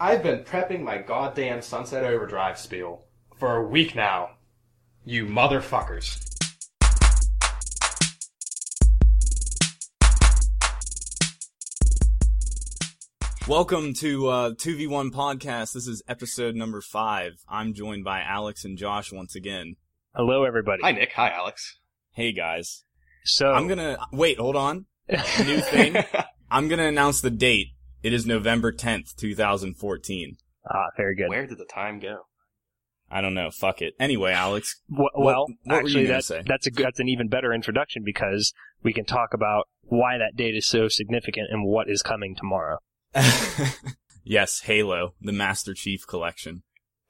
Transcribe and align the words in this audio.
I've 0.00 0.22
been 0.22 0.44
prepping 0.44 0.84
my 0.84 0.98
goddamn 0.98 1.60
Sunset 1.60 2.04
Overdrive 2.04 2.56
spiel 2.56 3.06
for 3.36 3.56
a 3.56 3.66
week 3.66 3.96
now. 3.96 4.30
You 5.04 5.26
motherfuckers. 5.26 6.24
Welcome 13.48 13.92
to 13.94 14.28
uh, 14.28 14.50
2v1 14.52 15.10
podcast. 15.10 15.72
This 15.72 15.88
is 15.88 16.00
episode 16.06 16.54
number 16.54 16.80
five. 16.80 17.32
I'm 17.48 17.74
joined 17.74 18.04
by 18.04 18.20
Alex 18.20 18.64
and 18.64 18.78
Josh 18.78 19.12
once 19.12 19.34
again. 19.34 19.74
Hello, 20.14 20.44
everybody. 20.44 20.82
Hi, 20.84 20.92
Nick. 20.92 21.10
Hi, 21.14 21.30
Alex. 21.30 21.76
Hey 22.12 22.30
guys. 22.30 22.84
So 23.24 23.50
I'm 23.50 23.66
gonna 23.66 23.98
wait. 24.12 24.38
Hold 24.38 24.54
on. 24.54 24.86
New 25.08 25.60
thing. 25.60 25.96
I'm 26.52 26.68
gonna 26.68 26.86
announce 26.86 27.20
the 27.20 27.30
date. 27.30 27.70
It 28.02 28.12
is 28.12 28.26
November 28.26 28.72
10th, 28.72 29.14
2014. 29.16 30.36
ah, 30.70 30.84
very 30.96 31.16
good. 31.16 31.28
Where 31.28 31.46
did 31.46 31.58
the 31.58 31.64
time 31.64 31.98
go? 31.98 32.22
I 33.10 33.20
don't 33.22 33.34
know. 33.34 33.50
Fuck 33.50 33.80
it. 33.82 33.94
Anyway, 33.98 34.32
Alex. 34.32 34.80
Wh- 34.88 34.98
what- 34.98 35.18
well, 35.18 35.46
what 35.64 35.78
actually, 35.78 36.02
you 36.02 36.06
gonna 36.06 36.16
that's 36.18 36.26
say? 36.26 36.42
that's 36.44 36.66
a 36.66 36.70
that's 36.70 37.00
an 37.00 37.08
even 37.08 37.28
better 37.28 37.52
introduction 37.54 38.02
because 38.04 38.52
we 38.82 38.92
can 38.92 39.04
talk 39.06 39.32
about 39.32 39.64
why 39.82 40.18
that 40.18 40.36
date 40.36 40.54
is 40.54 40.66
so 40.66 40.88
significant 40.88 41.48
and 41.50 41.64
what 41.64 41.88
is 41.88 42.02
coming 42.02 42.36
tomorrow. 42.36 42.78
yes, 44.24 44.60
Halo, 44.60 45.14
the 45.20 45.32
Master 45.32 45.74
Chief 45.74 46.06
Collection. 46.06 46.62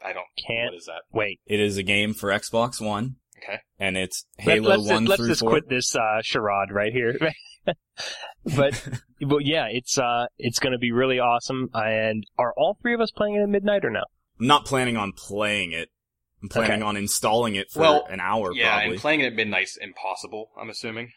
I 0.04 0.12
don't. 0.12 0.26
Can't 0.46 0.72
What 0.72 0.78
is 0.78 0.86
that? 0.86 1.02
wait. 1.12 1.40
It 1.46 1.58
is 1.60 1.76
a 1.76 1.82
game 1.82 2.14
for 2.14 2.28
Xbox 2.30 2.80
One, 2.80 3.16
Okay. 3.42 3.58
and 3.80 3.96
it's 3.96 4.24
Halo 4.38 4.68
let's 4.68 4.82
just, 4.82 4.92
One 4.92 5.04
let's 5.06 5.26
just 5.26 5.40
Four. 5.40 5.50
quit 5.50 5.68
this 5.68 5.96
uh, 5.96 6.20
charade 6.22 6.70
right 6.70 6.92
here. 6.92 7.18
but 8.56 8.88
but 9.20 9.44
yeah, 9.44 9.66
it's 9.70 9.98
uh 9.98 10.26
it's 10.38 10.58
going 10.58 10.72
to 10.72 10.78
be 10.78 10.92
really 10.92 11.18
awesome. 11.18 11.68
And 11.74 12.24
are 12.38 12.52
all 12.56 12.78
three 12.80 12.94
of 12.94 13.00
us 13.00 13.10
playing 13.10 13.36
it 13.36 13.42
at 13.42 13.48
midnight 13.48 13.84
or 13.84 13.90
no? 13.90 14.04
I'm 14.40 14.46
not 14.46 14.64
planning 14.64 14.96
on 14.96 15.12
playing 15.12 15.72
it. 15.72 15.88
I'm 16.42 16.48
planning 16.48 16.82
Okay. 16.82 16.82
on 16.82 16.96
installing 16.96 17.56
it 17.56 17.70
for 17.70 17.80
Well, 17.80 18.06
an 18.08 18.20
hour, 18.20 18.52
yeah, 18.54 18.76
probably. 18.76 18.92
and 18.92 19.00
playing 19.00 19.20
it 19.20 19.26
at 19.26 19.34
midnight's 19.34 19.76
impossible. 19.76 20.50
I'm 20.60 20.70
assuming. 20.70 21.10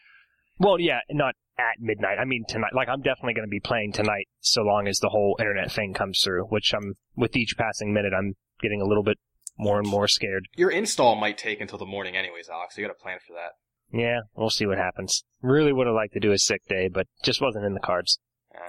Well, 0.58 0.80
yeah, 0.80 0.98
not 1.10 1.34
at 1.58 1.78
midnight. 1.80 2.18
I 2.20 2.24
mean 2.24 2.44
tonight. 2.48 2.72
Like 2.74 2.88
I'm 2.88 3.02
definitely 3.02 3.34
going 3.34 3.46
to 3.46 3.50
be 3.50 3.60
playing 3.60 3.92
tonight, 3.92 4.26
so 4.40 4.62
long 4.62 4.88
as 4.88 4.98
the 4.98 5.08
whole 5.10 5.36
internet 5.38 5.70
thing 5.70 5.94
comes 5.94 6.20
through. 6.22 6.44
Which 6.46 6.74
I'm 6.74 6.94
with 7.16 7.36
each 7.36 7.54
passing 7.56 7.92
minute, 7.92 8.12
I'm 8.16 8.34
getting 8.60 8.80
a 8.82 8.84
little 8.84 9.04
bit 9.04 9.18
more 9.58 9.78
and 9.78 9.86
more 9.86 10.08
scared. 10.08 10.46
Your 10.56 10.70
install 10.70 11.14
might 11.14 11.38
take 11.38 11.60
until 11.60 11.78
the 11.78 11.86
morning, 11.86 12.16
anyways, 12.16 12.48
Alex. 12.48 12.74
So 12.74 12.80
you 12.80 12.86
got 12.88 12.94
to 12.94 12.98
plan 13.02 13.18
for 13.24 13.34
that. 13.34 13.52
Yeah, 13.92 14.20
we'll 14.34 14.50
see 14.50 14.66
what 14.66 14.78
happens. 14.78 15.24
Really 15.42 15.72
would 15.72 15.86
have 15.86 15.94
liked 15.94 16.14
to 16.14 16.20
do 16.20 16.32
a 16.32 16.38
sick 16.38 16.62
day, 16.68 16.88
but 16.88 17.06
just 17.22 17.40
wasn't 17.42 17.64
in 17.66 17.74
the 17.74 17.80
cards. 17.80 18.18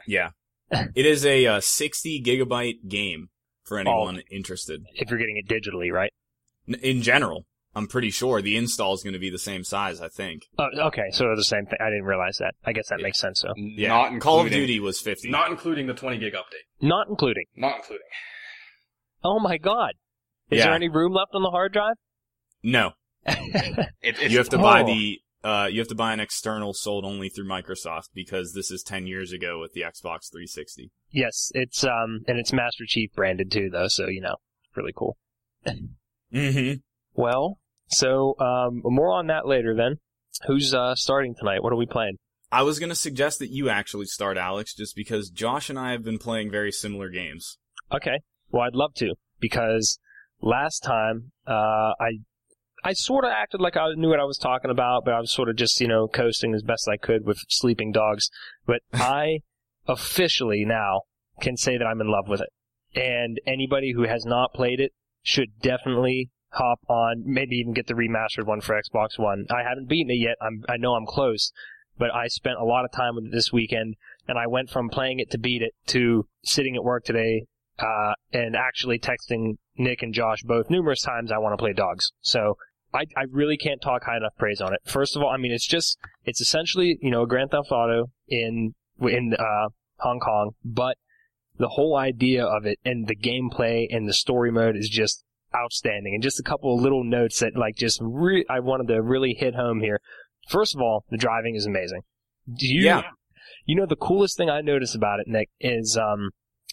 Yeah. 0.06 0.32
it 0.72 1.06
is 1.06 1.26
a 1.26 1.46
uh, 1.48 1.62
60 1.62 2.22
gigabyte 2.24 2.88
game 2.90 3.30
for 3.64 3.80
anyone 3.80 4.22
interested. 4.32 4.84
If 4.96 5.10
you're 5.10 5.20
getting 5.20 5.38
it 5.38 5.48
digitally, 5.48 5.92
right? 5.92 6.12
N- 6.68 6.80
In 6.82 7.02
general, 7.02 7.46
I'm 7.76 7.88
pretty 7.88 8.10
sure 8.10 8.42
the 8.42 8.58
install 8.58 8.94
is 8.96 9.04
going 9.04 9.14
to 9.14 9.20
be 9.20 9.30
the 9.30 9.40
same 9.40 9.64
size, 9.64 10.02
I 10.02 10.10
think. 10.10 10.44
Oh, 10.60 10.68
okay, 10.88 11.10
so 11.12 11.24
they're 11.24 11.36
the 11.36 11.44
same 11.44 11.66
thing. 11.66 11.78
I 11.80 11.86
didn't 11.90 12.04
realize 12.06 12.38
that. 12.40 12.56
I 12.66 12.74
guess 12.74 12.90
that 12.90 13.00
Yeah. 13.00 13.04
makes 13.04 13.20
sense. 13.20 13.40
So, 13.42 13.54
Yeah. 13.56 13.88
Not 13.90 14.02
including, 14.14 14.20
Call 14.22 14.42
of 14.46 14.52
Duty 14.52 14.80
was 14.80 15.00
50. 15.00 15.30
Not 15.30 15.50
including 15.52 15.88
the 15.88 15.94
20 15.94 16.18
gig 16.18 16.34
update. 16.34 16.66
not 16.82 17.08
including. 17.08 17.46
Not 17.56 17.78
including. 17.78 18.08
Oh 19.24 19.40
my 19.40 19.58
God, 19.58 19.94
is 20.50 20.58
Yeah. 20.60 20.66
there 20.66 20.74
any 20.74 20.90
room 20.90 21.14
left 21.14 21.32
on 21.34 21.44
the 21.44 21.50
hard 21.52 21.72
drive? 21.72 21.96
no. 22.62 22.92
It, 24.02 24.16
it's, 24.20 24.32
You 24.32 24.38
have 24.38 24.50
to 24.50 24.58
buy 24.58 24.82
Oh. 24.82 24.86
the 24.86 25.20
uh 25.44 25.68
you 25.72 25.80
have 25.80 25.88
to 25.90 25.96
buy 25.96 26.14
an 26.14 26.20
external 26.20 26.74
sold 26.74 27.04
only 27.06 27.30
through 27.30 27.48
Microsoft 27.48 28.10
because 28.14 28.54
this 28.54 28.72
is 28.72 28.82
10 28.84 29.08
years 29.08 29.32
ago 29.34 29.60
with 29.60 29.74
the 29.74 29.82
Xbox 29.82 30.30
360. 30.32 30.92
yes, 31.12 31.52
it's 31.54 31.84
um, 31.84 32.22
and 32.28 32.40
it's 32.40 32.54
Master 32.54 32.86
Chief 32.88 33.12
branded 33.14 33.52
too, 33.52 33.70
though. 33.72 33.88
So 33.88 34.08
you 34.08 34.22
know, 34.22 34.36
really 34.76 34.94
cool. 34.96 35.18
Mhm. 36.34 36.82
Well, 37.14 37.60
so 37.90 38.36
um, 38.40 38.82
more 38.84 39.12
on 39.14 39.28
that 39.28 39.46
later 39.48 39.76
then. 39.76 39.98
Who's 40.48 40.74
uh, 40.74 40.96
starting 40.96 41.36
tonight? 41.36 41.62
What 41.62 41.72
are 41.74 41.78
we 41.78 41.86
playing? 41.86 42.18
I 42.52 42.64
was 42.64 42.80
going 42.80 42.90
to 42.90 42.96
suggest 42.96 43.38
that 43.40 43.50
you 43.52 43.70
actually 43.70 44.06
start 44.08 44.36
Alex 44.38 44.74
just 44.76 44.96
because 44.96 45.30
Josh 45.30 45.70
and 45.70 45.78
I 45.78 45.92
have 45.92 46.04
been 46.04 46.18
playing 46.18 46.50
very 46.52 46.72
similar 46.72 47.10
games. 47.10 47.58
Okay. 47.92 48.20
Well, 48.50 48.64
I'd 48.64 48.76
love 48.76 48.94
to 48.96 49.14
because 49.40 50.00
last 50.42 50.80
time 50.80 51.32
uh, 51.48 51.94
I 52.00 52.20
I 52.84 52.94
sort 52.94 53.24
of 53.24 53.32
acted 53.32 53.62
like 53.62 53.78
I 53.78 53.94
knew 53.96 54.10
what 54.10 54.20
I 54.20 54.26
was 54.26 54.38
talking 54.38 54.72
about, 54.72 55.06
but 55.06 55.14
I 55.14 55.20
was 55.20 55.32
sort 55.32 55.50
of 55.50 55.56
just 55.56 55.80
you 55.80 55.88
know 55.88 56.08
coasting 56.08 56.54
as 56.54 56.64
best 56.64 56.88
I 56.88 56.98
could 56.98 57.26
with 57.26 57.40
sleeping 57.50 57.92
dogs. 57.92 58.30
But 58.66 58.82
I 58.94 59.40
officially 59.88 60.66
now 60.66 61.02
can 61.42 61.58
say 61.58 61.78
that 61.78 61.86
I'm 61.86 62.02
in 62.02 62.12
love 62.12 62.28
with 62.28 62.42
it, 62.42 62.50
and 63.00 63.40
anybody 63.46 63.94
who 63.94 64.04
has 64.04 64.26
not 64.26 64.54
played 64.54 64.80
it 64.80 64.94
should 65.22 65.60
definitely 65.62 66.30
hop 66.50 66.80
on, 66.88 67.24
maybe 67.26 67.56
even 67.56 67.74
get 67.74 67.88
the 67.88 67.94
remastered 67.94 68.46
one 68.46 68.62
for 68.62 68.80
Xbox 68.80 69.18
One. 69.18 69.46
I 69.50 69.64
haven't 69.68 69.90
beaten 69.90 70.12
it 70.12 70.20
yet. 70.20 70.36
I'm 70.42 70.64
I 70.68 70.78
know 70.78 70.94
I'm 70.94 71.06
close, 71.06 71.52
but 71.98 72.14
I 72.14 72.28
spent 72.28 72.60
a 72.60 72.66
lot 72.66 72.86
of 72.86 72.92
time 72.92 73.16
with 73.16 73.26
it 73.26 73.32
this 73.32 73.54
weekend, 73.54 73.96
and 74.28 74.38
I 74.38 74.48
went 74.48 74.70
from 74.70 74.90
playing 74.90 75.20
it 75.20 75.32
to 75.32 75.38
beat 75.38 75.62
it 75.62 75.74
to 75.88 76.28
sitting 76.44 76.76
at 76.76 76.84
work 76.84 77.06
today 77.06 77.46
uh, 77.80 78.14
and 78.32 78.56
actually 78.56 79.00
texting 79.00 79.58
Nick 79.78 80.04
and 80.04 80.14
Josh 80.14 80.44
both 80.44 80.70
numerous 80.70 81.02
times 81.02 81.32
I 81.32 81.38
want 81.38 81.54
to 81.54 81.62
play 81.62 81.74
dogs. 81.74 82.12
So 82.22 82.58
I, 82.94 83.06
I 83.18 83.24
really 83.32 83.58
can't 83.58 83.82
talk 83.82 84.04
high 84.06 84.18
enough 84.18 84.34
praise 84.38 84.62
on 84.62 84.74
it. 84.74 84.80
First 84.86 85.16
of 85.16 85.24
all, 85.24 85.30
I 85.30 85.38
mean 85.38 85.52
it's 85.52 85.66
just 85.68 85.98
it's 86.26 86.42
essentially 86.42 86.98
you 87.02 87.12
know 87.12 87.24
a 87.24 87.28
Grand 87.28 87.52
Theft 87.52 87.72
Auto 87.72 88.12
in 88.28 88.76
in 89.02 89.34
uh, 89.38 89.70
Hong 90.00 90.20
Kong, 90.20 90.52
but 90.64 90.98
the 91.58 91.70
whole 91.70 91.96
idea 91.96 92.44
of 92.46 92.66
it 92.66 92.80
and 92.84 93.08
the 93.08 93.16
gameplay 93.16 93.86
and 93.90 94.08
the 94.08 94.14
story 94.14 94.52
mode 94.52 94.76
is 94.76 94.90
just 94.90 95.24
outstanding. 95.56 96.14
And 96.14 96.24
just 96.24 96.40
a 96.40 96.44
couple 96.44 96.76
of 96.76 96.82
little 96.82 97.04
notes 97.04 97.40
that 97.40 97.56
like 97.56 97.76
just 97.76 98.00
re- 98.02 98.46
I 98.50 98.60
wanted 98.60 98.88
to 98.88 99.02
really 99.02 99.36
hit 99.38 99.56
home 99.56 99.82
here. 99.82 100.00
First 100.50 100.76
of 100.76 100.82
all, 100.82 101.06
the 101.10 101.18
driving 101.18 101.56
is 101.56 101.66
amazing. 101.66 102.02
Do 102.52 102.68
you 102.68 102.84
Yeah. 102.84 103.04
you 103.66 103.76
know 103.76 103.86
the 103.86 103.96
coolest 103.96 104.36
thing 104.38 104.50
I 104.50 104.62
noticed 104.62 104.96
about 104.96 105.20
it, 105.20 105.28
Nick, 105.28 105.50
is 105.60 105.98
um 105.98 106.32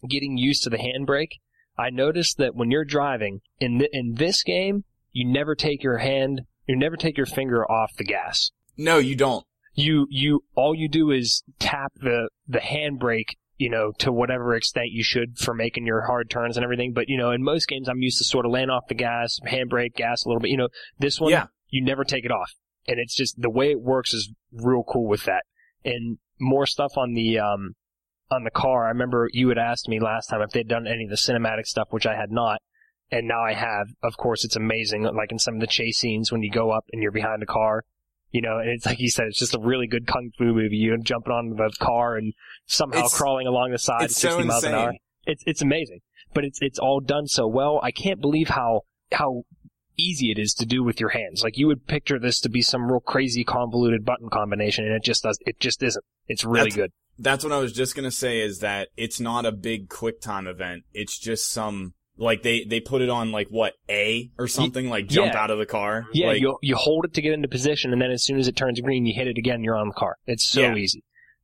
getting 0.09 0.37
used 0.39 0.63
to 0.65 0.71
the 0.71 0.79
handbrake. 0.79 1.33
I 1.79 1.91
noticed 1.91 2.37
that 2.39 2.55
when 2.55 2.71
you're 2.71 2.85
driving 2.85 3.41
in 3.59 3.79
th- 3.81 3.91
in 3.93 4.15
this 4.15 4.43
game, 4.43 4.85
you 5.13 5.27
never 5.27 5.55
take 5.55 5.83
your 5.83 5.99
hand, 5.99 6.43
you 6.67 6.77
never 6.77 6.97
take 6.97 7.17
your 7.17 7.27
finger 7.27 7.65
off 7.71 7.93
the 7.97 8.05
gas. 8.05 8.51
No, 8.77 8.99
you 8.99 9.17
don't. 9.17 9.45
You 9.75 10.07
you 10.11 10.45
all 10.55 10.75
you 10.75 10.89
do 10.89 11.11
is 11.11 11.43
tap 11.59 11.93
the 11.97 12.29
the 12.49 12.59
handbrake, 12.59 13.31
you 13.57 13.71
know, 13.71 13.93
to 13.99 14.13
whatever 14.13 14.55
extent 14.55 14.89
you 14.91 15.03
should 15.05 15.39
for 15.39 15.55
making 15.55 15.87
your 15.87 16.03
hard 16.03 16.29
turns 16.29 16.57
and 16.57 16.65
everything. 16.65 16.93
But 16.93 17.09
you 17.09 17.17
know, 17.17 17.31
in 17.31 17.43
most 17.43 17.69
games, 17.69 17.89
I'm 17.89 18.03
used 18.03 18.19
to 18.19 18.25
sort 18.25 18.47
of 18.47 18.53
laying 18.53 18.71
off 18.71 18.89
the 18.89 18.95
gas, 18.95 19.39
handbrake, 19.47 19.95
gas 19.95 20.25
a 20.25 20.29
little 20.29 20.41
bit. 20.41 20.51
You 20.51 20.57
know, 20.57 20.69
this 20.99 21.21
one, 21.21 21.31
Yeah. 21.31 21.47
you 21.69 21.85
never 21.85 22.05
take 22.05 22.25
it 22.25 22.33
off, 22.33 22.53
and 22.89 22.99
it's 22.99 23.15
just 23.15 23.41
the 23.41 23.51
way 23.51 23.71
it 23.71 23.81
works 23.81 24.13
is 24.13 24.33
real 24.53 24.83
cool 24.83 25.07
with 25.07 25.25
that. 25.25 25.45
And 25.85 26.19
more 26.41 26.67
stuff 26.67 26.93
on 26.97 27.15
the 27.15 27.39
um 27.39 27.75
on 28.31 28.45
the 28.45 28.51
car. 28.51 28.87
I 28.87 28.89
remember 28.89 29.29
you 29.33 29.49
had 29.51 29.59
asked 29.59 29.89
me 29.89 30.01
last 30.01 30.29
time 30.29 30.41
if 30.43 30.51
they'd 30.51 30.69
done 30.69 30.87
any 30.87 31.05
of 31.05 31.11
the 31.11 31.17
cinematic 31.17 31.67
stuff, 31.67 31.89
which 31.91 32.07
I 32.07 32.15
had 32.17 32.31
not. 32.31 32.61
And 33.13 33.27
now 33.27 33.43
I 33.43 33.55
have. 33.55 33.89
Of 34.03 34.17
course, 34.17 34.45
it's 34.45 34.57
amazing. 34.57 35.03
Like 35.03 35.33
in 35.33 35.39
some 35.39 35.55
of 35.55 35.61
the 35.61 35.67
chase 35.67 35.99
scenes 35.99 36.31
when 36.31 36.43
you 36.43 36.51
go 36.51 36.71
up 36.71 36.85
and 36.93 37.03
you're 37.03 37.11
behind 37.13 37.43
a 37.43 37.47
car, 37.47 37.85
you 38.31 38.41
know, 38.41 38.59
and 38.59 38.69
it's 38.71 38.87
like 38.87 39.01
you 39.01 39.11
said, 39.11 39.27
it's 39.27 39.39
just 39.39 39.55
a 39.55 39.59
really 39.61 39.89
good 39.89 40.07
kung 40.07 40.31
fu 40.39 40.45
movie. 40.55 40.77
You 40.77 40.97
know, 40.97 41.03
jumping 41.03 41.33
on 41.33 41.51
the 41.57 41.71
car 41.81 42.17
and 42.17 42.33
somehow 42.67 42.99
It's- 42.99 43.17
crawling 43.17 43.47
along 43.49 43.73
the 43.73 43.79
side 43.79 44.03
at 44.03 44.11
It's 44.11 44.21
60 44.21 44.43
so 44.43 44.47
miles 44.47 44.65
an 44.65 44.75
hour. 44.75 44.93
It's 45.27 45.43
it's 45.47 45.61
amazing, 45.61 46.01
but 46.33 46.45
it's 46.45 46.61
it's 46.63 46.79
all 46.79 47.01
done 47.01 47.27
so 47.27 47.47
well. 47.49 47.81
I 47.83 47.91
can't 47.91 48.21
believe 48.21 48.49
how 48.51 48.83
how 49.13 49.43
easy 49.99 50.31
it 50.31 50.39
is 50.39 50.55
to 50.55 50.65
do 50.65 50.83
with 50.83 50.99
your 51.01 51.11
hands. 51.11 51.43
Like 51.43 51.59
you 51.59 51.67
would 51.67 51.87
picture 51.87 52.19
this 52.19 52.41
to 52.41 52.49
be 52.49 52.63
some 52.63 52.91
real 52.91 53.01
crazy 53.01 53.45
convoluted 53.45 54.05
button 54.05 54.31
combination, 54.31 54.85
and 54.87 54.95
it 54.95 55.03
just 55.03 55.25
does. 55.25 55.39
It 55.45 55.59
just 55.61 55.83
isn't. 55.83 56.05
It's 56.29 56.45
really 56.45 56.71
That's- 56.71 56.77
good. 56.77 56.93
That's 57.23 57.45
what 57.45 57.53
I 57.53 57.59
was 57.59 57.75
just 57.75 57.95
going 57.95 58.07
to 58.07 58.11
say 58.11 58.41
is 58.41 58.61
that 58.61 58.89
it's 58.97 59.21
not 59.21 59.45
a 59.45 59.53
big 59.53 59.91
quick 59.91 60.23
time 60.23 60.47
event. 60.47 60.85
It's 60.95 61.19
just 61.19 61.51
some 61.51 61.93
like 62.21 62.43
they 62.43 62.65
they 62.65 62.81
put 62.81 63.01
it 63.03 63.09
on 63.09 63.33
like 63.33 63.49
what 63.49 63.75
A 63.89 64.31
or 64.39 64.47
something 64.47 64.89
like 64.89 65.09
jump 65.09 65.33
yeah. 65.33 65.43
out 65.43 65.51
of 65.51 65.59
the 65.59 65.67
car. 65.67 66.07
Yeah, 66.13 66.29
like, 66.29 66.41
you 66.41 66.59
you 66.63 66.77
hold 66.77 67.07
it 67.07 67.15
to 67.15 67.23
get 67.23 67.33
into 67.33 67.49
position, 67.49 67.93
and 67.93 68.01
then 68.01 68.11
as 68.11 68.23
soon 68.23 68.39
as 68.39 68.47
it 68.47 68.55
turns 68.57 68.81
green, 68.81 69.07
you 69.07 69.15
hit 69.15 69.27
it 69.27 69.39
again. 69.39 69.65
You're 69.65 69.77
on 69.77 69.89
the 69.89 69.95
car. 69.95 70.17
It's 70.27 70.45
so 70.45 70.61
Yeah. 70.61 70.77
easy. 70.77 71.03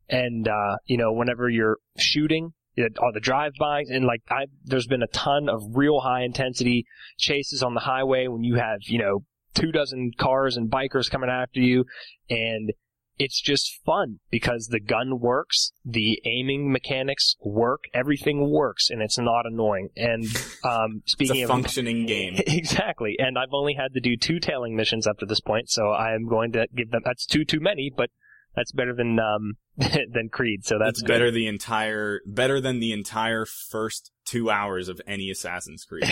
And 0.08 0.46
uh, 0.46 0.76
you 0.84 0.98
know, 0.98 1.12
whenever 1.12 1.48
you're 1.48 1.78
shooting, 1.98 2.52
all 3.00 3.10
the 3.12 3.20
drive-bys, 3.20 3.88
and 3.88 4.04
like 4.04 4.20
I, 4.30 4.46
there's 4.64 4.86
been 4.86 5.02
a 5.02 5.08
ton 5.08 5.48
of 5.48 5.62
real 5.74 6.00
high 6.00 6.22
intensity 6.24 6.84
chases 7.16 7.62
on 7.62 7.74
the 7.74 7.80
highway 7.80 8.28
when 8.28 8.44
you 8.44 8.56
have 8.56 8.80
you 8.82 8.98
know 8.98 9.24
two 9.54 9.72
dozen 9.72 10.10
cars 10.18 10.58
and 10.58 10.70
bikers 10.70 11.10
coming 11.10 11.30
after 11.30 11.60
you, 11.60 11.86
and 12.28 12.72
it's 13.18 13.40
just 13.40 13.80
fun 13.84 14.20
because 14.30 14.68
the 14.68 14.80
gun 14.80 15.20
works, 15.20 15.72
the 15.84 16.20
aiming 16.24 16.70
mechanics 16.70 17.36
work, 17.40 17.84
everything 17.94 18.50
works, 18.50 18.90
and 18.90 19.00
it's 19.02 19.18
not 19.18 19.46
annoying. 19.46 19.88
And 19.96 20.24
um, 20.64 21.02
it's 21.02 21.12
speaking 21.12 21.40
a 21.40 21.44
of 21.44 21.50
functioning 21.50 22.06
game. 22.14 22.34
Exactly. 22.46 23.16
And 23.18 23.38
I've 23.38 23.52
only 23.52 23.74
had 23.74 23.94
to 23.94 24.00
do 24.00 24.16
two 24.16 24.38
tailing 24.38 24.76
missions 24.76 25.06
up 25.06 25.18
to 25.18 25.26
this 25.26 25.40
point, 25.40 25.70
so 25.70 25.90
I 25.90 26.14
am 26.14 26.28
going 26.28 26.52
to 26.52 26.66
give 26.74 26.90
them, 26.90 27.02
that's 27.04 27.26
two 27.26 27.44
too 27.44 27.60
many, 27.60 27.92
but 27.94 28.10
That's 28.54 28.72
better 28.72 28.94
than 28.94 29.18
um 29.20 29.58
than 29.76 30.30
Creed. 30.32 30.64
So 30.64 30.78
that's 30.78 31.02
That's 31.02 31.08
better 31.08 31.30
the 31.30 31.46
entire 31.46 32.20
better 32.26 32.60
than 32.60 32.80
the 32.80 32.92
entire 32.92 33.44
first 33.44 34.10
two 34.24 34.50
hours 34.50 34.88
of 34.88 35.00
any 35.06 35.30
Assassin's 35.30 35.84
Creed. 35.84 36.04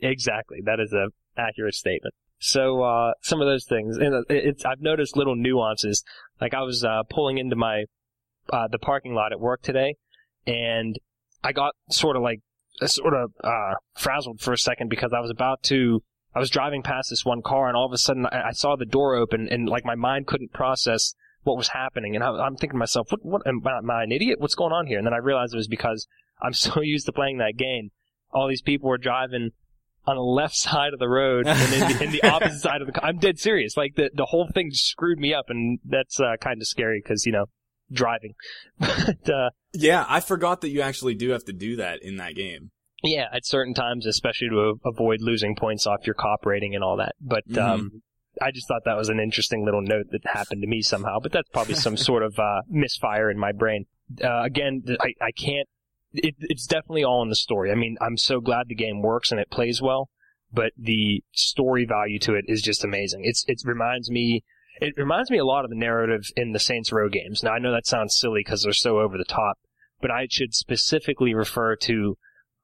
exactly. 0.00 0.58
That 0.64 0.78
is 0.80 0.92
a 0.92 1.08
accurate 1.36 1.74
statement. 1.74 2.14
So 2.44 2.82
uh, 2.82 3.14
some 3.22 3.40
of 3.40 3.46
those 3.46 3.64
things, 3.64 3.96
and 3.96 4.22
it's 4.28 4.66
I've 4.66 4.82
noticed 4.82 5.16
little 5.16 5.34
nuances. 5.34 6.04
Like 6.42 6.52
I 6.52 6.60
was 6.60 6.84
uh, 6.84 7.02
pulling 7.08 7.38
into 7.38 7.56
my 7.56 7.84
uh, 8.52 8.68
the 8.68 8.78
parking 8.78 9.14
lot 9.14 9.32
at 9.32 9.40
work 9.40 9.62
today, 9.62 9.96
and 10.46 10.94
I 11.42 11.52
got 11.52 11.72
sort 11.90 12.16
of 12.16 12.22
like 12.22 12.40
uh, 12.82 12.86
sort 12.86 13.14
of 13.14 13.32
uh, 13.42 13.76
frazzled 13.96 14.42
for 14.42 14.52
a 14.52 14.58
second 14.58 14.90
because 14.90 15.14
I 15.14 15.20
was 15.20 15.30
about 15.30 15.62
to. 15.64 16.02
I 16.34 16.38
was 16.38 16.50
driving 16.50 16.82
past 16.82 17.08
this 17.08 17.24
one 17.24 17.40
car, 17.40 17.66
and 17.66 17.78
all 17.78 17.86
of 17.86 17.94
a 17.94 17.98
sudden 17.98 18.26
I, 18.26 18.48
I 18.48 18.52
saw 18.52 18.76
the 18.76 18.84
door 18.84 19.14
open, 19.14 19.48
and 19.48 19.66
like 19.66 19.86
my 19.86 19.94
mind 19.94 20.26
couldn't 20.26 20.52
process 20.52 21.14
what 21.44 21.56
was 21.56 21.68
happening, 21.68 22.14
and 22.14 22.22
I, 22.22 22.28
I'm 22.28 22.56
thinking 22.56 22.76
to 22.76 22.78
myself, 22.78 23.10
"What? 23.10 23.24
What? 23.24 23.46
Am 23.46 23.62
I, 23.66 23.78
am 23.78 23.90
I 23.90 24.02
an 24.02 24.12
idiot? 24.12 24.38
What's 24.38 24.54
going 24.54 24.74
on 24.74 24.86
here?" 24.86 24.98
And 24.98 25.06
then 25.06 25.14
I 25.14 25.18
realized 25.18 25.54
it 25.54 25.56
was 25.56 25.66
because 25.66 26.06
I'm 26.42 26.52
so 26.52 26.80
used 26.82 27.06
to 27.06 27.12
playing 27.12 27.38
that 27.38 27.56
game. 27.56 27.88
All 28.32 28.48
these 28.48 28.60
people 28.60 28.90
were 28.90 28.98
driving 28.98 29.52
on 30.06 30.16
the 30.16 30.22
left 30.22 30.54
side 30.68 30.92
of 30.92 30.98
the 30.98 31.08
road 31.08 31.46
and 31.46 31.72
in 31.72 31.80
the, 31.98 32.04
in 32.04 32.10
the 32.12 32.22
opposite 32.24 32.60
side 32.60 32.80
of 32.80 32.86
the. 32.86 32.92
car. 32.92 33.04
I'm 33.08 33.18
dead 33.18 33.38
serious. 33.38 33.76
Like 33.76 33.94
the 33.96 34.10
the 34.14 34.26
whole 34.26 34.48
thing 34.52 34.70
screwed 34.72 35.18
me 35.18 35.32
up, 35.34 35.46
and 35.48 35.78
that's 35.84 36.20
uh, 36.20 36.36
kind 36.40 36.60
of 36.60 36.66
scary 36.66 37.00
because 37.02 37.24
you 37.26 37.32
know 37.32 37.46
driving. 37.92 38.34
but 38.78 39.28
uh, 39.30 39.50
yeah, 39.72 40.04
I 40.08 40.20
forgot 40.20 40.60
that 40.62 40.70
you 40.70 40.80
actually 40.82 41.14
do 41.14 41.30
have 41.30 41.44
to 41.44 41.52
do 41.52 41.76
that 41.76 42.02
in 42.02 42.16
that 42.16 42.34
game. 42.34 42.70
yeah, 43.02 43.26
at 43.32 43.44
certain 43.46 43.74
times, 43.74 44.06
especially 44.06 44.48
to 44.48 44.56
a- 44.84 44.88
avoid 44.88 45.18
losing 45.20 45.54
points 45.56 45.86
off 45.86 46.06
your 46.06 46.14
cop 46.14 46.46
rating 46.46 46.74
and 46.74 46.82
all 46.82 46.96
that. 46.96 47.12
But 47.20 47.46
Mhm. 47.48 47.58
um, 47.62 48.02
I 48.42 48.50
just 48.50 48.66
thought 48.66 48.82
that 48.86 48.96
was 48.96 49.10
an 49.10 49.20
interesting 49.20 49.64
little 49.64 49.82
note 49.82 50.06
that 50.10 50.20
happened 50.24 50.62
to 50.62 50.66
me 50.68 50.82
somehow. 50.82 51.18
But 51.22 51.32
that's 51.32 51.48
probably 51.50 51.74
some 51.76 51.96
sort 52.10 52.22
of 52.22 52.38
uh, 52.38 52.62
misfire 52.68 53.30
in 53.30 53.38
my 53.38 53.52
brain. 53.52 53.84
Uh, 54.22 54.42
again, 54.42 54.82
th- 54.86 54.98
I, 55.00 55.14
I 55.24 55.30
can't. 55.32 55.68
It, 56.14 56.34
it's 56.40 56.66
definitely 56.66 57.04
all 57.04 57.22
in 57.22 57.28
the 57.28 57.36
story. 57.36 57.70
I 57.70 57.74
mean, 57.74 57.96
I'm 58.00 58.16
so 58.16 58.40
glad 58.40 58.68
the 58.68 58.74
game 58.74 59.02
works 59.02 59.30
and 59.30 59.40
it 59.40 59.50
plays 59.50 59.82
well, 59.82 60.08
but 60.52 60.72
the 60.76 61.22
story 61.32 61.84
value 61.84 62.18
to 62.20 62.34
it 62.34 62.44
is 62.48 62.62
just 62.62 62.84
amazing. 62.84 63.22
It's 63.24 63.44
it 63.48 63.62
reminds 63.64 64.10
me. 64.10 64.44
It 64.80 64.94
reminds 64.96 65.30
me 65.30 65.38
a 65.38 65.44
lot 65.44 65.64
of 65.64 65.70
the 65.70 65.76
narrative 65.76 66.24
in 66.36 66.52
the 66.52 66.58
Saints 66.58 66.92
Row 66.92 67.08
games. 67.08 67.42
Now 67.42 67.52
I 67.52 67.58
know 67.58 67.72
that 67.72 67.86
sounds 67.86 68.16
silly 68.16 68.42
because 68.44 68.62
they're 68.62 68.72
so 68.72 68.98
over 68.98 69.16
the 69.16 69.24
top, 69.24 69.58
but 70.00 70.10
I 70.10 70.26
should 70.28 70.54
specifically 70.54 71.34
refer 71.34 71.76
to 71.76 72.16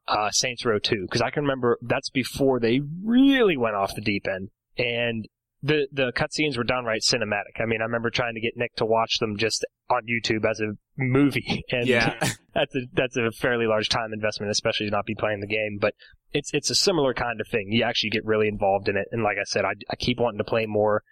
uh, 0.08 0.31
Saints 0.31 0.64
Row 0.64 0.79
2 0.79 1.06
because 1.06 1.23
I 1.23 1.31
can 1.31 1.43
remember 1.43 1.79
that's 1.82 2.11
before 2.11 2.58
they 2.58 2.81
really 3.05 3.56
went 3.56 3.76
off 3.76 3.94
the 3.94 4.00
deep 4.00 4.26
end 4.26 4.50
and 4.76 5.29
the 5.62 5.87
the 5.93 6.12
cutscenes 6.12 6.56
were 6.56 6.64
downright 6.64 7.02
cinematic. 7.02 7.61
I 7.61 7.67
mean, 7.67 7.81
I 7.81 7.85
remember 7.85 8.11
trying 8.11 8.35
to 8.35 8.41
get 8.41 8.56
Nick 8.56 8.75
to 8.76 8.87
watch 8.87 9.19
them 9.19 9.37
just 9.37 9.64
on 9.91 10.02
YouTube 10.06 10.49
as 10.49 10.61
a 10.61 10.73
movie, 11.00 11.64
and 11.70 11.87
Yeah. 11.87 12.14
that's 12.55 12.75
a 12.75 12.81
that's 12.93 13.17
a 13.17 13.31
fairly 13.32 13.67
large 13.67 13.88
time 13.88 14.12
investment, 14.12 14.50
especially 14.50 14.87
to 14.87 14.93
not 14.93 15.06
be 15.06 15.14
playing 15.14 15.41
the 15.41 15.47
game. 15.47 15.79
But 15.81 15.94
it's 16.32 16.50
it's 16.55 16.70
a 16.70 16.75
similar 16.75 17.14
kind 17.14 17.41
of 17.41 17.49
thing. 17.49 17.69
You 17.70 17.82
actually 17.85 18.11
get 18.11 18.25
really 18.25 18.49
involved 18.49 18.88
in 18.88 18.97
it, 18.97 19.08
and 19.12 19.23
like 19.23 19.37
I 19.41 19.44
said, 19.44 19.64
I, 19.64 19.73
I 19.91 19.97
keep 19.97 20.19
wanting 20.20 20.38
to 20.38 20.44
play 20.44 20.67
more, 20.67 21.02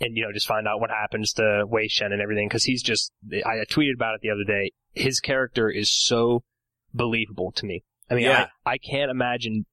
and 0.00 0.16
you 0.16 0.24
know 0.24 0.32
just 0.32 0.46
find 0.46 0.66
out 0.68 0.80
what 0.80 0.90
happens 0.90 1.32
to 1.34 1.64
Wei 1.66 1.88
Shen 1.88 2.12
and 2.12 2.20
everything 2.20 2.48
because 2.48 2.64
he's 2.64 2.82
just 2.82 3.12
I 3.32 3.64
tweeted 3.70 3.94
about 3.94 4.14
it 4.14 4.20
the 4.22 4.30
other 4.30 4.44
day. 4.46 4.72
His 4.92 5.20
character 5.20 5.70
is 5.70 5.90
so 5.90 6.42
believable 6.92 7.52
to 7.52 7.66
me. 7.66 7.84
I 8.10 8.14
mean, 8.14 8.24
Yeah. 8.24 8.48
I, 8.66 8.72
I 8.72 8.78
can't 8.78 9.10
imagine 9.10 9.66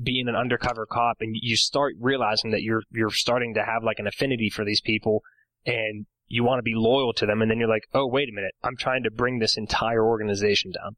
being 0.00 0.28
an 0.28 0.36
undercover 0.36 0.86
cop 0.86 1.16
and 1.20 1.34
you 1.34 1.56
start 1.56 1.94
realizing 1.98 2.52
that 2.52 2.62
you're 2.62 2.82
you're 2.92 3.10
starting 3.10 3.54
to 3.54 3.64
have 3.64 3.82
like 3.82 3.98
an 3.98 4.06
affinity 4.06 4.48
for 4.48 4.64
these 4.64 4.80
people 4.80 5.22
and 5.66 6.06
you 6.30 6.44
want 6.44 6.60
to 6.60 6.62
be 6.62 6.74
loyal 6.74 7.12
to 7.14 7.26
them 7.26 7.42
and 7.42 7.50
then 7.50 7.58
you're 7.58 7.68
like, 7.68 7.88
"Oh, 7.92 8.06
wait 8.06 8.28
a 8.28 8.32
minute. 8.32 8.54
I'm 8.62 8.76
trying 8.76 9.02
to 9.02 9.10
bring 9.10 9.38
this 9.38 9.56
entire 9.56 10.02
organization 10.04 10.70
down." 10.70 10.96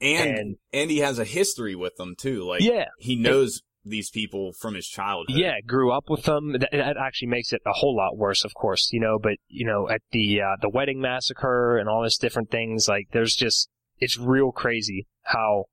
And 0.00 0.38
And 0.38 0.56
and 0.72 0.90
he 0.90 0.98
has 0.98 1.18
a 1.18 1.24
history 1.24 1.74
with 1.74 1.96
them 1.96 2.14
too. 2.16 2.44
Like 2.44 2.60
yeah, 2.60 2.86
he 2.98 3.16
knows 3.16 3.62
these 3.84 4.10
people 4.10 4.52
from 4.52 4.74
his 4.74 4.86
childhood. 4.86 5.36
yeah, 5.36 5.60
grew 5.64 5.92
up 5.92 6.10
with 6.10 6.24
them. 6.24 6.52
That, 6.52 6.70
that 6.72 6.96
actually 6.96 7.28
makes 7.28 7.52
it 7.52 7.62
a 7.64 7.72
whole 7.72 7.96
lot 7.96 8.16
worse, 8.16 8.44
of 8.44 8.52
course, 8.52 8.90
you 8.92 9.00
know, 9.00 9.18
but 9.18 9.34
you 9.48 9.64
know, 9.64 9.88
at 9.88 10.02
the 10.10 10.40
uh, 10.42 10.56
the 10.60 10.68
wedding 10.68 11.00
massacre 11.00 11.78
and 11.78 11.88
all 11.88 12.02
this 12.02 12.18
different 12.18 12.50
things, 12.50 12.88
like 12.88 13.08
there's 13.12 13.34
just 13.34 13.68
it's 13.98 14.18
real 14.18 14.52
crazy 14.52 15.06
how 15.22 15.64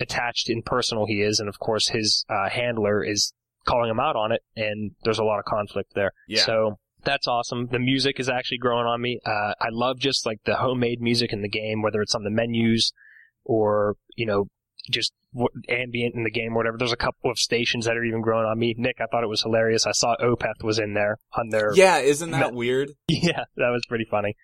attached 0.00 0.48
and 0.48 0.64
personal 0.64 1.06
he 1.06 1.22
is 1.22 1.40
and 1.40 1.48
of 1.48 1.58
course 1.58 1.88
his 1.88 2.24
uh, 2.28 2.48
handler 2.48 3.02
is 3.04 3.32
calling 3.66 3.90
him 3.90 4.00
out 4.00 4.16
on 4.16 4.32
it 4.32 4.42
and 4.56 4.92
there's 5.04 5.18
a 5.18 5.24
lot 5.24 5.38
of 5.38 5.44
conflict 5.44 5.92
there. 5.94 6.12
Yeah. 6.26 6.44
So 6.44 6.78
that's 7.08 7.26
awesome. 7.26 7.68
The 7.72 7.78
music 7.78 8.20
is 8.20 8.28
actually 8.28 8.58
growing 8.58 8.86
on 8.86 9.00
me. 9.00 9.18
Uh, 9.24 9.54
I 9.58 9.68
love 9.70 9.98
just 9.98 10.26
like 10.26 10.40
the 10.44 10.56
homemade 10.56 11.00
music 11.00 11.32
in 11.32 11.40
the 11.40 11.48
game, 11.48 11.80
whether 11.80 12.02
it's 12.02 12.14
on 12.14 12.22
the 12.22 12.30
menus 12.30 12.92
or, 13.44 13.96
you 14.14 14.26
know, 14.26 14.44
just 14.90 15.12
w- 15.32 15.48
ambient 15.70 16.14
in 16.14 16.24
the 16.24 16.30
game 16.30 16.52
or 16.52 16.56
whatever. 16.56 16.76
There's 16.76 16.92
a 16.92 16.96
couple 16.96 17.30
of 17.30 17.38
stations 17.38 17.86
that 17.86 17.96
are 17.96 18.04
even 18.04 18.20
growing 18.20 18.44
on 18.44 18.58
me. 18.58 18.74
Nick, 18.76 18.96
I 19.00 19.06
thought 19.10 19.24
it 19.24 19.28
was 19.28 19.42
hilarious. 19.42 19.86
I 19.86 19.92
saw 19.92 20.16
Opeth 20.20 20.62
was 20.62 20.78
in 20.78 20.92
there 20.92 21.16
on 21.32 21.48
their, 21.48 21.70
Yeah, 21.74 21.98
isn't 21.98 22.30
that 22.30 22.52
Me- 22.52 22.58
weird? 22.58 22.90
yeah, 23.08 23.44
that 23.56 23.70
was 23.70 23.82
pretty 23.88 24.06
funny. 24.10 24.36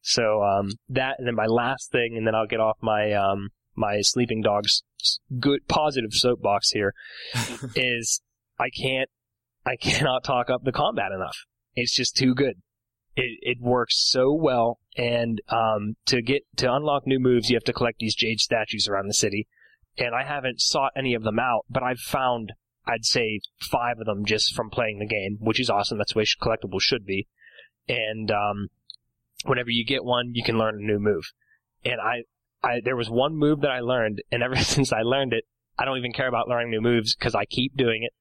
So, 0.00 0.42
um, 0.42 0.70
that, 0.88 1.16
and 1.18 1.26
then 1.26 1.34
my 1.34 1.46
last 1.46 1.90
thing, 1.92 2.14
and 2.16 2.26
then 2.26 2.34
I'll 2.34 2.46
get 2.46 2.60
off 2.60 2.78
my, 2.80 3.12
um, 3.12 3.50
my 3.74 4.00
sleeping 4.00 4.40
dog's 4.40 4.82
good, 5.38 5.68
positive 5.68 6.12
soapbox 6.12 6.70
here, 6.70 6.94
is 7.74 8.22
I 8.58 8.70
can't, 8.70 9.10
I 9.66 9.76
cannot 9.76 10.24
talk 10.24 10.48
up 10.48 10.62
the 10.64 10.72
combat 10.72 11.12
enough. 11.12 11.36
It's 11.76 11.94
just 11.94 12.16
too 12.16 12.34
good. 12.34 12.62
It, 13.14 13.38
it 13.42 13.58
works 13.60 13.96
so 13.96 14.32
well, 14.32 14.78
and, 14.96 15.40
um, 15.48 15.96
to 16.06 16.20
get, 16.20 16.42
to 16.56 16.72
unlock 16.72 17.06
new 17.06 17.18
moves, 17.18 17.48
you 17.48 17.56
have 17.56 17.64
to 17.64 17.72
collect 17.72 17.98
these 17.98 18.14
jade 18.14 18.40
statues 18.40 18.88
around 18.88 19.06
the 19.06 19.14
city, 19.14 19.46
and 19.96 20.14
I 20.14 20.24
haven't 20.24 20.60
sought 20.60 20.92
any 20.96 21.14
of 21.14 21.22
them 21.22 21.38
out, 21.38 21.64
but 21.70 21.82
I've 21.82 22.00
found, 22.00 22.52
I'd 22.86 23.06
say, 23.06 23.40
five 23.58 23.98
of 24.00 24.06
them 24.06 24.26
just 24.26 24.54
from 24.54 24.68
playing 24.68 24.98
the 24.98 25.06
game, 25.06 25.38
which 25.40 25.60
is 25.60 25.70
awesome. 25.70 25.96
That's 25.96 26.12
the 26.12 26.18
way 26.18 26.24
collectibles 26.24 26.82
should 26.82 27.06
be. 27.06 27.28
And, 27.88 28.30
um, 28.30 28.68
whenever 29.44 29.70
you 29.70 29.84
get 29.84 30.04
one, 30.04 30.32
you 30.34 30.42
can 30.42 30.58
learn 30.58 30.76
a 30.76 30.84
new 30.86 30.98
move. 30.98 31.32
And 31.84 32.00
I, 32.00 32.24
I, 32.62 32.80
there 32.84 32.96
was 32.96 33.08
one 33.08 33.36
move 33.36 33.60
that 33.60 33.70
I 33.70 33.80
learned, 33.80 34.22
and 34.30 34.42
ever 34.42 34.56
since 34.56 34.92
I 34.92 35.02
learned 35.02 35.32
it, 35.32 35.44
I 35.78 35.84
don't 35.84 35.98
even 35.98 36.12
care 36.12 36.28
about 36.28 36.48
learning 36.48 36.70
new 36.70 36.80
moves 36.80 37.14
because 37.14 37.34
I 37.34 37.44
keep 37.44 37.76
doing 37.76 38.02
it, 38.06 38.12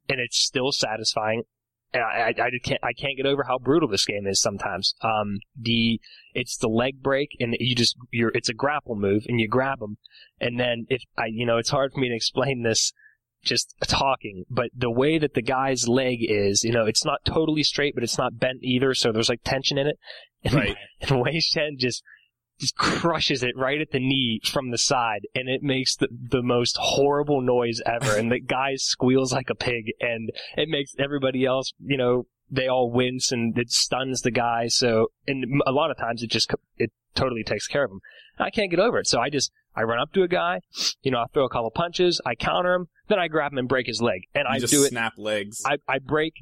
and 0.08 0.20
it's 0.20 0.38
still 0.38 0.72
satisfying. 0.72 1.44
I, 1.94 1.98
I, 1.98 2.28
I 2.28 2.50
just 2.50 2.64
can't, 2.64 2.80
I 2.82 2.92
can't 2.92 3.16
get 3.16 3.26
over 3.26 3.44
how 3.44 3.58
brutal 3.58 3.88
this 3.88 4.04
game 4.04 4.26
is 4.26 4.40
sometimes. 4.40 4.94
Um, 5.02 5.40
the, 5.56 6.00
it's 6.34 6.56
the 6.56 6.68
leg 6.68 7.02
break, 7.02 7.30
and 7.40 7.56
you 7.58 7.74
just, 7.74 7.96
you're, 8.10 8.32
it's 8.34 8.48
a 8.48 8.54
grapple 8.54 8.96
move, 8.96 9.24
and 9.28 9.40
you 9.40 9.48
grab 9.48 9.80
them, 9.80 9.98
and 10.40 10.58
then 10.58 10.86
if 10.88 11.02
I, 11.16 11.26
you 11.26 11.46
know, 11.46 11.58
it's 11.58 11.70
hard 11.70 11.92
for 11.92 12.00
me 12.00 12.08
to 12.08 12.16
explain 12.16 12.62
this 12.62 12.92
just 13.44 13.74
talking, 13.86 14.44
but 14.48 14.70
the 14.74 14.90
way 14.90 15.18
that 15.18 15.34
the 15.34 15.42
guy's 15.42 15.88
leg 15.88 16.18
is, 16.20 16.62
you 16.62 16.72
know, 16.72 16.86
it's 16.86 17.04
not 17.04 17.24
totally 17.24 17.62
straight, 17.62 17.94
but 17.94 18.04
it's 18.04 18.18
not 18.18 18.38
bent 18.38 18.62
either, 18.62 18.94
so 18.94 19.12
there's 19.12 19.28
like 19.28 19.42
tension 19.44 19.78
in 19.78 19.86
it. 19.86 19.98
And, 20.44 20.54
Right. 20.54 20.76
and 21.00 21.20
Wei 21.20 21.40
Shen 21.40 21.76
just 21.78 22.02
crushes 22.76 23.42
it 23.42 23.56
right 23.56 23.80
at 23.80 23.90
the 23.90 23.98
knee 24.00 24.40
from 24.44 24.70
the 24.70 24.78
side, 24.78 25.26
and 25.34 25.48
it 25.48 25.62
makes 25.62 25.96
the 25.96 26.08
the 26.10 26.42
most 26.42 26.76
horrible 26.78 27.40
noise 27.40 27.80
ever. 27.86 28.16
and 28.16 28.30
the 28.30 28.40
guy 28.58 28.74
squeals 28.76 29.32
like 29.32 29.50
a 29.50 29.54
pig, 29.54 29.92
and 30.00 30.30
it 30.56 30.68
makes 30.68 30.94
everybody 30.98 31.44
else, 31.44 31.72
you 31.80 31.96
know, 31.96 32.26
they 32.50 32.68
all 32.68 32.90
wince, 32.90 33.32
and 33.32 33.56
it 33.58 33.70
stuns 33.70 34.20
the 34.22 34.30
guy. 34.30 34.68
So, 34.68 35.08
and 35.26 35.44
a 35.66 35.72
lot 35.72 35.90
of 35.90 35.96
times 35.98 36.22
it 36.22 36.30
just 36.30 36.52
it 36.76 36.90
totally 37.14 37.44
takes 37.44 37.66
care 37.66 37.84
of 37.84 37.90
him. 37.90 38.00
I 38.38 38.50
can't 38.50 38.70
get 38.70 38.80
over 38.80 38.98
it, 38.98 39.06
so 39.06 39.20
I 39.20 39.28
just 39.30 39.50
I 39.74 39.82
run 39.82 39.98
up 39.98 40.12
to 40.12 40.22
a 40.22 40.28
guy, 40.28 40.60
you 41.02 41.10
know, 41.10 41.18
I 41.18 41.24
throw 41.32 41.44
a 41.44 41.48
couple 41.48 41.70
punches, 41.70 42.20
I 42.26 42.34
counter 42.34 42.74
him, 42.74 42.88
then 43.08 43.18
I 43.18 43.28
grab 43.28 43.52
him 43.52 43.58
and 43.58 43.68
break 43.68 43.86
his 43.86 44.02
leg, 44.02 44.22
and 44.34 44.44
You 44.48 44.54
I 44.56 44.58
just 44.58 44.72
do 44.72 44.84
it. 44.84 44.88
snap 44.88 45.14
legs. 45.16 45.62
I, 45.64 45.76
I 45.88 45.98
break 45.98 46.34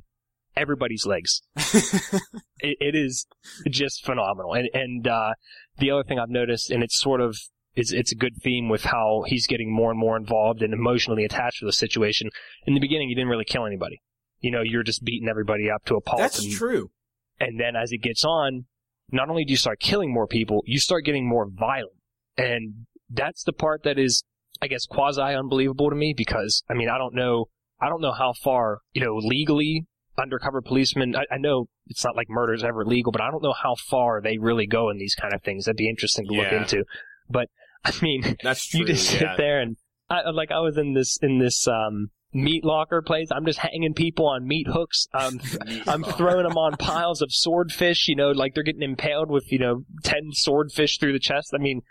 everybody's 0.57 1.07
legs. 1.07 1.43
it, 1.57 2.77
it 2.81 2.95
is 2.95 3.27
just 3.69 4.05
phenomenal. 4.05 4.55
And 4.55 4.69
and 4.73 5.07
uh, 5.07 5.35
the 5.79 5.91
other 5.91 6.05
thing 6.05 6.19
I've 6.19 6.31
noticed, 6.31 6.71
and 6.71 6.83
it's 6.83 6.99
sort 6.99 7.21
of 7.21 7.37
it's 7.75 7.93
it's 7.93 8.13
a 8.13 8.17
good 8.17 8.37
theme 8.43 8.69
with 8.69 8.85
how 8.85 9.25
he's 9.27 9.47
getting 9.47 9.75
more 9.75 9.91
and 9.91 9.99
more 9.99 10.17
involved 10.17 10.63
and 10.63 10.73
emotionally 10.73 11.25
attached 11.25 11.61
to 11.61 11.67
the 11.67 11.73
situation. 11.73 12.31
In 12.67 12.75
the 12.75 12.81
beginning, 12.81 13.09
you 13.09 13.17
didn't 13.17 13.31
really 13.31 13.45
kill 13.45 13.67
anybody. 13.67 14.03
You 14.41 14.51
know, 14.51 14.63
you're 14.63 14.83
just 14.83 15.05
beating 15.05 15.29
everybody 15.29 15.71
up 15.71 15.85
to 15.87 15.97
a 15.97 16.01
pulp. 16.01 16.21
That's 16.21 16.43
and, 16.43 16.53
true. 16.53 16.91
and 17.39 17.61
then 17.61 17.77
as 17.77 17.93
it 17.93 17.99
gets 17.99 18.25
on, 18.25 18.65
not 19.13 19.29
only 19.29 19.45
do 19.45 19.51
you 19.51 19.57
start 19.57 19.81
killing 19.81 20.13
more 20.13 20.27
people, 20.27 20.63
you 20.67 20.79
start 20.79 21.05
getting 21.05 21.29
more 21.29 21.47
violent. 21.51 21.97
And 22.37 22.87
that's 23.11 23.43
the 23.43 23.53
part 23.53 23.83
that 23.83 23.99
is, 23.99 24.25
I 24.63 24.69
guess, 24.69 24.87
quasi 24.87 25.21
unbelievable 25.21 25.91
to 25.91 25.97
me 25.97 26.15
because, 26.17 26.63
I 26.71 26.75
mean, 26.75 26.89
I 26.89 26.97
don't 26.97 27.15
know, 27.15 27.47
I 27.81 27.89
don't 27.89 28.01
know 28.01 28.13
how 28.13 28.33
far, 28.33 28.81
you 28.93 29.05
know, 29.05 29.17
legally 29.17 29.87
undercover 30.19 30.61
policemen, 30.61 31.17
I, 31.17 31.35
I 31.35 31.39
know 31.39 31.69
it's 31.87 32.05
not 32.05 32.17
like 32.17 32.29
murder 32.29 32.55
is 32.55 32.65
ever 32.65 32.85
legal, 32.85 33.13
but 33.13 33.21
I 33.21 33.31
don't 33.31 33.43
know 33.43 33.55
how 33.55 33.75
far 33.75 34.21
they 34.21 34.39
really 34.39 34.67
go 34.67 34.91
in 34.91 34.99
these 34.99 35.15
kind 35.15 35.35
of 35.35 35.43
things. 35.43 35.65
That'd 35.65 35.77
be 35.77 35.89
interesting 35.89 36.27
to 36.27 36.33
look 36.33 36.53
into. 36.53 36.85
But, 37.29 37.49
I 37.85 37.93
mean, 38.03 38.37
That's 38.43 38.67
true. 38.67 38.81
you 38.81 38.87
just 38.87 39.13
yeah. 39.13 39.19
sit 39.19 39.29
there 39.37 39.61
and 39.61 39.77
I, 40.11 40.31
like 40.31 40.51
I 40.51 40.59
was 40.59 40.77
in 40.77 40.95
this 40.95 41.19
in 41.23 41.39
this 41.39 41.67
um 41.69 42.11
meat 42.33 42.65
locker 42.65 43.01
place. 43.01 43.29
I'm 43.31 43.47
just 43.47 43.61
hanging 43.61 43.95
people 43.95 44.27
on 44.29 44.47
meat 44.47 44.67
hooks. 44.67 45.07
Um, 45.15 45.41
I'm 45.87 46.03
throwing 46.17 46.47
them 46.47 46.59
on 46.59 46.77
piles 46.77 47.23
of 47.23 47.33
swordfish. 47.33 48.09
You 48.09 48.17
know, 48.17 48.31
like 48.31 48.55
they're 48.55 48.65
getting 48.65 48.83
impaled 48.83 49.31
with 49.31 49.51
you 49.53 49.59
know 49.59 49.85
ten 50.03 50.31
swordfish 50.33 50.99
through 50.99 51.13
the 51.13 51.21
chest. 51.21 51.53
I 51.55 51.59
mean, 51.59 51.83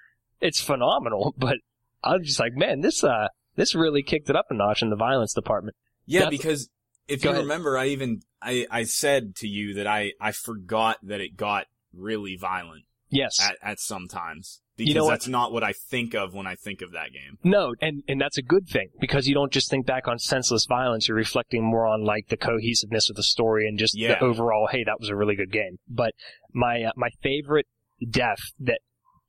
it's 0.42 0.62
phenomenal. 0.62 1.34
But 1.38 1.58
I'm 2.04 2.24
just 2.24 2.40
like, 2.40 2.56
man, 2.56 2.82
this 2.82 3.04
uh, 3.04 3.30
this 3.56 3.74
really 3.74 4.04
kicked 4.04 4.30
it 4.30 4.36
up 4.36 4.48
a 4.50 4.54
notch 4.54 4.82
in 4.82 4.90
the 4.90 4.96
violence 4.96 5.34
department. 5.34 5.76
Yeah, 6.06 6.22
That's- 6.22 6.38
because 6.38 6.70
if 7.10 7.22
Go 7.22 7.30
you 7.30 7.34
ahead. 7.36 7.44
remember, 7.46 7.78
I 7.78 7.88
even 7.88 8.22
I 8.42 8.66
I 8.72 8.84
said 8.84 9.36
to 9.38 9.48
you 9.48 9.74
that 9.76 9.88
I 9.88 10.14
I 10.22 10.32
forgot 10.32 10.98
that 11.04 11.20
it 11.22 11.36
got 11.36 11.66
really 11.94 12.36
violent 12.38 12.84
Yes. 13.10 13.40
at 13.42 13.56
at 13.64 13.80
some 13.80 14.08
times 14.08 14.62
because 14.78 14.90
You 14.94 15.00
know 15.00 15.10
that's 15.10 15.28
not 15.28 15.52
what 15.52 15.64
I 15.64 15.74
think 15.74 16.14
of 16.14 16.34
when 16.34 16.46
I 16.48 16.56
think 16.56 16.82
of 16.82 16.92
that 16.92 17.12
game. 17.12 17.38
No, 17.44 17.74
and 17.82 18.04
and 18.08 18.22
that's 18.22 18.38
a 18.38 18.42
good 18.44 18.68
thing 18.68 18.90
because 19.02 19.28
you 19.28 19.34
don't 19.34 19.52
just 19.52 19.70
think 19.70 19.86
back 19.86 20.08
on 20.08 20.20
senseless 20.20 20.66
violence. 20.66 21.08
You're 21.08 21.18
reflecting 21.18 21.64
more 21.64 21.86
on 21.88 22.04
like 22.06 22.28
the 22.30 22.38
cohesiveness 22.38 23.10
of 23.10 23.16
the 23.16 23.24
story 23.24 23.68
and 23.68 23.78
just 23.80 23.98
Yeah. 23.98 24.20
the 24.20 24.22
overall. 24.24 24.68
Hey, 24.72 24.84
that 24.86 25.00
was 25.00 25.10
a 25.10 25.16
really 25.16 25.36
good 25.36 25.52
game. 25.52 25.80
But 25.90 26.14
my 26.54 26.84
uh, 26.84 26.92
my 26.96 27.10
favorite 27.24 27.66
death 28.10 28.40
that 28.60 28.80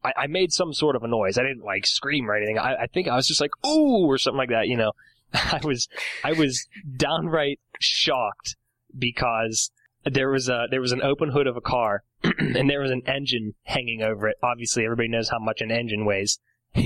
I, 0.04 0.12
I 0.16 0.26
made 0.28 0.52
some 0.52 0.72
sort 0.72 0.94
of 0.96 1.02
a 1.02 1.08
noise. 1.08 1.36
I 1.38 1.42
didn't 1.42 1.64
like 1.64 1.86
scream 1.86 2.30
or 2.30 2.36
anything. 2.36 2.58
I, 2.58 2.82
I 2.82 2.86
think 2.86 3.08
I 3.08 3.16
was 3.16 3.26
just 3.26 3.40
like 3.40 3.50
ooh 3.66 4.06
or 4.06 4.18
something 4.18 4.38
like 4.38 4.50
that. 4.50 4.68
You 4.68 4.76
know, 4.76 4.92
I 5.34 5.60
was 5.64 5.88
I 6.22 6.32
was 6.32 6.68
downright 6.96 7.58
shocked 7.80 8.56
because 8.96 9.70
there 10.04 10.30
was 10.30 10.48
a 10.48 10.66
there 10.70 10.80
was 10.80 10.92
an 10.92 11.02
open 11.02 11.30
hood 11.30 11.46
of 11.46 11.56
a 11.56 11.60
car 11.60 12.04
and 12.38 12.70
there 12.70 12.80
was 12.80 12.90
an 12.90 13.02
engine 13.06 13.54
hanging 13.64 14.02
over 14.02 14.28
it. 14.28 14.36
Obviously, 14.42 14.84
everybody 14.84 15.08
knows 15.08 15.28
how 15.28 15.38
much 15.38 15.60
an 15.60 15.70
engine 15.70 16.04
weighs. 16.04 16.38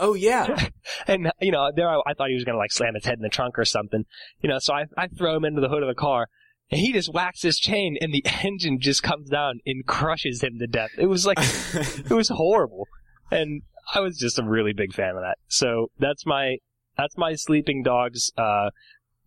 Oh 0.00 0.14
yeah, 0.14 0.68
And 1.06 1.30
you 1.40 1.52
know, 1.52 1.70
there 1.76 1.88
I, 1.88 2.00
I 2.04 2.14
thought 2.14 2.28
he 2.28 2.34
was 2.34 2.42
gonna 2.42 2.58
like 2.58 2.72
slam 2.72 2.94
his 2.94 3.04
head 3.04 3.18
in 3.18 3.22
the 3.22 3.28
trunk 3.28 3.56
or 3.56 3.64
something. 3.64 4.04
You 4.40 4.48
know, 4.48 4.58
so 4.58 4.74
I 4.74 4.86
I 4.96 5.06
throw 5.06 5.36
him 5.36 5.44
into 5.44 5.60
the 5.60 5.68
hood 5.68 5.84
of 5.84 5.88
the 5.88 5.94
car, 5.94 6.28
and 6.72 6.80
he 6.80 6.92
just 6.92 7.12
whacks 7.12 7.42
his 7.42 7.58
chain, 7.58 7.96
and 8.00 8.12
the 8.12 8.24
engine 8.42 8.80
just 8.80 9.04
comes 9.04 9.30
down 9.30 9.60
and 9.64 9.86
crushes 9.86 10.42
him 10.42 10.58
to 10.58 10.66
death. 10.66 10.90
It 10.98 11.06
was 11.06 11.24
like 11.24 11.38
it 11.74 12.10
was 12.10 12.30
horrible, 12.30 12.88
and 13.30 13.62
I 13.94 14.00
was 14.00 14.18
just 14.18 14.40
a 14.40 14.44
really 14.44 14.72
big 14.72 14.92
fan 14.92 15.10
of 15.10 15.22
that. 15.22 15.38
So 15.46 15.92
that's 16.00 16.26
my 16.26 16.56
that's 16.96 17.16
my 17.16 17.34
Sleeping 17.34 17.84
Dogs 17.84 18.32
uh, 18.36 18.70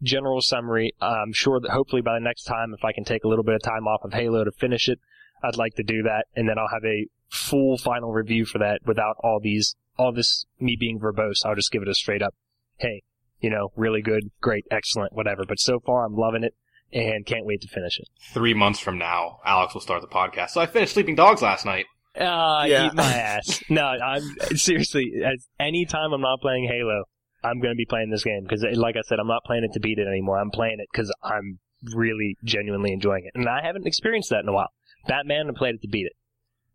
general 0.06 0.42
summary. 0.42 0.94
I'm 1.02 1.34
sure 1.34 1.60
that 1.60 1.72
hopefully 1.72 2.02
by 2.02 2.14
the 2.14 2.24
next 2.24 2.44
time, 2.44 2.74
if 2.74 2.86
I 2.86 2.94
can 2.94 3.04
take 3.04 3.24
a 3.24 3.28
little 3.28 3.44
bit 3.44 3.56
of 3.56 3.62
time 3.64 3.88
off 3.88 4.04
of 4.04 4.14
Halo 4.14 4.44
to 4.46 4.52
finish 4.52 4.88
it, 4.88 5.00
I'd 5.44 5.58
like 5.58 5.76
to 5.76 5.84
do 5.84 6.04
that, 6.04 6.26
and 6.36 6.48
then 6.48 6.58
I'll 6.58 6.70
have 6.74 6.86
a 6.86 7.08
full 7.30 7.78
final 7.78 8.12
review 8.14 8.46
for 8.46 8.60
that 8.60 8.80
without 8.86 9.16
all 9.20 9.40
these 9.42 9.76
all 9.98 10.12
this 10.14 10.46
me 10.60 10.76
being 10.80 11.00
verbose. 11.00 11.46
I'll 11.46 11.56
just 11.56 11.72
give 11.72 11.82
it 11.82 11.88
a 11.90 11.94
straight 11.96 12.22
up, 12.22 12.34
hey, 12.78 13.02
you 13.40 13.50
know, 13.50 13.72
really 13.76 14.02
good, 14.02 14.32
great, 14.42 14.66
excellent, 14.72 15.14
whatever. 15.14 15.44
But 15.48 15.60
so 15.60 15.80
far, 15.80 16.06
I'm 16.06 16.16
loving 16.16 16.44
it 16.44 16.54
and 16.94 17.26
can't 17.26 17.46
wait 17.46 17.62
to 17.62 17.68
finish 17.68 18.00
it. 18.00 18.08
Three 18.34 18.54
months 18.54 18.80
from 18.80 18.98
now, 18.98 19.40
Alex 19.46 19.74
will 19.74 19.82
start 19.82 20.02
the 20.02 20.08
podcast. 20.08 20.52
So 20.52 20.62
I 20.62 20.66
finished 20.66 20.94
Sleeping 20.94 21.16
Dogs 21.16 21.42
last 21.42 21.66
night. 21.66 21.86
Uh, 22.16 22.66
Yeah. 22.68 22.88
eat 22.88 22.94
my 22.94 23.04
ass. 23.14 23.62
No, 23.70 23.84
I'm 23.86 24.24
seriously. 24.56 25.12
As 25.26 25.48
any 25.60 25.86
time 25.86 26.14
I'm 26.14 26.22
not 26.22 26.40
playing 26.42 26.66
Halo, 26.68 27.04
I'm 27.46 27.60
going 27.60 27.74
to 27.74 27.78
be 27.78 27.86
playing 27.86 28.10
this 28.10 28.24
game 28.24 28.44
because, 28.44 28.66
like 28.76 28.96
I 28.98 29.02
said, 29.02 29.20
I'm 29.20 29.28
not 29.28 29.44
playing 29.46 29.64
it 29.64 29.74
to 29.74 29.80
beat 29.80 30.00
it 30.00 30.08
anymore. 30.08 30.40
I'm 30.40 30.52
playing 30.52 30.80
it 30.80 30.88
because 30.92 31.14
I'm 31.24 31.60
really 31.94 32.38
genuinely 32.44 32.92
enjoying 32.92 33.26
it, 33.26 33.32
and 33.36 33.48
I 33.48 33.62
haven't 33.64 33.86
experienced 33.88 34.30
that 34.32 34.40
in 34.40 34.50
a 34.50 34.54
while. 34.54 34.70
Batman, 35.08 35.50
I 35.50 35.54
played 35.58 35.76
it 35.76 35.82
to 35.82 35.88
beat 35.88 36.08
it. 36.08 36.14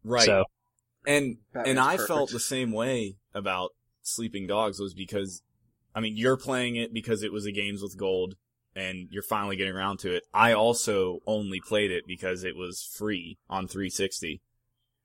right. 0.04 0.24
So 0.24 0.44
and 1.06 1.38
Batman's 1.52 1.68
and 1.70 1.80
I 1.80 1.92
perfect. 1.96 2.08
felt 2.08 2.30
the 2.30 2.40
same 2.40 2.72
way 2.72 3.16
about 3.34 3.70
Sleeping 4.02 4.46
Dogs 4.46 4.78
was 4.78 4.94
because, 4.94 5.42
I 5.94 6.00
mean, 6.00 6.16
you're 6.16 6.36
playing 6.36 6.76
it 6.76 6.92
because 6.92 7.22
it 7.22 7.32
was 7.32 7.46
a 7.46 7.52
Games 7.52 7.82
with 7.82 7.98
Gold, 7.98 8.34
and 8.76 9.08
you're 9.10 9.22
finally 9.22 9.56
getting 9.56 9.74
around 9.74 9.98
to 10.00 10.14
it. 10.14 10.24
I 10.32 10.52
also 10.52 11.18
only 11.26 11.60
played 11.60 11.90
it 11.90 12.04
because 12.06 12.44
it 12.44 12.56
was 12.56 12.82
free 12.96 13.38
on 13.48 13.66
360. 13.66 14.40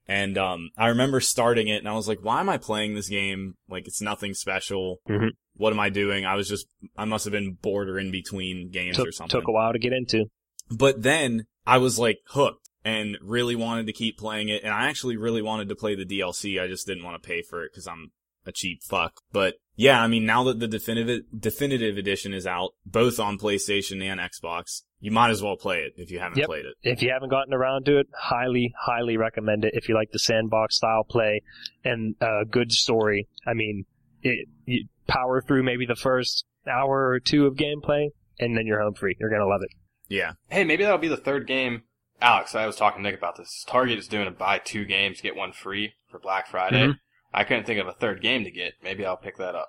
And 0.07 0.37
um, 0.37 0.69
I 0.77 0.87
remember 0.87 1.19
starting 1.19 1.67
it, 1.67 1.77
and 1.77 1.89
I 1.89 1.93
was 1.93 2.07
like, 2.07 2.19
"Why 2.21 2.39
am 2.39 2.47
I 2.49 2.57
playing 2.59 2.93
this 2.93 3.09
game? 3.09 3.55
Like, 3.67 3.87
it's 3.87 4.01
nothing 4.01 4.35
special. 4.35 4.99
Mhm. 5.09 5.29
What 5.55 5.73
am 5.73 5.79
I 5.79 5.89
doing?" 5.89 6.25
I 6.25 6.35
was 6.35 6.47
just, 6.47 6.67
I 6.97 7.05
must 7.05 7.25
have 7.25 7.31
been 7.31 7.57
bored 7.61 7.89
or 7.89 7.99
in 7.99 8.11
between 8.11 8.69
games 8.71 8.95
took 8.97 9.07
or 9.07 9.11
something. 9.11 9.39
took 9.39 9.47
a 9.47 9.51
while 9.51 9.73
to 9.73 9.79
get 9.79 9.93
into. 9.93 10.25
But 10.69 11.01
then 11.03 11.45
I 11.65 11.77
was 11.77 11.99
like 11.99 12.19
hooked 12.27 12.69
and 12.83 13.17
really 13.21 13.55
wanted 13.55 13.87
to 13.87 13.93
keep 13.93 14.17
playing 14.17 14.49
it. 14.49 14.63
And 14.63 14.73
I 14.73 14.87
actually 14.89 15.17
really 15.17 15.41
wanted 15.41 15.69
to 15.69 15.75
play 15.75 15.95
the 15.95 16.05
DLC. 16.05 16.61
I 16.61 16.67
just 16.67 16.85
didn't 16.87 17.03
want 17.03 17.21
to 17.21 17.27
pay 17.27 17.41
for 17.41 17.63
it 17.63 17.71
because 17.71 17.87
I'm 17.87 18.11
a 18.45 18.51
cheap 18.51 18.83
fuck. 18.83 19.21
But 19.31 19.55
yeah, 19.75 20.01
I 20.01 20.07
mean, 20.07 20.25
now 20.25 20.43
that 20.45 20.59
the 20.59 20.67
definitive, 20.67 21.23
definitive 21.37 21.97
edition 21.97 22.33
is 22.33 22.45
out, 22.45 22.71
both 22.85 23.19
on 23.19 23.39
PlayStation 23.39 24.03
and 24.03 24.19
Xbox, 24.19 24.83
you 24.99 25.11
might 25.11 25.31
as 25.31 25.41
well 25.41 25.57
play 25.57 25.79
it 25.79 25.93
if 25.97 26.11
you 26.11 26.19
haven't 26.19 26.37
Yep. 26.37 26.47
played 26.47 26.65
it. 26.65 26.75
If 26.83 27.01
you 27.01 27.09
haven't 27.11 27.29
gotten 27.29 27.53
around 27.53 27.85
to 27.85 27.97
it, 27.99 28.07
highly, 28.15 28.73
highly 28.79 29.17
recommend 29.17 29.65
it. 29.65 29.73
If 29.75 29.89
you 29.89 29.95
like 29.95 30.11
the 30.11 30.19
sandbox 30.19 30.75
style 30.77 31.03
play 31.03 31.41
and 31.83 32.15
a 32.21 32.45
good 32.45 32.71
story, 32.71 33.27
I 33.47 33.53
mean, 33.53 33.85
it, 34.21 34.47
you 34.65 34.85
power 35.07 35.41
through 35.41 35.63
maybe 35.63 35.85
the 35.85 35.95
first 35.95 36.45
hour 36.67 37.09
or 37.09 37.19
two 37.19 37.45
of 37.45 37.55
gameplay, 37.55 38.09
and 38.39 38.57
then 38.57 38.65
you're 38.65 38.81
home 38.81 38.93
free. 38.95 39.15
You're 39.19 39.29
gonna 39.29 39.47
love 39.47 39.61
it. 39.63 39.69
Yeah. 40.07 40.33
Hey, 40.49 40.63
maybe 40.63 40.83
that'll 40.83 40.97
be 40.99 41.07
the 41.07 41.17
third 41.17 41.47
game. 41.47 41.83
Alex, 42.21 42.55
I 42.55 42.65
was 42.65 42.75
talking 42.75 43.03
to 43.03 43.09
Nick 43.09 43.17
about 43.19 43.35
this. 43.37 43.65
Target 43.67 43.97
is 43.99 44.07
doing 44.07 44.27
a 44.27 44.31
buy 44.31 44.59
two 44.59 44.85
games, 44.85 45.21
get 45.21 45.35
one 45.35 45.51
free 45.51 45.93
for 46.09 46.19
Black 46.19 46.47
Friday. 46.47 46.87
Mhm. 46.87 46.99
I 47.33 47.43
couldn't 47.43 47.65
think 47.65 47.79
of 47.81 47.87
a 47.87 47.91
third 47.93 48.21
game 48.21 48.43
to 48.45 48.51
get. 48.51 48.73
Maybe 48.81 49.05
I'll 49.05 49.17
pick 49.17 49.37
that 49.37 49.55
up. 49.55 49.67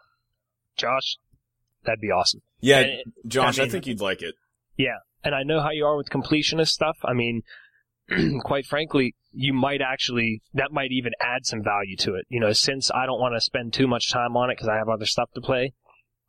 Josh, 0.76 1.16
that'd 1.84 2.00
be 2.00 2.10
awesome. 2.10 2.42
Yeah, 2.60 2.80
And- 2.80 3.12
Josh, 3.26 3.58
I 3.58 3.64
I, 3.64 3.68
think 3.68 3.86
you'd 3.86 4.00
like 4.00 4.22
it. 4.22 4.34
Yeah, 4.76 4.98
and 5.24 5.34
I 5.34 5.42
know 5.42 5.60
how 5.60 5.70
you 5.70 5.84
are 5.84 5.96
with 5.96 6.08
completionist 6.10 6.68
stuff. 6.68 6.96
I 7.02 7.12
mean, 7.14 7.42
quite 8.44 8.66
frankly, 8.66 9.14
you 9.36 9.52
might 9.52 9.82
actually, 9.82 10.40
that 10.54 10.72
might 10.72 10.90
even 10.90 11.12
add 11.20 11.44
some 11.44 11.62
value 11.62 11.94
to 11.98 12.14
it. 12.14 12.24
You 12.30 12.40
know, 12.40 12.52
since 12.52 12.90
I 12.90 13.04
don't 13.04 13.20
want 13.20 13.34
to 13.34 13.40
spend 13.40 13.74
too 13.74 13.86
much 13.86 14.10
time 14.10 14.34
on 14.34 14.50
it 14.50 14.54
because 14.54 14.68
I 14.68 14.76
have 14.76 14.88
other 14.88 15.04
stuff 15.04 15.30
to 15.34 15.42
play, 15.42 15.74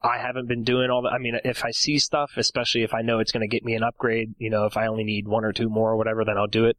I 0.04 0.18
haven't 0.18 0.50
been 0.50 0.64
doing 0.64 0.90
all 0.90 1.02
that. 1.04 1.14
I 1.14 1.18
mean, 1.18 1.40
if 1.46 1.64
I 1.64 1.72
see 1.72 2.00
stuff, 2.00 2.32
especially 2.36 2.84
if 2.84 2.94
I 2.94 3.02
know 3.02 3.20
it's 3.20 3.32
going 3.32 3.48
to 3.50 3.56
get 3.56 3.64
me 3.64 3.76
an 3.76 3.84
upgrade, 3.84 4.36
you 4.38 4.50
know, 4.50 4.66
if 4.66 4.76
I 4.76 4.88
only 4.88 5.06
need 5.06 5.26
one 5.26 5.46
or 5.46 5.54
two 5.54 5.70
more 5.70 5.92
or 5.92 5.96
whatever, 5.96 6.26
then 6.26 6.38
I'll 6.38 6.48
do 6.48 6.66
it. 6.66 6.78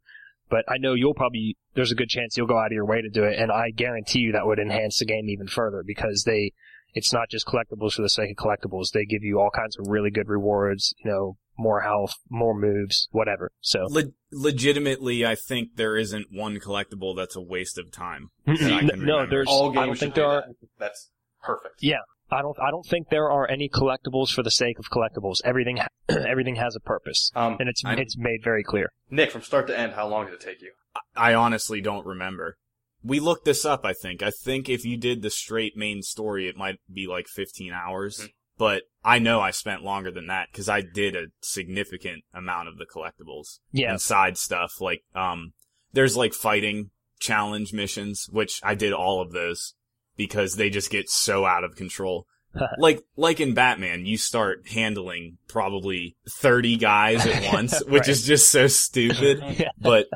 But 0.49 0.65
I 0.67 0.77
know 0.77 0.93
you'll 0.93 1.15
probably, 1.15 1.57
there's 1.73 1.91
a 1.91 1.95
good 1.95 2.09
chance 2.09 2.37
you'll 2.37 2.47
go 2.47 2.59
out 2.59 2.67
of 2.67 2.73
your 2.73 2.85
way 2.85 3.01
to 3.01 3.09
do 3.09 3.23
it. 3.23 3.39
And 3.39 3.51
I 3.51 3.71
guarantee 3.71 4.19
you 4.19 4.31
that 4.33 4.45
would 4.45 4.59
enhance 4.59 4.99
the 4.99 5.05
game 5.05 5.29
even 5.29 5.47
further 5.47 5.83
because 5.85 6.25
they, 6.25 6.53
it's 6.93 7.13
not 7.13 7.29
just 7.29 7.45
collectibles 7.45 7.93
for 7.93 8.01
the 8.01 8.09
sake 8.09 8.31
of 8.31 8.37
collectibles. 8.37 8.91
They 8.93 9.05
give 9.05 9.23
you 9.23 9.39
all 9.39 9.49
kinds 9.51 9.77
of 9.77 9.87
really 9.87 10.09
good 10.11 10.27
rewards, 10.27 10.93
you 11.03 11.11
know, 11.11 11.37
more 11.57 11.81
health, 11.81 12.13
more 12.29 12.57
moves, 12.57 13.07
whatever. 13.11 13.51
So, 13.61 13.85
Le- 13.89 14.03
legitimately, 14.31 15.25
I 15.25 15.35
think 15.35 15.75
there 15.75 15.97
isn't 15.97 16.27
one 16.31 16.57
collectible 16.59 17.15
that's 17.15 17.35
a 17.35 17.41
waste 17.41 17.77
of 17.77 17.91
time. 17.91 18.29
that 18.45 18.61
I 18.61 18.79
can 18.79 18.87
no, 18.87 18.93
remember. 19.17 19.29
there's, 19.29 19.47
All 19.49 19.71
I 19.71 19.85
games 19.85 19.87
don't 19.87 19.97
think 19.99 20.13
do 20.15 20.21
there 20.21 20.29
are, 20.29 20.41
that. 20.47 20.55
That's 20.79 21.09
perfect. 21.41 21.75
Yeah. 21.81 21.97
I 22.31 22.41
don't, 22.43 22.57
I 22.61 22.69
don't 22.69 22.85
think 22.85 23.09
there 23.09 23.29
are 23.31 23.49
any 23.49 23.67
collectibles 23.69 24.31
for 24.31 24.43
the 24.43 24.51
sake 24.51 24.77
of 24.77 24.85
collectibles. 24.91 25.37
Everything, 25.43 25.77
ha- 25.77 25.87
everything 26.09 26.55
has 26.57 26.75
a 26.75 26.79
purpose. 26.79 27.31
Um, 27.35 27.57
And 27.59 27.67
it's, 27.67 27.83
I- 27.83 27.95
it's 27.95 28.17
made 28.17 28.41
very 28.43 28.63
clear. 28.63 28.91
Nick, 29.09 29.31
from 29.31 29.41
start 29.41 29.67
to 29.67 29.77
end, 29.77 29.93
how 29.93 30.07
long 30.07 30.25
did 30.25 30.35
it 30.35 30.39
take 30.41 30.61
you? 30.61 30.71
I 31.15 31.33
honestly 31.33 31.81
don't 31.81 32.05
remember. 32.05 32.57
We 33.03 33.19
looked 33.19 33.45
this 33.45 33.65
up, 33.65 33.85
I 33.85 33.93
think. 33.93 34.21
I 34.21 34.31
think 34.31 34.67
if 34.69 34.83
you 34.85 34.97
did 34.97 35.21
the 35.21 35.29
straight 35.29 35.77
main 35.77 36.01
story, 36.01 36.47
it 36.47 36.57
might 36.57 36.79
be 36.91 37.07
like 37.07 37.27
15 37.27 37.71
hours. 37.73 38.19
Mhm. 38.21 38.33
But 38.57 38.83
I 39.05 39.19
know 39.19 39.39
I 39.39 39.51
spent 39.51 39.83
longer 39.83 40.11
than 40.11 40.27
that 40.27 40.49
because 40.51 40.67
I 40.67 40.81
did 40.81 41.15
a 41.15 41.27
significant 41.41 42.23
amount 42.33 42.67
of 42.67 42.77
the 42.77 42.85
collectibles 42.85 43.59
Yeah. 43.71 43.91
and 43.91 44.01
side 44.01 44.37
stuff. 44.37 44.81
Like, 44.81 45.03
um, 45.15 45.53
there's 45.93 46.17
like 46.17 46.33
fighting 46.33 46.91
challenge 47.19 47.71
missions, 47.71 48.27
which 48.29 48.59
I 48.63 48.75
did 48.75 48.91
all 48.91 49.21
of 49.21 49.31
those 49.31 49.75
because 50.17 50.55
they 50.55 50.69
just 50.69 50.91
get 50.91 51.09
so 51.09 51.45
out 51.45 51.63
of 51.63 51.77
control. 51.77 52.25
like, 52.79 53.01
like 53.15 53.39
in 53.39 53.53
Batman, 53.53 54.05
you 54.05 54.17
start 54.17 54.67
handling 54.69 55.37
probably 55.47 56.17
30 56.29 56.75
guys 56.77 57.25
at 57.25 57.53
once, 57.53 57.79
which 57.85 58.01
Right. 58.01 58.09
is 58.09 58.25
just 58.25 58.51
so 58.51 58.67
stupid 58.67 59.39
Yeah. 59.57 59.69
but 59.79 60.07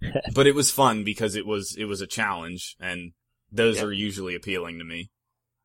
but 0.34 0.46
it 0.46 0.54
was 0.54 0.70
fun 0.70 1.04
because 1.04 1.34
it 1.36 1.46
was 1.46 1.76
it 1.76 1.84
was 1.84 2.00
a 2.00 2.06
challenge 2.06 2.76
and 2.80 3.12
those 3.52 3.76
Yeah. 3.78 3.84
are 3.84 3.92
usually 3.92 4.34
appealing 4.34 4.78
to 4.78 4.84
me. 4.84 5.10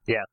Yeah. 0.08 0.24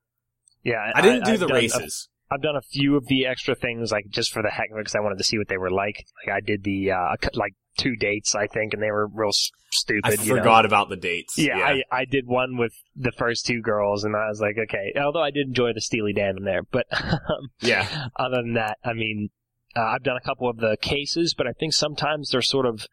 Yeah. 0.63 0.93
I 0.95 1.01
didn't 1.03 1.25
do 1.25 1.33
I've 1.33 1.41
the 1.41 1.47
done 1.47 1.57
a- 1.57 1.61
races. 1.61 2.09
I've 2.31 2.41
done 2.41 2.57
a 2.57 2.63
few 2.63 2.97
of 2.97 3.07
the 3.09 3.27
extra 3.27 3.55
things, 3.55 3.93
like 3.93 4.07
just 4.09 4.33
for 4.33 4.43
the 4.43 4.49
heck 4.49 4.71
of 4.71 4.79
it, 4.79 4.81
because 4.81 4.95
I 4.95 5.01
wanted 5.01 5.19
to 5.19 5.25
see 5.25 5.37
what 5.37 5.49
they 5.49 5.59
were 5.59 5.71
like. 5.71 6.03
Like 6.27 6.35
I 6.35 6.41
did 6.41 6.65
the 6.65 6.93
uh, 6.93 7.17
like 7.35 7.53
two 7.77 7.95
dates, 7.97 8.35
I 8.35 8.47
think, 8.47 8.73
and 8.73 8.83
they 8.83 8.91
were 8.91 9.07
real 9.07 9.33
stupid. 9.71 10.01
I 10.19 10.23
you 10.23 10.31
know? 10.31 10.39
forgot 10.39 10.65
about 10.65 10.89
the 10.89 10.97
dates. 10.97 11.37
Yeah, 11.37 11.59
I, 11.59 11.83
I 11.93 12.05
did 12.07 12.27
one 12.27 12.57
with 12.57 12.73
the 12.97 13.13
first 13.13 13.45
two 13.45 13.61
girls, 13.61 14.05
and 14.05 14.17
I 14.17 14.29
was 14.29 14.41
like, 14.41 14.57
okay. 14.59 14.95
Although 14.99 15.23
I 15.23 15.31
did 15.31 15.47
enjoy 15.47 15.75
the 15.75 15.83
Steely 15.83 16.15
Dan 16.15 16.39
in 16.39 16.45
there, 16.45 16.63
but 16.63 16.87
um, 16.93 17.51
yeah. 17.61 18.07
other 18.19 18.37
than 18.37 18.55
that, 18.55 18.79
I 18.83 18.95
mean, 18.95 19.29
uh, 19.77 19.83
I've 19.83 20.03
done 20.03 20.17
a 20.17 20.27
couple 20.27 20.49
of 20.49 20.57
the 20.57 20.79
cases, 20.81 21.35
but 21.37 21.47
I 21.47 21.53
think 21.53 21.75
sometimes 21.75 22.31
they're 22.31 22.41
sort 22.41 22.65
of 22.65 22.87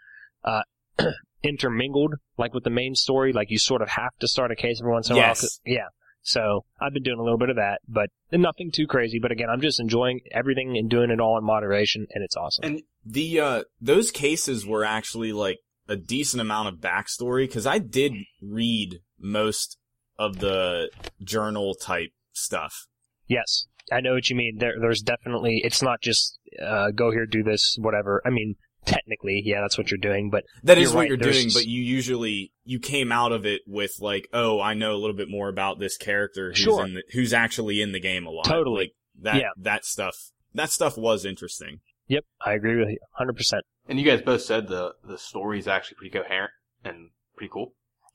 uh, 0.44 0.64
intermingled, 1.44 2.16
like 2.38 2.54
with 2.54 2.64
the 2.64 2.70
main 2.70 2.96
story. 2.96 3.34
Like 3.34 3.50
you 3.50 3.58
sort 3.60 3.82
of 3.82 3.90
have 3.90 4.16
to 4.20 4.28
start 4.28 4.52
a 4.52 4.56
case 4.56 4.80
every 4.82 4.92
once 4.92 5.10
in 5.10 5.16
a 5.16 5.20
while. 5.20 5.28
Yes. 5.28 5.42
'cause- 5.42 5.62
Yeah. 5.66 5.88
So 6.22 6.66
I've 6.82 6.94
been 6.94 7.04
doing 7.04 7.18
a 7.18 7.24
little 7.24 7.38
bit 7.38 7.50
of 7.50 7.56
that, 7.56 7.80
but 7.88 8.10
nothing 8.32 8.72
too 8.72 8.86
crazy. 8.88 9.20
But 9.20 9.32
again, 9.32 9.50
I'm 9.50 9.62
just 9.62 9.80
enjoying 9.80 10.20
everything 10.32 10.78
and 10.78 10.90
doing 10.90 11.12
it 11.12 11.22
all 11.22 11.38
in 11.38 11.46
moderation, 11.46 12.08
and 12.12 12.24
it's 12.24 12.36
awesome. 12.36 12.66
And 12.66 12.82
the 13.06 13.40
uh 13.40 13.64
those 13.80 14.12
cases 14.12 14.66
were 14.66 14.84
actually 14.84 15.32
like 15.32 15.60
a 15.88 15.96
decent 15.96 16.42
amount 16.42 16.68
of 16.68 16.76
backstory 16.82 17.48
because 17.48 17.66
I 17.66 17.80
did 17.80 18.14
read 18.42 19.00
most 19.18 19.78
of 20.20 20.40
the 20.40 20.92
journal 21.24 21.74
type 21.74 22.10
stuff. 22.34 22.88
yes, 23.28 23.66
I 23.92 24.02
know 24.02 24.14
what 24.14 24.30
you 24.30 24.36
mean. 24.36 24.58
There, 24.58 24.74
there's 24.80 25.02
definitely. 25.02 25.62
It's 25.64 25.82
not 25.82 26.02
just 26.02 26.38
uh, 26.62 26.92
go 26.92 27.12
here, 27.12 27.26
do 27.26 27.42
this, 27.44 27.76
whatever. 27.80 28.22
I 28.26 28.30
mean, 28.30 28.56
technically, 28.86 29.42
yeah, 29.46 29.62
that's 29.62 29.78
what 29.78 29.92
you're 29.92 29.98
doing, 29.98 30.30
but 30.30 30.44
That 30.64 30.78
is 30.78 30.90
You're 30.90 30.94
what 30.96 31.00
right, 31.02 31.08
you're 31.10 31.18
there's- 31.18 31.36
doing, 31.38 31.50
but 31.54 31.66
you 31.68 31.82
usually 31.82 32.52
you 32.64 32.80
came 32.80 33.12
out 33.12 33.32
of 33.32 33.46
it 33.46 33.62
with 33.68 33.94
like, 34.00 34.28
oh, 34.34 34.60
I 34.62 34.74
know 34.74 34.94
a 34.94 34.98
little 34.98 35.16
bit 35.16 35.30
more 35.30 35.50
about 35.50 35.80
this 35.80 35.98
character 35.98 36.50
who's 36.50 36.60
Sure. 36.60 36.86
in 36.86 36.94
the, 36.96 37.04
who's 37.14 37.34
actually 37.34 37.82
in 37.82 37.92
the 37.92 38.00
game 38.00 38.26
a 38.26 38.30
lot. 38.30 38.46
Totally. 38.46 38.78
Like 38.86 38.94
that 39.22 39.36
Yeah. 39.42 39.50
that 39.58 39.86
stuff 39.86 40.16
that 40.54 40.70
stuff 40.70 40.98
was 40.98 41.26
interesting. 41.26 41.80
yep, 42.08 42.26
I 42.44 42.54
agree 42.54 42.78
with 42.78 42.90
you, 42.90 42.98
hundred 43.14 43.36
percent. 43.38 43.64
And 43.88 44.00
you 44.00 44.06
guys 44.06 44.22
both 44.22 44.42
said 44.42 44.68
the 44.68 44.94
the 45.04 45.18
story's 45.18 45.68
actually 45.68 45.96
pretty 45.98 46.18
coherent 46.18 46.52
and 46.84 47.10
pretty 47.36 47.52
cool. 47.52 47.74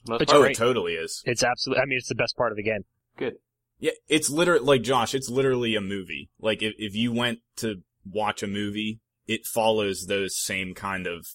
most 0.08 0.24
oh, 0.32 0.40
great. 0.40 0.52
it 0.52 0.56
totally 0.58 0.94
is. 0.94 1.22
It's 1.26 1.42
absolutely. 1.42 1.82
I 1.82 1.86
mean, 1.86 1.98
it's 1.98 2.08
the 2.08 2.14
best 2.14 2.36
part 2.36 2.52
of 2.52 2.56
the 2.56 2.62
game. 2.62 2.84
Good. 3.16 3.34
Yeah, 3.78 3.92
it's 4.08 4.30
literally 4.30 4.64
like 4.64 4.82
Josh. 4.82 5.14
It's 5.14 5.28
literally 5.28 5.74
a 5.74 5.80
movie. 5.80 6.30
Like 6.40 6.62
if 6.62 6.74
if 6.78 6.94
you 6.94 7.12
went 7.12 7.40
to 7.56 7.82
watch 8.08 8.42
a 8.42 8.46
movie, 8.46 9.00
it 9.26 9.46
follows 9.46 10.06
those 10.06 10.36
same 10.36 10.74
kind 10.74 11.06
of 11.06 11.26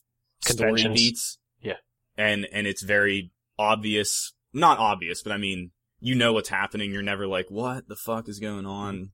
story 0.41 0.83
beats. 0.87 1.37
Yeah. 1.61 1.77
and 2.17 2.47
and 2.51 2.67
it's 2.67 2.83
very 2.83 3.31
obvious. 3.57 4.33
Not 4.53 4.79
obvious, 4.79 5.21
but 5.21 5.31
I 5.31 5.37
mean, 5.37 5.71
you 5.99 6.15
know 6.15 6.33
what's 6.33 6.49
happening. 6.49 6.91
You're 6.91 7.01
never 7.03 7.27
like, 7.27 7.47
what 7.49 7.87
the 7.87 7.95
fuck 7.95 8.27
is 8.27 8.39
going 8.39 8.65
on? 8.65 9.11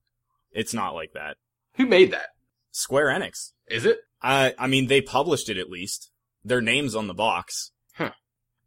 It's 0.52 0.74
not 0.74 0.94
like 0.96 1.12
that. 1.14 1.38
Who 1.76 1.86
made 1.86 2.12
that? 2.12 2.28
Square 2.72 3.08
Enix. 3.08 3.52
Is 3.68 3.86
it? 3.86 4.00
I 4.22 4.54
I 4.58 4.68
mean, 4.68 4.88
they 4.88 5.02
published 5.02 5.50
it 5.50 5.58
at 5.58 5.70
least. 5.70 6.12
Their 6.44 6.62
name's 6.62 6.96
on 6.96 7.08
the 7.08 7.14
box. 7.14 7.72
Huh. 7.96 8.12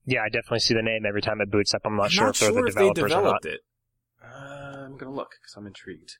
Yeah, 0.04 0.20
I 0.20 0.28
definitely 0.28 0.60
see 0.60 0.74
the 0.74 0.82
name 0.82 1.04
every 1.08 1.22
time 1.22 1.40
it 1.40 1.50
boots 1.50 1.72
up. 1.74 1.82
I'm 1.84 1.96
not 1.96 2.04
I'm 2.04 2.10
sure 2.10 2.24
not 2.26 2.34
if 2.34 2.40
they're 2.40 2.50
sure 2.52 2.62
the 2.62 2.68
if 2.68 2.74
they 2.74 2.80
developers 2.92 3.02
or 3.12 3.22
not. 3.22 3.42
developed 3.42 3.46
it. 3.46 3.60
Uh, 4.22 4.84
I'm 4.84 4.96
gonna 4.96 5.14
look 5.14 5.30
because 5.40 5.54
I'm 5.56 5.66
intrigued. 5.66 6.16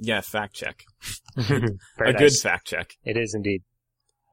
Yeah, 0.00 0.20
fact 0.20 0.54
check. 0.54 0.84
A 1.36 1.42
good 1.42 1.78
nice. 1.98 2.42
fact 2.42 2.66
check. 2.66 2.96
It 3.04 3.16
is 3.16 3.34
indeed. 3.34 3.62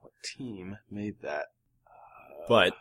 What 0.01 0.11
team 0.23 0.77
made 0.91 1.21
that? 1.21 1.45
Uh, 1.85 2.45
But 2.47 2.73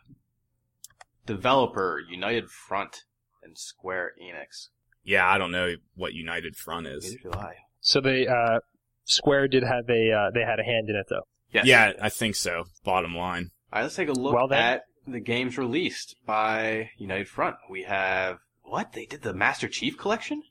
developer 1.26 2.00
United 2.09 2.50
Front 2.50 3.04
and 3.42 3.56
Square 3.59 4.12
Enix. 4.23 4.68
yeah, 5.04 5.28
I 5.28 5.38
don't 5.38 5.52
know 5.52 5.75
what 5.95 6.12
United 6.14 6.56
Front 6.56 6.87
is. 6.87 7.16
Neither. 7.25 7.54
So 7.80 8.00
they 8.00 8.26
uh, 8.26 8.61
Square 9.04 9.49
did 9.49 9.62
have 9.62 9.88
a 9.88 10.12
uh, 10.12 10.30
they 10.35 10.40
had 10.42 10.59
a 10.59 10.64
hand 10.64 10.88
in 10.88 10.97
it 10.97 11.06
though. 11.09 11.26
Yes. 11.52 11.66
Yeah, 11.66 11.92
I 12.02 12.09
think 12.09 12.35
so. 12.35 12.64
Bottom 12.85 13.14
line. 13.16 13.50
All 13.73 13.78
right, 13.78 13.83
let's 13.85 13.95
take 13.97 14.09
a 14.09 14.12
look 14.12 14.35
Well 14.35 14.49
then. 14.49 14.59
at 14.62 14.83
the 15.06 15.21
games 15.21 15.56
released 15.56 16.16
by 16.26 16.90
United 16.99 17.28
Front. 17.28 17.56
We 17.71 17.85
have 17.85 18.38
what 18.62 18.92
they 18.92 19.06
did 19.06 19.23
the 19.23 19.33
Master 19.33 19.68
Chief 19.68 19.97
Collection. 19.97 20.42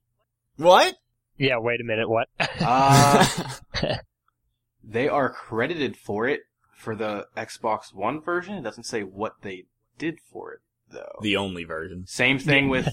What? 0.56 0.96
Yeah, 1.38 1.58
wait 1.60 1.82
a 1.82 1.84
minute, 1.84 2.10
what? 2.10 2.28
Uh, 2.62 3.26
they 4.84 5.08
are 5.08 5.30
credited 5.30 5.98
for 5.98 6.28
it 6.28 6.42
for 6.76 6.96
the 6.96 7.28
Xbox 7.36 7.94
One 7.94 8.22
version. 8.22 8.56
It 8.56 8.62
doesn't 8.64 8.84
say 8.86 9.02
what 9.04 9.34
they 9.42 9.66
did 9.98 10.20
for 10.32 10.54
it 10.54 10.60
though. 10.92 11.20
the 11.22 11.36
only 11.38 11.64
version. 11.64 12.06
same 12.08 12.38
thing 12.40 12.70
with 12.70 12.88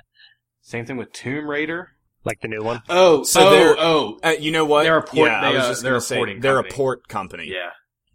same 0.60 0.86
thing 0.86 0.96
with 0.96 1.12
Tomb 1.12 1.48
Raider. 1.48 1.90
like 2.24 2.40
the 2.40 2.48
new 2.48 2.62
one? 2.62 2.82
Oh, 2.88 3.22
So 3.22 3.46
oh, 3.46 3.50
they're- 3.50 3.76
oh, 3.78 4.18
Uh, 4.22 4.34
you 4.38 4.50
know 4.50 4.64
what? 4.64 4.82
They're 4.84 4.98
a 4.98 5.02
port- 5.02 5.28
yeah, 5.30 5.40
I 5.40 5.50
they, 5.52 5.56
was 5.56 5.64
uh, 5.64 5.68
just 5.70 5.82
they're 5.82 5.96
a 5.96 6.00
say 6.00 6.16
porting 6.16 6.40
they're 6.40 6.56
company. 6.56 6.74
a 6.74 6.76
port 6.76 7.08
company. 7.08 7.48
yeah. 7.52 7.70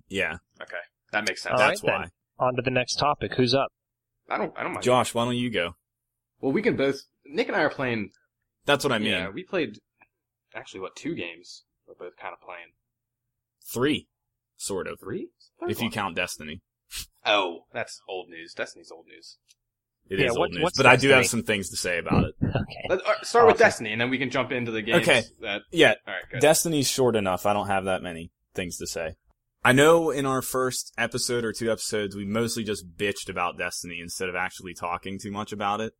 Yeah. 0.10 0.38
Okay, 0.62 0.78
that 1.12 1.28
makes 1.28 1.42
sense. 1.42 1.54
All 1.54 1.58
That's 1.58 1.84
right, 1.84 1.92
why. 1.92 2.02
then. 2.02 2.10
On 2.40 2.56
to 2.56 2.62
the 2.62 2.70
next 2.72 2.96
topic. 2.96 3.34
Who's 3.36 3.54
up? 3.56 3.72
I 4.30 4.38
don't, 4.38 4.54
I 4.58 4.64
don't 4.64 4.74
mind. 4.74 4.84
Josh, 4.84 5.14
why 5.14 5.26
don't 5.26 5.36
you 5.38 5.50
go? 5.50 5.76
Well, 6.40 6.52
we 6.52 6.62
can 6.62 6.76
both. 6.76 7.02
Nick 7.26 7.48
and 7.48 7.56
I 7.58 7.62
are 7.62 7.70
playing. 7.70 8.12
That's 8.66 8.84
what 8.84 8.94
I 8.94 9.00
mean. 9.00 9.10
Yeah, 9.12 9.30
we 9.30 9.44
played 9.44 9.80
actually 10.56 10.80
what 10.82 10.96
two 10.96 11.16
games 11.16 11.64
we're 11.88 11.96
both 11.96 12.16
kind 12.18 12.34
of 12.34 12.42
playing. 12.42 12.74
Three, 13.66 14.08
sort 14.58 14.88
of. 14.88 15.00
Three, 15.00 15.30
Third 15.60 15.72
If 15.72 15.82
you 15.82 15.90
count 15.90 16.16
Destiny. 16.16 16.62
Oh, 17.26 17.66
that's 17.74 18.02
old 18.08 18.30
news. 18.30 18.54
Destiny's 18.54 18.92
old 18.92 19.06
news. 19.08 19.38
It 20.10 20.16
is 20.20 20.24
Yeah, 20.26 20.30
old 20.32 20.40
what- 20.40 20.52
news. 20.52 20.64
what's 20.64 20.78
But 20.78 20.86
I 20.86 20.96
do 20.98 21.10
have 21.10 21.26
some 21.26 21.44
things 21.44 21.70
to 21.70 21.78
say 21.78 21.98
about 21.98 22.26
it. 22.26 22.36
Okay. 22.44 22.86
Let, 22.90 23.06
uh, 23.06 23.22
start 23.24 23.48
with 23.48 23.58
Destiny, 23.58 23.92
and 23.94 24.00
then 24.02 24.10
we 24.10 24.18
can 24.18 24.30
jump 24.30 24.52
into 24.52 24.72
the 24.72 24.82
games. 24.82 25.02
Okay. 25.08 25.24
That, 25.42 25.62
Yeah, 25.72 25.96
all 26.08 26.14
right. 26.14 26.24
Good. 26.32 26.42
Destiny's 26.42 26.88
short 26.90 27.16
enough. 27.16 27.46
I 27.46 27.54
don't 27.54 27.68
have 27.68 27.86
that 27.86 28.02
many 28.04 28.32
things 28.54 28.78
to 28.78 28.88
say. 28.88 29.16
I 29.64 29.72
know 29.72 30.10
in 30.12 30.26
our 30.26 30.42
first 30.42 30.94
episode 30.98 31.46
or 31.46 31.54
two 31.54 31.72
episodes, 31.72 32.16
we 32.16 32.26
mostly 32.26 32.64
just 32.64 32.96
bitched 32.98 33.30
about 33.30 33.58
Destiny 33.58 34.00
instead 34.02 34.28
of 34.30 34.36
actually 34.36 34.74
talking 34.74 35.18
too 35.20 35.32
much 35.32 35.52
about 35.54 35.80
it. 35.82 35.94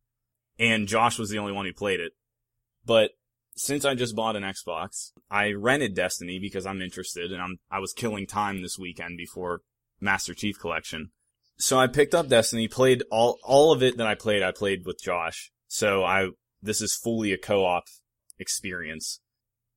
And 0.58 0.86
Josh 0.86 1.18
was 1.18 1.30
the 1.30 1.38
only 1.38 1.52
one 1.52 1.64
who 1.66 1.72
played 1.72 2.00
it. 2.00 2.12
But 2.84 3.12
since 3.56 3.84
I 3.84 3.94
just 3.94 4.16
bought 4.16 4.36
an 4.36 4.42
Xbox, 4.42 5.12
I 5.30 5.52
rented 5.52 5.94
Destiny 5.94 6.38
because 6.38 6.66
I'm 6.66 6.82
interested 6.82 7.32
and 7.32 7.40
I'm, 7.40 7.56
I 7.70 7.78
was 7.78 7.92
killing 7.92 8.26
time 8.26 8.62
this 8.62 8.78
weekend 8.78 9.16
before 9.16 9.60
Master 10.00 10.34
Chief 10.34 10.58
Collection. 10.58 11.10
So 11.56 11.78
I 11.78 11.86
picked 11.86 12.14
up 12.14 12.28
Destiny, 12.28 12.66
played 12.66 13.04
all, 13.10 13.38
all 13.44 13.72
of 13.72 13.82
it 13.82 13.96
that 13.96 14.06
I 14.06 14.14
played, 14.16 14.42
I 14.42 14.50
played 14.50 14.84
with 14.84 15.00
Josh. 15.00 15.52
So 15.68 16.04
I, 16.04 16.30
this 16.60 16.80
is 16.80 16.96
fully 16.96 17.32
a 17.32 17.38
co-op 17.38 17.84
experience. 18.38 19.20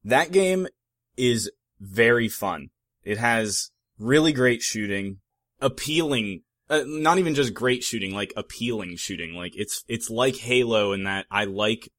That 0.04 0.32
game 0.32 0.68
is 1.16 1.52
very 1.80 2.30
fun. 2.30 2.70
It 3.04 3.20
has 3.20 3.70
really 4.00 4.34
great 4.34 4.62
shooting, 4.62 5.20
appealing, 5.62 6.42
uh, 6.70 6.82
not 6.86 7.20
even 7.20 7.36
just 7.36 7.54
great 7.54 7.84
shooting, 7.84 8.14
like 8.14 8.34
appealing 8.36 8.96
shooting. 8.98 9.36
Like 9.36 9.54
it's, 9.56 9.84
it's 9.88 10.10
like 10.10 10.38
Halo 10.38 10.94
in 10.94 11.04
that 11.04 11.28
I 11.30 11.46
like 11.46 11.90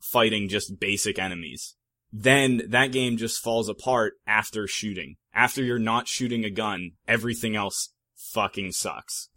fighting 0.00 0.48
just 0.48 0.80
basic 0.80 1.18
enemies. 1.18 1.76
Then 2.12 2.62
that 2.68 2.92
game 2.92 3.16
just 3.16 3.42
falls 3.42 3.68
apart 3.68 4.14
after 4.26 4.66
shooting. 4.66 5.16
After 5.32 5.62
you're 5.62 5.78
not 5.78 6.08
shooting 6.08 6.44
a 6.44 6.50
gun, 6.50 6.92
everything 7.06 7.54
else 7.54 7.92
fucking 8.16 8.72
sucks. 8.72 9.28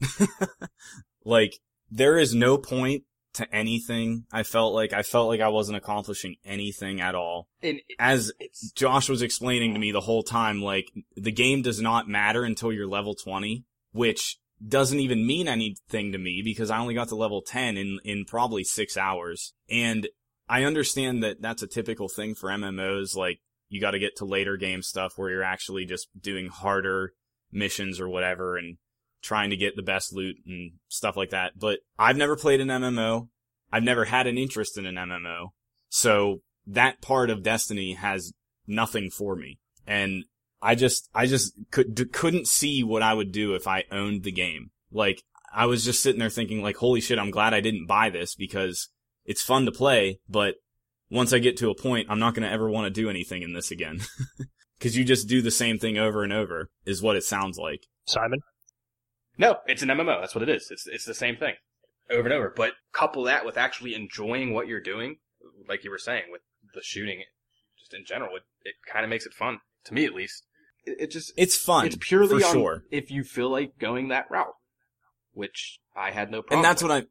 like 1.26 1.60
there 1.92 2.18
is 2.18 2.34
no 2.34 2.58
point 2.58 3.04
to 3.34 3.56
anything. 3.56 4.26
I 4.32 4.44
felt 4.44 4.74
like 4.74 4.94
I 4.94 5.04
felt 5.04 5.28
like 5.28 5.42
I 5.42 5.50
wasn't 5.50 5.78
accomplishing 5.78 6.36
anything 6.46 7.02
at 7.02 7.16
all. 7.16 7.48
And 7.62 7.82
As 8.00 8.32
Josh 8.76 9.10
was 9.10 9.22
explaining 9.22 9.74
to 9.74 9.80
me 9.80 9.92
the 9.92 10.02
whole 10.02 10.24
time, 10.24 10.62
like, 10.62 10.92
the 11.16 11.32
game 11.32 11.62
does 11.62 11.82
not 11.82 12.08
matter 12.08 12.44
until 12.44 12.72
you're 12.72 12.88
level 12.88 13.16
20, 13.16 13.66
which 13.92 14.38
doesn't 14.66 15.00
even 15.00 15.26
mean 15.26 15.48
anything 15.48 16.12
to 16.12 16.18
me 16.18 16.42
because 16.44 16.70
I 16.70 16.80
only 16.80 16.94
got 16.94 17.10
to 17.10 17.16
level 17.16 17.42
10 17.42 17.78
in, 17.78 18.00
in 18.04 18.26
probably 18.26 18.64
six 18.64 18.98
hours. 18.98 19.54
And 19.70 20.08
I 20.54 20.66
understand 20.66 21.24
that 21.24 21.42
that's 21.42 21.64
a 21.64 21.68
typical 21.68 22.08
thing 22.08 22.36
for 22.36 22.48
MMOs, 22.48 23.16
like, 23.16 23.40
you 23.70 23.82
gotta 23.82 23.98
get 23.98 24.18
to 24.18 24.26
later 24.26 24.56
game 24.56 24.84
stuff 24.84 25.14
where 25.16 25.32
you're 25.32 25.42
actually 25.42 25.86
just 25.86 26.10
doing 26.22 26.46
harder 26.46 27.14
missions 27.52 28.00
or 28.00 28.08
whatever 28.08 28.56
and 28.56 28.78
trying 29.24 29.50
to 29.50 29.58
get 29.58 29.76
the 29.76 29.82
best 29.82 30.14
loot 30.14 30.36
and 30.46 30.74
stuff 30.90 31.18
like 31.18 31.32
that. 31.32 31.54
But 31.58 31.80
I've 31.98 32.18
never 32.18 32.36
played 32.36 32.62
an 32.62 32.68
MMO. 32.68 33.30
I've 33.72 33.82
never 33.82 34.06
had 34.06 34.28
an 34.28 34.38
interest 34.38 34.78
in 34.78 34.86
an 34.86 34.94
MMO. 34.94 35.54
So 35.90 36.44
that 36.68 37.02
part 37.02 37.32
of 37.32 37.42
Destiny 37.42 37.94
has 37.94 38.32
nothing 38.68 39.10
for 39.10 39.36
me. 39.36 39.58
And 39.88 40.26
I 40.62 40.76
just, 40.76 41.10
I 41.16 41.26
just 41.26 41.54
could, 41.72 41.96
d- 41.96 42.06
couldn't 42.06 42.48
see 42.48 42.84
what 42.84 43.02
I 43.02 43.16
would 43.16 43.32
do 43.32 43.56
if 43.56 43.68
I 43.68 43.86
owned 43.92 44.22
the 44.22 44.32
game. 44.32 44.70
Like, 44.92 45.24
I 45.52 45.66
was 45.66 45.84
just 45.84 46.04
sitting 46.04 46.20
there 46.20 46.30
thinking 46.30 46.62
like, 46.62 46.76
holy 46.76 47.02
shit, 47.02 47.18
I'm 47.18 47.32
glad 47.32 47.56
I 47.56 47.62
didn't 47.62 47.88
buy 47.88 48.12
this 48.12 48.36
because 48.36 48.90
it's 49.26 49.42
fun 49.42 49.66
to 49.66 49.72
play, 49.72 50.20
but 50.30 50.56
once 51.10 51.32
I 51.34 51.40
get 51.40 51.58
to 51.58 51.70
a 51.70 51.76
point, 51.76 52.08
I'm 52.10 52.20
not 52.20 52.34
going 52.34 52.48
to 52.48 52.52
ever 52.54 52.70
want 52.70 52.86
to 52.86 53.02
do 53.02 53.10
anything 53.10 53.42
in 53.44 53.54
this 53.54 53.72
again. 53.72 54.02
Cause 54.80 54.96
you 54.98 55.06
just 55.06 55.30
do 55.30 55.42
the 55.42 55.52
same 55.52 55.80
thing 55.80 55.98
over 55.98 56.24
and 56.24 56.34
over 56.34 56.70
is 56.86 57.02
what 57.02 57.16
it 57.16 57.24
sounds 57.24 57.58
like. 57.58 57.86
Simon? 58.06 58.40
no, 59.38 59.58
it's 59.66 59.82
an 59.82 59.90
MMO. 59.90 60.20
That's 60.20 60.36
what 60.36 60.42
it 60.42 60.50
is. 60.50 60.70
It's 60.72 60.86
it's 60.88 61.06
the 61.06 61.14
same 61.14 61.38
thing 61.38 61.54
over 62.10 62.24
and 62.24 62.34
over. 62.34 62.54
But 62.54 62.74
couple 62.92 63.24
that 63.24 63.46
with 63.46 63.58
actually 63.58 63.96
enjoying 63.96 64.54
what 64.54 64.68
you're 64.68 64.82
doing, 64.82 65.18
like 65.70 65.84
you 65.84 65.90
were 65.90 65.98
saying 65.98 66.24
with 66.32 66.42
the 66.74 66.82
shooting, 66.84 67.24
just 67.80 67.94
in 67.94 68.04
general, 68.06 68.36
it, 68.36 68.44
it 68.64 68.76
kind 68.92 69.06
of 69.06 69.10
makes 69.10 69.26
it 69.26 69.34
fun 69.34 69.60
to 69.86 69.94
me 69.94 70.06
at 70.06 70.14
least. 70.14 70.46
It, 70.86 70.98
it 71.00 71.12
just 71.12 71.32
It's 71.38 71.56
fun. 71.56 71.86
it's 71.86 71.98
purely 72.00 72.40
for 72.42 72.48
on 72.48 72.54
sure. 72.54 72.84
if 72.92 73.10
you 73.10 73.24
feel 73.24 73.50
like 73.50 73.80
going 73.80 74.10
that 74.10 74.26
route, 74.30 74.56
which 75.32 75.80
I 75.96 76.12
had 76.12 76.30
no 76.30 76.42
problem. 76.42 76.60
and 76.60 76.66
that's 76.66 76.84
with. 76.84 76.92
what 76.92 77.04
I, 77.04 77.08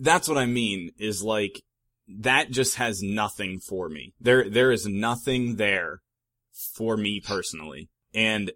that's 0.00 0.28
what 0.28 0.38
I 0.38 0.46
mean 0.46 0.90
is 0.98 1.22
like, 1.22 1.62
that 2.08 2.50
just 2.50 2.76
has 2.76 3.02
nothing 3.02 3.60
for 3.60 3.88
me. 3.88 4.14
There, 4.20 4.48
there 4.48 4.72
is 4.72 4.86
nothing 4.86 5.56
there 5.56 6.00
for 6.74 6.96
me 6.96 7.20
personally. 7.20 7.90
And 8.14 8.50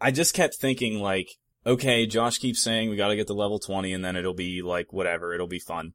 I 0.00 0.10
just 0.10 0.34
kept 0.34 0.56
thinking 0.56 0.98
like, 0.98 1.28
okay, 1.66 2.06
Josh 2.06 2.38
keeps 2.38 2.62
saying 2.62 2.90
we 2.90 2.96
gotta 2.96 3.16
get 3.16 3.26
to 3.28 3.34
level 3.34 3.58
20 3.58 3.92
and 3.92 4.04
then 4.04 4.16
it'll 4.16 4.34
be 4.34 4.62
like 4.62 4.92
whatever, 4.92 5.34
it'll 5.34 5.46
be 5.46 5.60
fun. 5.60 5.92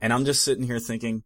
And 0.00 0.12
I'm 0.12 0.24
just 0.24 0.44
sitting 0.44 0.64
here 0.64 0.78
thinking, 0.78 1.24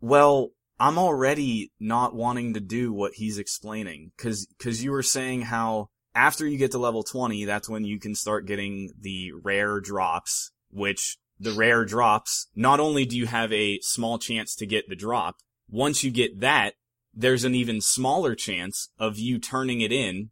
Well, 0.00 0.50
I'm 0.80 0.98
already 0.98 1.72
not 1.80 2.14
wanting 2.14 2.54
to 2.54 2.60
do 2.60 2.92
what 2.92 3.14
he's 3.14 3.38
explaining 3.38 4.12
cuz 4.16 4.46
cuz 4.58 4.82
you 4.82 4.92
were 4.92 5.02
saying 5.02 5.42
how 5.42 5.88
after 6.14 6.46
you 6.46 6.58
get 6.58 6.72
to 6.72 6.78
level 6.78 7.02
20, 7.02 7.44
that's 7.44 7.68
when 7.68 7.84
you 7.84 8.00
can 8.00 8.14
start 8.14 8.46
getting 8.46 8.92
the 8.98 9.32
rare 9.32 9.80
drops, 9.80 10.50
which 10.70 11.18
the 11.40 11.52
rare 11.52 11.84
drops, 11.84 12.48
not 12.54 12.80
only 12.80 13.04
do 13.04 13.16
you 13.16 13.26
have 13.26 13.52
a 13.52 13.78
small 13.82 14.18
chance 14.18 14.54
to 14.56 14.66
get 14.66 14.88
the 14.88 14.96
drop, 14.96 15.36
once 15.70 16.02
you 16.02 16.10
get 16.10 16.40
that, 16.40 16.74
there's 17.14 17.44
an 17.44 17.54
even 17.54 17.80
smaller 17.80 18.34
chance 18.34 18.90
of 18.98 19.18
you 19.18 19.38
turning 19.38 19.80
it 19.80 19.92
in 19.92 20.30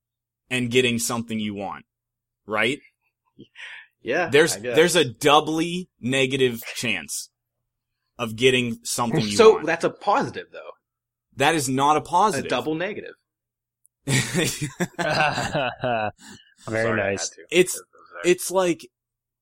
and 0.50 0.70
getting 0.70 0.98
something 0.98 1.40
you 1.40 1.54
want. 1.54 1.84
Right? 2.46 2.78
Yeah. 4.02 4.28
There's 4.28 4.56
I 4.56 4.60
guess. 4.60 4.76
there's 4.76 4.96
a 4.96 5.04
doubly 5.04 5.88
negative 6.00 6.62
chance 6.76 7.30
of 8.18 8.36
getting 8.36 8.78
something 8.84 9.20
you 9.20 9.36
so 9.36 9.54
want. 9.54 9.66
that's 9.66 9.84
a 9.84 9.90
positive 9.90 10.46
though. 10.52 10.70
that 11.36 11.54
is 11.54 11.68
not 11.68 11.96
a 11.96 12.00
A 12.00 12.02
positive. 12.02 12.48
double 12.48 12.74
negative. 12.74 13.14
Very 14.06 14.46
Sorry, 16.68 16.96
nice. 16.96 17.30
It's- 17.50 17.76
It 17.76 17.82
was 17.92 18.10
there. 18.22 18.32
it's 18.32 18.50
like 18.50 18.88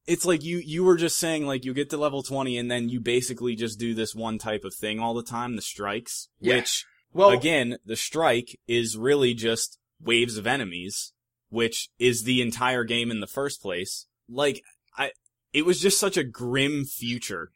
it's 0.07 0.25
like 0.25 0.43
you 0.45 0.59
you 0.59 0.85
were 0.85 0.97
just 0.97 1.19
saying 1.19 1.47
like 1.47 1.64
you 1.64 1.73
get 1.75 1.90
to 1.90 1.97
level 1.97 2.23
20 2.23 2.59
and 2.59 2.71
then 2.71 2.88
you 2.88 3.01
basically 3.01 3.55
just 3.55 3.79
do 3.79 3.95
this 3.95 4.14
one 4.14 4.38
type 4.38 4.64
of 4.64 4.75
thing 4.75 5.01
all 5.01 5.14
the 5.14 5.23
time 5.23 5.57
the 5.57 5.62
strikes 5.62 6.29
Yeah. 6.40 6.57
which 6.57 6.85
well 7.12 7.31
again 7.31 7.79
the 7.85 7.97
strike 7.97 8.59
is 8.69 8.97
really 8.97 9.35
just 9.35 9.79
waves 10.03 10.37
of 10.37 10.47
enemies 10.47 11.12
which 11.49 11.88
is 11.99 12.25
the 12.25 12.43
entire 12.43 12.83
game 12.85 13.11
in 13.12 13.21
the 13.21 13.27
first 13.29 13.62
place. 13.62 14.07
Like 14.29 14.61
i 14.97 15.12
it 15.53 15.64
was 15.64 15.81
just 15.81 16.01
such 16.01 16.17
a 16.17 16.25
grim 16.25 16.85
future 16.85 17.51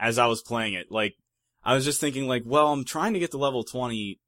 as 0.00 0.18
i 0.18 0.26
was 0.26 0.42
playing 0.42 0.74
it. 0.74 0.86
Like 0.90 1.14
i 1.62 1.74
was 1.74 1.84
just 1.84 2.00
thinking 2.00 2.26
like 2.26 2.42
well 2.44 2.72
i'm 2.72 2.84
trying 2.84 3.14
to 3.14 3.20
get 3.20 3.30
to 3.30 3.38
level 3.38 3.64
20 3.64 4.18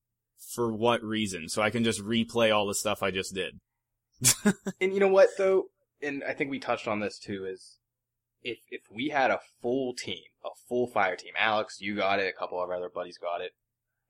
for 0.55 0.73
what 0.73 1.03
reason? 1.03 1.49
So 1.49 1.61
i 1.63 1.71
can 1.71 1.85
just 1.85 2.03
replay 2.03 2.55
all 2.55 2.67
the 2.67 2.75
stuff 2.75 3.03
i 3.03 3.11
just 3.11 3.35
did. 3.35 3.59
And 4.81 4.95
you 4.95 5.01
know 5.01 5.09
what 5.09 5.29
though, 5.37 5.65
and 6.03 6.23
I 6.25 6.33
think 6.33 6.51
we 6.51 6.59
touched 6.59 6.89
on 6.89 7.01
this 7.01 7.19
too, 7.19 7.45
is 7.45 7.79
if 8.43 8.59
if 8.71 8.83
we 8.91 9.09
had 9.09 9.31
a 9.31 9.41
full 9.63 9.95
team, 9.95 10.23
a 10.45 10.51
full 10.69 10.87
fire 10.87 11.17
team, 11.17 11.33
Alex, 11.39 11.79
you 11.81 11.97
got 11.97 12.19
it, 12.19 12.33
a 12.35 12.39
couple 12.39 12.63
of 12.63 12.69
our 12.71 12.77
other 12.77 12.91
buddies 12.93 13.19
got 13.19 13.41
it, 13.41 13.53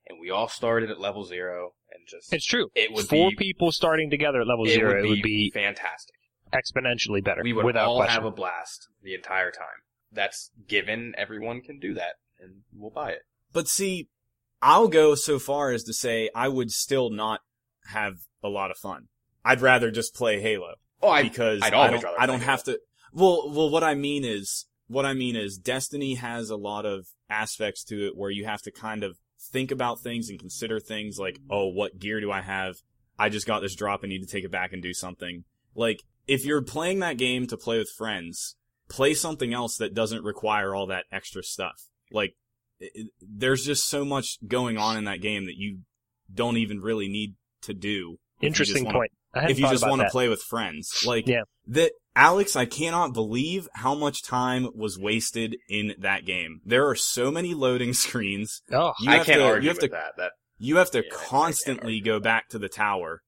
and 0.07 0.19
we 0.19 0.29
all 0.29 0.47
started 0.47 0.89
at 0.91 0.99
level 0.99 1.23
zero 1.25 1.71
and 1.91 2.07
just 2.07 2.31
It's 2.33 2.45
true. 2.45 2.69
it 2.75 2.91
would 2.93 3.07
Four 3.07 3.29
be 3.31 3.35
people 3.37 3.71
starting 3.71 4.09
together 4.09 4.41
at 4.41 4.47
level 4.47 4.65
it 4.65 4.71
zero, 4.71 4.95
would 4.95 5.05
it 5.05 5.09
would 5.09 5.21
be 5.21 5.51
fantastic. 5.53 6.15
exponentially 6.53 7.23
better. 7.23 7.41
We 7.43 7.53
would 7.53 7.65
without 7.65 7.87
all 7.87 7.97
question. 7.97 8.13
have 8.15 8.25
a 8.25 8.31
blast 8.31 8.87
the 9.01 9.13
entire 9.13 9.51
time. 9.51 9.67
That's 10.11 10.51
given 10.67 11.13
everyone 11.17 11.61
can 11.61 11.79
do 11.79 11.93
that, 11.95 12.15
and 12.39 12.61
we'll 12.73 12.91
buy 12.91 13.11
it. 13.11 13.21
But 13.53 13.67
see, 13.67 14.07
I'll 14.61 14.87
go 14.87 15.15
so 15.15 15.39
far 15.39 15.71
as 15.71 15.83
to 15.83 15.93
say 15.93 16.29
I 16.35 16.47
would 16.47 16.71
still 16.71 17.09
not 17.09 17.41
have 17.91 18.15
a 18.43 18.49
lot 18.49 18.71
of 18.71 18.77
fun. 18.77 19.07
I'd 19.43 19.61
rather 19.61 19.91
just 19.91 20.13
play 20.13 20.41
Halo 20.41 20.75
Oh, 21.01 21.09
I 21.09 21.23
because 21.23 21.61
I'd 21.61 21.73
I 21.73 21.91
don't, 21.91 22.03
rather 22.03 22.19
I 22.19 22.25
don't 22.25 22.41
have 22.41 22.63
to. 22.63 22.79
Well, 23.13 23.49
well, 23.51 23.69
what 23.69 23.83
I 23.83 23.95
mean 23.95 24.25
is, 24.25 24.65
what 24.87 25.05
I 25.05 25.13
mean 25.13 25.35
is, 25.35 25.57
Destiny 25.57 26.15
has 26.15 26.49
a 26.49 26.55
lot 26.55 26.85
of 26.85 27.07
aspects 27.29 27.83
to 27.85 28.07
it 28.07 28.15
where 28.15 28.29
you 28.31 28.45
have 28.45 28.61
to 28.63 28.71
kind 28.71 29.03
of 29.03 29.17
think 29.51 29.71
about 29.71 30.01
things 30.01 30.29
and 30.29 30.39
consider 30.39 30.79
things 30.79 31.17
like, 31.19 31.39
oh, 31.49 31.67
what 31.67 31.99
gear 31.99 32.19
do 32.19 32.31
I 32.31 32.41
have? 32.41 32.75
I 33.19 33.29
just 33.29 33.47
got 33.47 33.61
this 33.61 33.75
drop. 33.75 34.01
I 34.03 34.07
need 34.07 34.21
to 34.21 34.27
take 34.31 34.43
it 34.43 34.51
back 34.51 34.73
and 34.73 34.81
do 34.81 34.93
something. 34.93 35.43
Like, 35.75 36.01
if 36.27 36.45
you're 36.45 36.61
playing 36.61 36.99
that 36.99 37.17
game 37.17 37.47
to 37.47 37.57
play 37.57 37.77
with 37.77 37.89
friends, 37.97 38.55
play 38.89 39.13
something 39.13 39.53
else 39.53 39.77
that 39.77 39.93
doesn't 39.93 40.23
require 40.23 40.73
all 40.75 40.87
that 40.87 41.05
extra 41.11 41.43
stuff. 41.43 41.87
Like, 42.11 42.35
it, 42.79 42.91
it- 42.93 43.11
there's 43.21 43.65
just 43.65 43.87
so 43.87 44.03
much 44.05 44.37
going 44.47 44.77
on 44.77 44.97
in 44.97 45.05
that 45.05 45.21
game 45.21 45.45
that 45.45 45.55
you 45.57 45.79
don't 46.33 46.57
even 46.57 46.79
really 46.81 47.07
need 47.07 47.35
to 47.61 47.73
do. 47.73 48.17
if 48.39 48.43
you 48.43 48.49
just 48.49 48.71
Interesting 48.71 48.91
point. 48.91 49.11
I 49.33 49.41
hadn't 49.41 49.51
If 49.51 49.59
you 49.59 49.67
just 49.69 49.87
want 49.87 50.01
to 50.01 50.09
play 50.09 50.29
with 50.29 50.41
friends. 50.41 51.03
Like, 51.05 51.27
Yeah. 51.27 51.41
that, 51.67 51.91
Alex, 52.15 52.55
I 52.55 52.65
cannot 52.65 53.13
believe 53.13 53.67
how 53.73 53.93
much 53.93 54.23
time 54.23 54.69
was 54.73 54.97
wasted 54.97 55.55
in 55.69 55.93
that 55.99 56.25
game. 56.25 56.61
There 56.65 56.87
are 56.87 56.95
so 56.95 57.29
many 57.31 57.53
loading 57.53 57.93
screens. 58.05 58.61
Oh, 58.71 58.93
You 58.99 59.11
I 59.11 59.17
have 59.17 59.25
can't 59.25 59.39
to, 59.39 59.45
argue 59.45 59.63
you 59.63 59.69
have 59.69 59.77
with 59.77 59.91
to 59.91 59.95
that. 59.95 60.13
That 60.17 60.31
you 60.57 60.77
have 60.77 60.91
to 60.91 61.03
Yeah, 61.03 61.11
constantly 61.13 61.99
go 61.99 62.19
back 62.19 62.47
to 62.49 62.57
the 62.59 62.69
tower, 62.69 63.21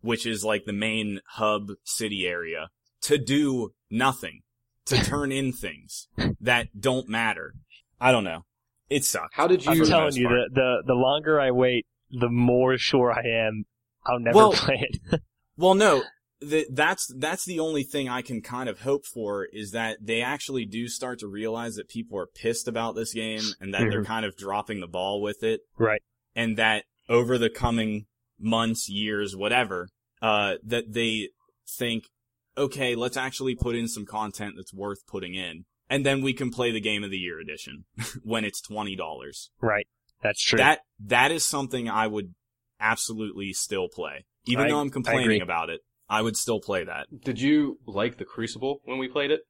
which 0.00 0.24
is 0.26 0.44
like 0.44 0.64
the 0.66 0.72
main 0.72 1.20
hub 1.30 1.70
city 1.84 2.26
area, 2.26 2.68
to 3.02 3.18
do 3.18 3.70
nothing, 3.90 4.42
to 4.84 4.96
turn 5.04 5.32
in 5.32 5.52
things 5.52 6.06
that 6.40 6.68
don't 6.78 7.08
matter. 7.08 7.54
I 8.00 8.12
don't 8.12 8.24
know. 8.24 8.42
It 8.88 9.04
sucks. 9.04 9.34
how 9.34 9.48
did 9.48 9.64
you? 9.64 9.72
I'm 9.72 9.84
telling 9.84 10.14
you, 10.14 10.28
part. 10.28 10.40
the, 10.54 10.60
the 10.60 10.82
the 10.88 10.94
longer 10.94 11.40
I 11.40 11.50
wait, 11.50 11.86
the 12.12 12.28
more 12.28 12.78
sure 12.78 13.10
I 13.10 13.22
am 13.48 13.64
I'll 14.06 14.20
never 14.20 14.36
Well- 14.36 14.52
play 14.52 14.86
it. 14.88 15.20
Well, 15.56 15.74
no, 15.74 16.04
th- 16.40 16.66
that's 16.70 17.06
that's 17.16 17.44
the 17.44 17.60
only 17.60 17.82
thing 17.82 18.08
I 18.08 18.22
can 18.22 18.42
kind 18.42 18.68
of 18.68 18.80
hope 18.80 19.06
for 19.06 19.44
is 19.52 19.70
that 19.72 19.98
they 20.00 20.20
actually 20.22 20.64
do 20.66 20.88
start 20.88 21.18
to 21.20 21.28
realize 21.28 21.76
that 21.76 21.88
people 21.88 22.18
are 22.18 22.26
pissed 22.26 22.68
about 22.68 22.94
this 22.94 23.14
game 23.14 23.42
and 23.60 23.72
that 23.74 23.80
they're 23.90 24.02
Mhm. 24.02 24.06
kind 24.06 24.26
of 24.26 24.36
dropping 24.36 24.80
the 24.80 24.86
ball 24.86 25.20
with 25.22 25.42
it, 25.42 25.60
right. 25.78 26.02
and 26.34 26.56
that 26.58 26.84
over 27.08 27.38
the 27.38 27.50
coming 27.50 28.06
months, 28.38 28.88
years, 28.90 29.34
whatever, 29.34 29.88
uh, 30.20 30.56
that 30.62 30.92
they 30.92 31.30
think, 31.78 32.04
okay, 32.58 32.94
let's 32.94 33.16
actually 33.16 33.54
put 33.54 33.74
in 33.76 33.88
some 33.88 34.04
content 34.04 34.54
that's 34.56 34.74
worth 34.74 35.06
putting 35.06 35.34
in, 35.34 35.64
and 35.88 36.04
then 36.04 36.20
we 36.22 36.34
can 36.34 36.50
play 36.50 36.70
the 36.70 36.80
Game 36.80 37.02
of 37.04 37.10
the 37.10 37.18
Year 37.18 37.40
edition 37.40 37.84
when 38.22 38.44
it's 38.44 38.60
twenty 38.60 38.94
dollars. 38.96 39.50
Right. 39.60 39.86
That's 40.22 40.42
true. 40.42 40.58
That 40.58 40.80
that 41.00 41.30
is 41.32 41.44
something 41.46 41.88
I 41.88 42.06
would 42.06 42.34
absolutely 42.80 43.52
still 43.52 43.88
play, 43.88 44.24
even 44.46 44.66
I- 44.66 44.68
though 44.68 44.80
I'm 44.80 44.90
complaining 44.90 45.42
about 45.42 45.70
it. 45.70 45.80
I 46.08 46.22
would 46.22 46.36
still 46.36 46.60
play 46.60 46.84
that. 46.84 47.08
Did 47.24 47.40
you 47.40 47.80
like 47.84 48.16
the 48.16 48.24
Crucible 48.24 48.80
when 48.84 48.98
we 48.98 49.08
played 49.08 49.32
it? 49.32 49.40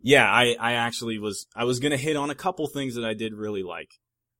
Yeah, 0.00 0.24
I, 0.24 0.56
I 0.58 0.72
actually 0.72 1.16
was, 1.18 1.46
I 1.54 1.62
was 1.62 1.78
gonna 1.78 1.96
hit 1.96 2.16
on 2.16 2.28
a 2.28 2.34
couple 2.34 2.66
things 2.66 2.96
that 2.96 3.04
I 3.04 3.14
did 3.14 3.34
really 3.34 3.62
like. 3.62 3.88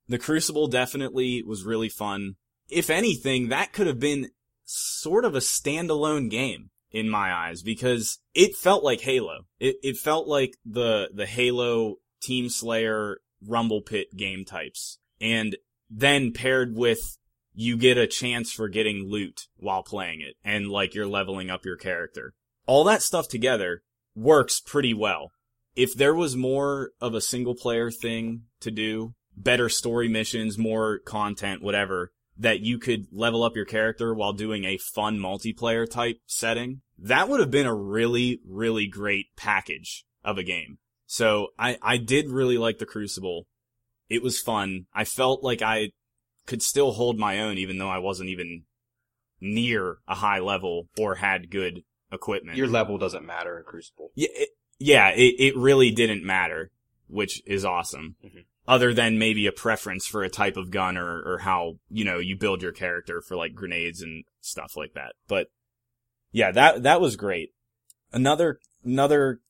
The 0.08 0.18
Crucible 0.18 0.66
definitely 0.66 1.42
was 1.46 1.64
really 1.64 1.88
fun. 1.88 2.34
If 2.68 2.90
anything, 2.90 3.48
that 3.48 3.72
could 3.72 3.86
have 3.86 4.00
been 4.00 4.30
sort 4.64 5.24
of 5.24 5.36
a 5.36 5.40
standalone 5.40 6.28
game 6.28 6.70
in 6.90 7.08
my 7.08 7.32
eyes 7.32 7.62
because 7.62 8.18
it 8.34 8.56
felt 8.56 8.82
like 8.82 9.02
Halo. 9.02 9.46
It, 9.60 9.76
it 9.82 9.96
felt 9.96 10.26
like 10.26 10.56
the, 10.64 11.10
the 11.14 11.26
Halo 11.26 11.96
Team 12.20 12.48
Slayer 12.48 13.18
Rumble 13.46 13.82
Pit 13.82 14.08
game 14.16 14.44
types. 14.44 14.98
And 15.20 15.56
then 15.88 16.32
paired 16.32 16.74
with 16.74 17.18
you 17.54 17.76
get 17.76 17.98
a 17.98 18.06
chance 18.06 18.52
for 18.52 18.68
getting 18.68 19.08
loot 19.08 19.48
while 19.56 19.82
playing 19.82 20.20
it 20.20 20.34
and 20.44 20.68
like 20.68 20.94
you're 20.94 21.06
leveling 21.06 21.50
up 21.50 21.64
your 21.64 21.76
character. 21.76 22.34
All 22.66 22.84
that 22.84 23.02
stuff 23.02 23.28
together 23.28 23.82
works 24.14 24.60
pretty 24.60 24.94
well 24.94 25.32
if 25.74 25.94
there 25.94 26.14
was 26.14 26.36
more 26.36 26.90
of 27.00 27.14
a 27.14 27.20
single 27.20 27.54
player 27.54 27.90
thing 27.90 28.42
to 28.60 28.70
do, 28.70 29.14
better 29.36 29.68
story 29.68 30.08
missions, 30.08 30.58
more 30.58 30.98
content, 30.98 31.62
whatever, 31.62 32.12
that 32.36 32.60
you 32.60 32.78
could 32.78 33.06
level 33.10 33.42
up 33.42 33.56
your 33.56 33.64
character 33.64 34.14
while 34.14 34.32
doing 34.32 34.64
a 34.64 34.78
fun 34.78 35.18
multiplayer 35.18 35.88
type 35.88 36.18
setting, 36.26 36.82
that 36.98 37.28
would 37.28 37.40
have 37.40 37.50
been 37.50 37.66
a 37.66 37.74
really, 37.74 38.40
really 38.46 38.86
great 38.86 39.26
package 39.36 40.04
of 40.24 40.38
a 40.38 40.42
game. 40.42 40.78
So 41.06 41.48
I, 41.58 41.78
I 41.82 41.96
did 41.98 42.30
really 42.30 42.58
like 42.58 42.78
the 42.78 42.86
Crucible. 42.86 43.46
It 44.08 44.22
was 44.22 44.40
fun. 44.40 44.86
I 44.94 45.04
felt 45.04 45.42
like 45.42 45.62
I 45.62 45.90
could 46.46 46.62
still 46.62 46.92
hold 46.92 47.18
my 47.18 47.40
own 47.40 47.58
even 47.58 47.78
though 47.78 47.88
I 47.88 47.98
wasn't 47.98 48.30
even 48.30 48.64
near 49.40 49.98
a 50.06 50.14
high 50.14 50.38
level 50.38 50.88
or 50.98 51.16
had 51.16 51.50
good 51.50 51.82
equipment. 52.12 52.56
Your 52.56 52.68
level 52.68 52.98
doesn't 52.98 53.26
matter 53.26 53.58
in 53.58 53.64
Crucible. 53.64 54.10
Yeah, 54.14 54.28
it, 54.32 54.48
yeah, 54.78 55.08
it, 55.10 55.34
it 55.38 55.56
really 55.56 55.90
didn't 55.90 56.24
matter, 56.24 56.70
which 57.08 57.42
is 57.46 57.64
awesome. 57.64 58.16
Mhm. 58.24 58.44
Other 58.66 58.94
than 58.94 59.18
maybe 59.18 59.46
a 59.46 59.52
preference 59.52 60.06
for 60.06 60.22
a 60.22 60.28
type 60.28 60.56
of 60.56 60.70
gun 60.70 60.96
or, 60.96 61.22
or 61.22 61.38
how, 61.38 61.78
you 61.90 62.04
know, 62.04 62.18
you 62.18 62.36
build 62.36 62.62
your 62.62 62.70
character 62.70 63.20
for 63.20 63.36
like 63.36 63.54
grenades 63.54 64.00
and 64.00 64.24
stuff 64.40 64.76
like 64.76 64.94
that. 64.94 65.14
But 65.26 65.48
yeah, 66.30 66.52
that, 66.52 66.84
that 66.84 67.00
was 67.00 67.16
great. 67.16 67.50
Another, 68.12 68.60
another 68.84 69.40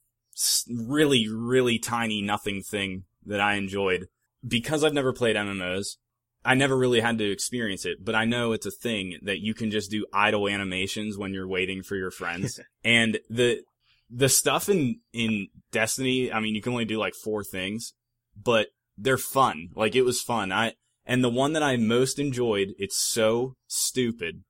really, 0.69 1.29
really 1.29 1.79
tiny 1.79 2.23
nothing 2.23 2.63
thing 2.63 3.05
that 3.27 3.41
I 3.41 3.55
enjoyed 3.55 4.07
because 4.47 4.83
I've 4.83 4.95
never 4.95 5.13
played 5.13 5.37
MMOs. 5.37 5.97
I 6.45 6.55
never 6.55 6.77
really 6.77 7.01
had 7.01 7.19
to 7.19 7.31
experience 7.31 7.87
it, 7.87 8.05
but 8.05 8.15
I 8.15 8.25
know 8.25 8.53
it's 8.53 8.67
a 8.67 8.71
thing 8.71 9.19
that 9.23 9.41
you 9.41 9.55
can 9.55 9.71
just 9.71 9.91
do 9.91 10.07
idle 10.13 10.49
animations 10.49 11.17
when 11.17 11.33
you're 11.33 11.47
waiting 11.47 11.83
for 11.83 11.97
your 11.97 12.11
friends. 12.11 12.59
and 12.85 13.21
the, 13.31 13.63
the 14.11 14.29
stuff 14.29 14.69
in, 14.69 15.01
in 15.13 15.49
Destiny, 15.71 16.33
I 16.33 16.41
mean, 16.41 16.55
you 16.55 16.63
can 16.63 16.73
only 16.73 16.85
do 16.85 16.99
like 16.99 17.15
four 17.15 17.45
things, 17.45 17.93
but 18.41 18.69
they're 18.99 19.19
fun. 19.19 19.69
Like 19.75 19.95
it 19.95 20.03
was 20.03 20.21
fun. 20.21 20.51
I, 20.51 20.75
and 21.07 21.23
the 21.23 21.31
one 21.31 21.53
that 21.53 21.63
I 21.63 21.77
most 21.77 22.19
enjoyed, 22.19 22.75
it's 22.79 22.99
so 22.99 23.55
stupid, 23.69 24.43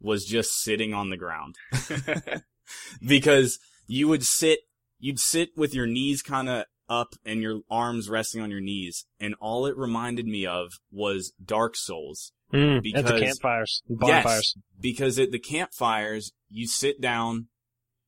was 0.00 0.24
just 0.24 0.60
sitting 0.60 0.94
on 0.94 1.10
the 1.10 1.16
ground. 1.16 1.56
because 3.06 3.58
you 3.86 4.08
would 4.08 4.24
sit, 4.24 4.60
you'd 4.98 5.20
sit 5.20 5.50
with 5.56 5.74
your 5.74 5.86
knees 5.86 6.22
kind 6.22 6.48
of 6.48 6.64
up 6.90 7.14
and 7.24 7.40
your 7.40 7.60
arms 7.70 8.10
resting 8.10 8.42
on 8.42 8.50
your 8.50 8.60
knees, 8.60 9.06
and 9.18 9.34
all 9.40 9.64
it 9.64 9.76
reminded 9.76 10.26
me 10.26 10.44
of 10.44 10.72
was 10.90 11.32
Dark 11.42 11.76
Souls. 11.76 12.32
Mm, 12.52 12.82
at 12.96 13.06
the 13.06 13.20
campfires, 13.20 13.80
bonfires. 13.88 14.56
Because 14.80 15.18
at 15.20 15.30
the 15.30 15.38
campfires, 15.38 16.32
you 16.48 16.66
sit 16.66 17.00
down 17.00 17.46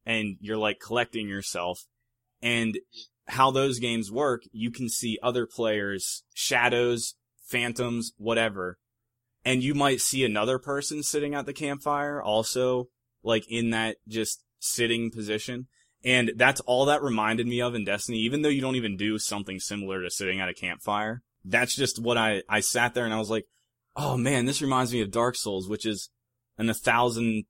and 0.04 0.36
you're 0.40 0.56
like 0.56 0.80
collecting 0.80 1.28
yourself, 1.28 1.86
and 2.42 2.76
how 3.28 3.52
those 3.52 3.78
games 3.78 4.10
work, 4.10 4.42
you 4.50 4.72
can 4.72 4.88
see 4.88 5.16
other 5.22 5.46
players, 5.46 6.24
shadows, 6.34 7.14
phantoms, 7.46 8.12
whatever, 8.16 8.78
and 9.44 9.62
you 9.62 9.74
might 9.74 10.00
see 10.00 10.24
another 10.24 10.58
person 10.58 11.04
sitting 11.04 11.34
at 11.34 11.46
the 11.46 11.52
campfire 11.52 12.20
also, 12.20 12.88
like 13.22 13.44
in 13.48 13.70
that 13.70 13.98
just 14.08 14.42
sitting 14.58 15.10
position. 15.10 15.68
And 16.04 16.32
that's 16.36 16.60
all 16.62 16.86
that 16.86 17.02
reminded 17.02 17.46
me 17.46 17.60
of 17.60 17.74
in 17.74 17.84
Destiny, 17.84 18.18
even 18.18 18.42
though 18.42 18.48
you 18.48 18.60
don't 18.60 18.76
even 18.76 18.96
do 18.96 19.18
something 19.18 19.60
similar 19.60 20.02
to 20.02 20.10
sitting 20.10 20.40
at 20.40 20.48
a 20.48 20.54
campfire. 20.54 21.22
That's 21.44 21.74
just 21.74 22.00
what 22.00 22.16
I, 22.16 22.42
I 22.48 22.60
sat 22.60 22.94
there 22.94 23.04
and 23.04 23.14
I 23.14 23.18
was 23.18 23.30
like, 23.30 23.46
oh 23.94 24.16
man, 24.16 24.46
this 24.46 24.62
reminds 24.62 24.92
me 24.92 25.00
of 25.00 25.10
Dark 25.10 25.36
Souls, 25.36 25.68
which 25.68 25.86
is 25.86 26.10
an 26.58 26.68
a 26.68 26.74
thousand 26.74 27.44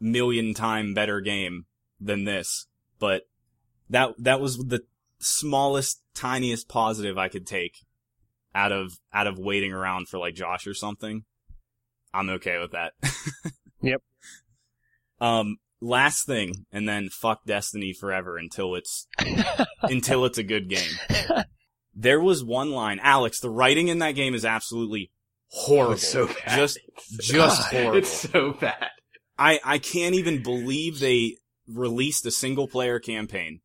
million 0.00 0.54
time 0.54 0.94
better 0.94 1.20
game 1.20 1.66
than 2.00 2.24
this. 2.24 2.66
But 2.98 3.22
that, 3.90 4.14
that 4.18 4.40
was 4.40 4.58
the 4.58 4.82
smallest, 5.18 6.00
tiniest 6.14 6.68
positive 6.68 7.18
I 7.18 7.28
could 7.28 7.46
take 7.46 7.84
out 8.54 8.72
of, 8.72 8.98
out 9.12 9.26
of 9.26 9.38
waiting 9.38 9.72
around 9.72 10.08
for 10.08 10.18
like 10.18 10.34
Josh 10.34 10.66
or 10.66 10.74
something. 10.74 11.24
I'm 12.14 12.30
okay 12.30 12.58
with 12.58 12.72
that. 12.72 12.92
Yep. 13.80 14.02
Um, 15.20 15.56
last 15.80 16.26
thing, 16.26 16.66
and 16.72 16.88
then 16.88 17.08
fuck 17.08 17.44
Destiny 17.46 17.92
forever 17.92 18.36
until 18.36 18.74
it's, 18.74 19.06
until 19.82 20.24
it's 20.24 20.38
a 20.38 20.42
good 20.42 20.68
game. 20.68 20.90
There 21.94 22.20
was 22.20 22.44
one 22.44 22.70
line, 22.70 23.00
Alex, 23.02 23.40
the 23.40 23.50
writing 23.50 23.88
in 23.88 23.98
that 23.98 24.12
game 24.12 24.34
is 24.34 24.44
absolutely 24.44 25.10
horrible. 25.50 25.94
It's 25.94 26.06
so 26.08 26.26
bad. 26.26 26.56
Just, 26.56 26.78
It's- 27.12 27.26
just 27.26 27.62
horrible. 27.72 27.96
It's 27.98 28.10
so 28.12 28.52
bad. 28.52 28.88
I, 29.38 29.60
I 29.64 29.78
can't 29.78 30.14
even 30.14 30.42
believe 30.42 30.98
they 30.98 31.36
released 31.68 32.26
a 32.26 32.30
single 32.30 32.66
player 32.66 32.98
campaign 32.98 33.60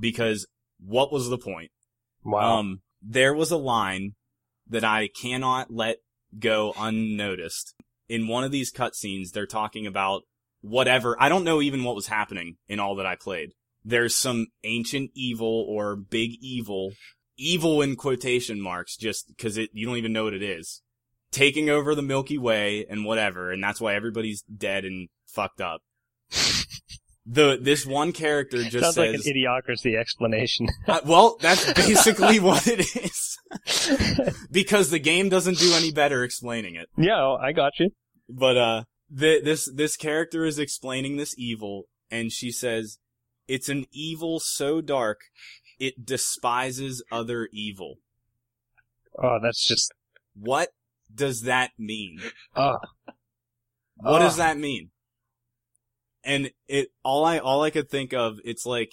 because 0.00 0.46
what 0.80 1.12
was 1.12 1.28
the 1.28 1.38
point? 1.38 1.70
Wow. 2.24 2.58
Um, 2.58 2.82
there 3.02 3.34
was 3.34 3.50
a 3.50 3.56
line 3.56 4.14
that 4.68 4.84
I 4.84 5.08
cannot 5.08 5.72
let 5.72 5.96
go 6.38 6.72
unnoticed. 6.78 7.74
In 8.08 8.28
one 8.28 8.44
of 8.44 8.52
these 8.52 8.72
cutscenes, 8.72 9.32
they're 9.32 9.46
talking 9.46 9.86
about 9.86 10.22
whatever. 10.62 11.16
I 11.20 11.28
don't 11.28 11.44
know 11.44 11.60
even 11.60 11.84
what 11.84 11.94
was 11.94 12.06
happening 12.06 12.56
in 12.68 12.80
all 12.80 12.96
that 12.96 13.06
I 13.06 13.16
played. 13.16 13.52
There's 13.84 14.16
some 14.16 14.46
ancient 14.64 15.10
evil 15.14 15.66
or 15.68 15.96
big 15.96 16.30
evil, 16.40 16.92
evil 17.36 17.82
in 17.82 17.96
quotation 17.96 18.60
marks, 18.60 18.96
just 18.96 19.32
cause 19.38 19.58
it, 19.58 19.70
you 19.72 19.86
don't 19.86 19.98
even 19.98 20.12
know 20.12 20.24
what 20.24 20.34
it 20.34 20.42
is, 20.42 20.82
taking 21.32 21.68
over 21.68 21.94
the 21.94 22.02
Milky 22.02 22.38
Way 22.38 22.86
and 22.88 23.04
whatever, 23.04 23.50
and 23.50 23.62
that's 23.62 23.80
why 23.80 23.94
everybody's 23.94 24.42
dead 24.42 24.84
and 24.84 25.08
fucked 25.26 25.60
up. 25.60 25.82
The, 27.24 27.56
this 27.60 27.86
one 27.86 28.10
character 28.10 28.64
just 28.64 28.82
Sounds 28.82 28.94
says, 28.96 29.12
like 29.12 29.14
an 29.14 29.20
idiocracy 29.22 29.96
explanation. 29.96 30.66
uh, 30.88 30.98
well, 31.06 31.36
that's 31.40 31.72
basically 31.86 32.40
what 32.40 32.66
it 32.66 32.80
is. 32.80 33.38
because 34.50 34.90
the 34.90 34.98
game 34.98 35.28
doesn't 35.28 35.58
do 35.58 35.72
any 35.74 35.92
better 35.92 36.24
explaining 36.24 36.74
it. 36.74 36.88
yeah, 36.98 37.36
I 37.40 37.52
got 37.52 37.78
you. 37.78 37.90
But 38.28 38.56
uh 38.56 38.82
the, 39.14 39.40
this 39.42 39.70
this 39.74 39.96
character 39.96 40.44
is 40.44 40.58
explaining 40.58 41.16
this 41.16 41.34
evil 41.36 41.84
and 42.10 42.32
she 42.32 42.50
says 42.50 42.98
it's 43.46 43.68
an 43.68 43.84
evil 43.92 44.40
so 44.40 44.80
dark 44.80 45.20
it 45.78 46.06
despises 46.06 47.02
other 47.12 47.48
evil. 47.52 47.96
Oh, 49.22 49.38
that's 49.42 49.66
just. 49.66 49.92
What 50.34 50.68
does 51.14 51.42
that 51.42 51.72
mean? 51.78 52.20
Oh, 52.56 52.76
What 53.96 54.20
does 54.20 54.38
Ah. 54.40 54.44
that 54.44 54.58
mean? 54.58 54.90
And 56.24 56.50
it 56.68 56.88
all 57.04 57.24
I 57.24 57.38
all 57.38 57.62
I 57.62 57.70
could 57.70 57.90
think 57.90 58.14
of 58.14 58.38
it's 58.44 58.64
like 58.64 58.92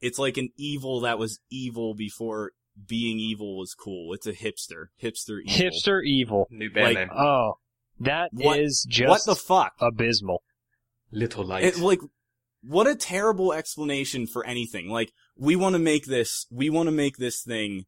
it's 0.00 0.18
like 0.18 0.36
an 0.36 0.50
evil 0.56 1.00
that 1.00 1.18
was 1.18 1.40
evil 1.50 1.94
before 1.94 2.52
being 2.86 3.18
evil 3.18 3.58
was 3.58 3.74
cool. 3.74 4.14
It's 4.14 4.26
a 4.28 4.32
hipster, 4.32 4.86
hipster 5.02 5.40
evil. 5.44 5.66
hipster 5.70 6.04
evil. 6.04 6.46
New 6.50 6.70
band 6.70 6.94
Like- 6.94 6.96
name. 6.96 7.18
Oh, 7.18 7.54
that 8.00 8.30
is 8.32 8.84
What- 8.86 8.92
just 8.92 9.08
what 9.08 9.34
the 9.34 9.40
fuck? 9.40 9.72
abysmal. 9.80 10.42
Little 11.10 11.44
light. 11.44 11.64
It, 11.64 11.78
like, 11.78 12.00
what 12.62 12.86
a 12.86 12.94
terrible 12.94 13.52
explanation 13.52 14.26
for 14.26 14.44
anything. 14.44 14.88
Like, 14.88 15.12
we 15.36 15.56
want 15.56 15.74
to 15.74 15.78
make 15.78 16.06
this, 16.06 16.46
we 16.50 16.68
want 16.70 16.86
to 16.88 16.92
make 16.92 17.16
this 17.16 17.42
thing 17.42 17.84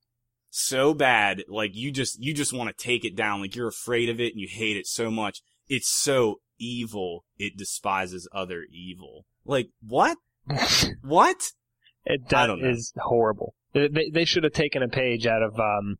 so 0.48 0.94
bad. 0.94 1.44
Like, 1.48 1.72
you 1.74 1.90
just, 1.92 2.18
you 2.22 2.32
just 2.32 2.52
want 2.52 2.74
to 2.76 2.82
take 2.84 3.04
it 3.04 3.14
down. 3.14 3.40
Like, 3.40 3.54
you're 3.54 3.68
afraid 3.68 4.08
of 4.08 4.20
it 4.20 4.32
and 4.32 4.40
you 4.40 4.48
hate 4.50 4.76
it 4.76 4.86
so 4.86 5.10
much. 5.10 5.42
It's 5.68 5.88
so 5.88 6.40
evil. 6.58 7.24
It 7.38 7.56
despises 7.56 8.28
other 8.32 8.64
evil. 8.72 9.26
Like, 9.44 9.68
what? 9.86 10.16
What? 11.02 11.52
It, 12.06 12.22
I 12.34 12.46
don't 12.46 12.62
know. 12.62 12.70
is 12.70 12.92
horrible. 12.96 13.54
They, 13.74 13.88
they, 13.88 14.10
they 14.10 14.24
should 14.24 14.44
have 14.44 14.52
taken 14.54 14.82
a 14.82 14.88
page 14.88 15.26
out 15.26 15.42
of 15.42 15.58
um 15.60 15.98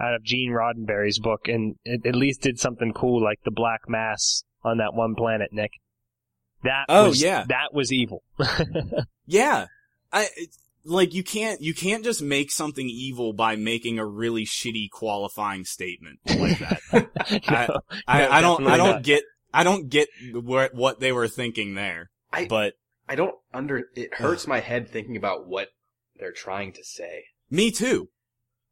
out 0.00 0.14
of 0.14 0.22
Gene 0.24 0.50
Roddenberry's 0.50 1.18
book 1.18 1.46
and 1.48 1.76
it, 1.84 2.06
at 2.06 2.14
least 2.16 2.40
did 2.42 2.58
something 2.58 2.92
cool 2.92 3.22
like 3.22 3.40
the 3.44 3.50
Black 3.50 3.82
Mass 3.88 4.44
on 4.64 4.78
that 4.78 4.94
one 4.94 5.14
planet, 5.14 5.50
Nick. 5.52 5.72
That 6.64 6.84
Oh, 6.88 7.08
was, 7.08 7.22
yeah. 7.22 7.44
that 7.48 7.72
was 7.72 7.92
evil. 7.92 8.22
Yeah. 9.26 9.66
I, 10.12 10.26
like, 10.84 11.14
you 11.14 11.22
can't, 11.22 11.60
you 11.60 11.72
can't 11.72 12.02
just 12.02 12.20
make 12.20 12.50
something 12.50 12.88
evil 12.88 13.32
by 13.32 13.54
making 13.54 13.98
a 14.00 14.06
really 14.06 14.44
shitty 14.44 14.90
qualifying 14.90 15.64
statement 15.64 16.18
like 16.26 16.58
that. 16.58 16.80
I- 16.92 17.06
No, 17.68 17.80
I, 18.08 18.18
No, 18.22 18.30
I 18.30 18.40
don't, 18.40 18.66
I 18.66 18.76
don't 18.76 18.90
not. 18.90 19.02
get, 19.04 19.22
I 19.54 19.62
don't 19.62 19.88
get 19.88 20.08
what, 20.32 20.74
what 20.74 20.98
they 21.00 21.12
were 21.12 21.28
thinking 21.28 21.74
there. 21.74 22.10
I- 22.32 22.46
but 22.46 22.74
I 23.08 23.14
don't 23.14 23.34
under. 23.54 23.84
It 23.94 24.14
hurts 24.14 24.46
my 24.46 24.60
head 24.60 24.88
thinking 24.88 25.16
about 25.16 25.46
what 25.46 25.68
they're 26.18 26.32
trying 26.32 26.72
to 26.74 26.84
say. 26.84 27.24
me 27.50 27.70
too. 27.70 28.08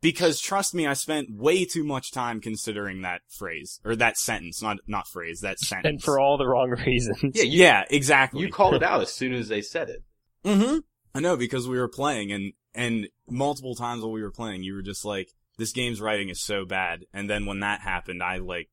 Because 0.01 0.41
trust 0.41 0.75
me, 0.75 0.87
I 0.87 0.93
spent 0.93 1.29
way 1.31 1.65
too 1.65 1.83
much 1.83 2.13
time 2.13 2.41
considering 2.41 3.03
that 3.03 3.23
phrase 3.29 3.81
or 3.85 3.97
that 3.97 4.17
sentence, 4.17 4.63
not 4.63 4.79
not 4.87 5.09
phrase, 5.09 5.41
that 5.41 5.59
sentence. 5.59 5.87
and 5.91 6.03
for 6.03 6.21
all 6.21 6.39
the 6.39 6.47
wrong 6.47 6.71
reasons. 6.87 7.19
Yeah, 7.35 7.43
you, 7.43 7.63
yeah, 7.63 7.85
exactly. 7.91 8.41
you 8.43 8.51
called 8.51 8.75
it 8.75 8.83
out 8.83 9.01
as 9.01 9.13
soon 9.13 9.35
as 9.35 9.49
they 9.49 9.61
said 9.61 9.89
it. 9.89 10.05
Mm-hmm. 10.45 10.79
I 11.15 11.21
know 11.21 11.37
because 11.37 11.67
we 11.67 11.79
were 11.79 11.89
playing 11.89 12.31
and 12.33 12.53
and 12.75 13.09
multiple 13.29 13.75
times 13.75 14.03
while 14.03 14.13
we 14.13 14.23
were 14.23 14.31
playing, 14.31 14.63
you 14.63 14.75
were 14.75 14.83
just 14.83 15.05
like, 15.05 15.31
"This 15.57 15.73
game's 15.73 16.01
writing 16.01 16.29
is 16.29 16.41
so 16.41 16.65
bad," 16.65 17.01
and 17.13 17.29
then 17.29 17.45
when 17.45 17.61
that 17.61 17.81
happened, 17.81 18.23
I 18.23 18.37
like, 18.37 18.69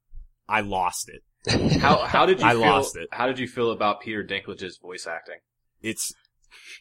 I 0.47 0.61
lost 0.61 1.09
it. 1.09 1.23
How 1.81 1.97
how 2.05 2.25
did 2.25 2.39
you 2.39 2.45
I 2.45 2.51
feel? 2.51 2.61
lost 2.61 2.97
it. 2.97 3.07
How 3.11 3.25
did 3.27 3.39
you 3.39 3.47
feel 3.47 3.71
about 3.71 4.01
Peter 4.01 4.23
Dinklage's 4.23 4.77
voice 4.77 5.07
acting? 5.07 5.37
It's 5.81 6.11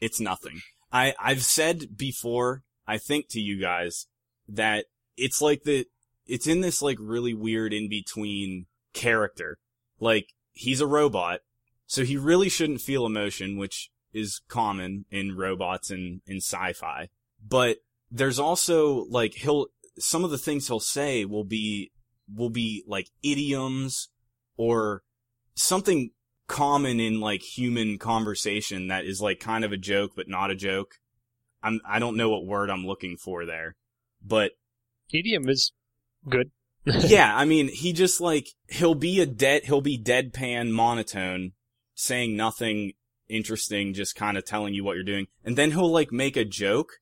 it's 0.02 0.20
nothing. 0.20 0.60
I 0.92 1.14
I've 1.18 1.42
said 1.44 1.96
before, 1.96 2.62
I 2.86 2.98
think 2.98 3.28
to 3.30 3.40
you 3.40 3.58
guys 3.60 4.06
that 4.48 4.86
it's 5.16 5.40
like 5.40 5.62
the 5.64 5.86
it's 6.26 6.46
in 6.46 6.60
this 6.60 6.82
like 6.82 6.98
really 7.00 7.34
weird 7.34 7.72
in 7.72 7.88
between 7.88 8.66
character. 8.92 9.58
Like 10.00 10.28
he's 10.52 10.80
a 10.80 10.86
robot, 10.86 11.40
so 11.86 12.04
he 12.04 12.16
really 12.16 12.48
shouldn't 12.48 12.80
feel 12.80 13.06
emotion, 13.06 13.56
which 13.56 13.90
is 14.12 14.40
common 14.48 15.04
in 15.10 15.36
robots 15.36 15.90
and 15.90 16.20
in 16.26 16.38
sci-fi. 16.38 17.08
But 17.46 17.78
there's 18.10 18.38
also 18.38 19.04
like 19.10 19.34
he'll 19.34 19.66
some 19.98 20.24
of 20.24 20.30
the 20.30 20.38
things 20.38 20.66
he'll 20.66 20.80
say 20.80 21.24
will 21.24 21.44
be 21.44 21.90
will 22.32 22.50
be 22.50 22.84
like 22.86 23.08
idioms 23.22 24.08
or 24.56 25.02
something 25.54 26.10
common 26.46 27.00
in 27.00 27.20
like 27.20 27.42
human 27.42 27.98
conversation 27.98 28.88
that 28.88 29.04
is 29.04 29.20
like 29.20 29.40
kind 29.40 29.64
of 29.64 29.72
a 29.72 29.76
joke 29.76 30.12
but 30.16 30.28
not 30.28 30.50
a 30.50 30.56
joke. 30.56 30.94
I'm 31.62 31.80
I 31.86 31.98
don't 31.98 32.16
know 32.16 32.28
what 32.28 32.46
word 32.46 32.70
I'm 32.70 32.86
looking 32.86 33.16
for 33.16 33.44
there. 33.44 33.76
But 34.24 34.52
Idiom 35.12 35.48
is 35.48 35.72
good. 36.28 36.50
yeah, 36.84 37.34
I 37.34 37.44
mean, 37.44 37.68
he 37.68 37.92
just 37.92 38.20
like 38.20 38.48
he'll 38.68 38.94
be 38.94 39.20
a 39.20 39.26
dead 39.26 39.64
he'll 39.64 39.80
be 39.80 39.98
deadpan 39.98 40.70
monotone 40.70 41.52
saying 41.94 42.36
nothing 42.36 42.92
interesting 43.28 43.94
just 43.94 44.16
kind 44.16 44.36
of 44.36 44.44
telling 44.44 44.74
you 44.74 44.84
what 44.84 44.94
you're 44.94 45.04
doing. 45.04 45.26
And 45.44 45.56
then 45.56 45.70
he'll 45.70 45.90
like 45.90 46.12
make 46.12 46.36
a 46.36 46.44
joke 46.44 46.94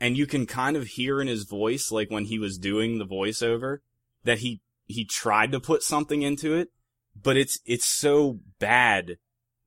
and 0.00 0.16
you 0.16 0.26
can 0.26 0.46
kind 0.46 0.76
of 0.76 0.86
hear 0.86 1.20
in 1.20 1.28
his 1.28 1.44
voice 1.44 1.92
like 1.92 2.10
when 2.10 2.24
he 2.24 2.38
was 2.38 2.58
doing 2.58 2.98
the 2.98 3.06
voiceover 3.06 3.78
that 4.24 4.38
he 4.38 4.62
he 4.86 5.04
tried 5.04 5.52
to 5.52 5.60
put 5.60 5.82
something 5.82 6.22
into 6.22 6.54
it, 6.54 6.68
but 7.20 7.36
it's 7.36 7.60
it's 7.64 7.86
so 7.86 8.40
bad 8.58 9.18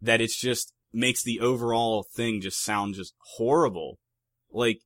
that 0.02 0.20
it's 0.20 0.40
just 0.40 0.74
makes 0.92 1.24
the 1.24 1.40
overall 1.40 2.06
thing 2.16 2.42
just 2.42 2.62
sound 2.62 2.96
just 2.96 3.14
horrible. 3.38 4.00
Like 4.52 4.82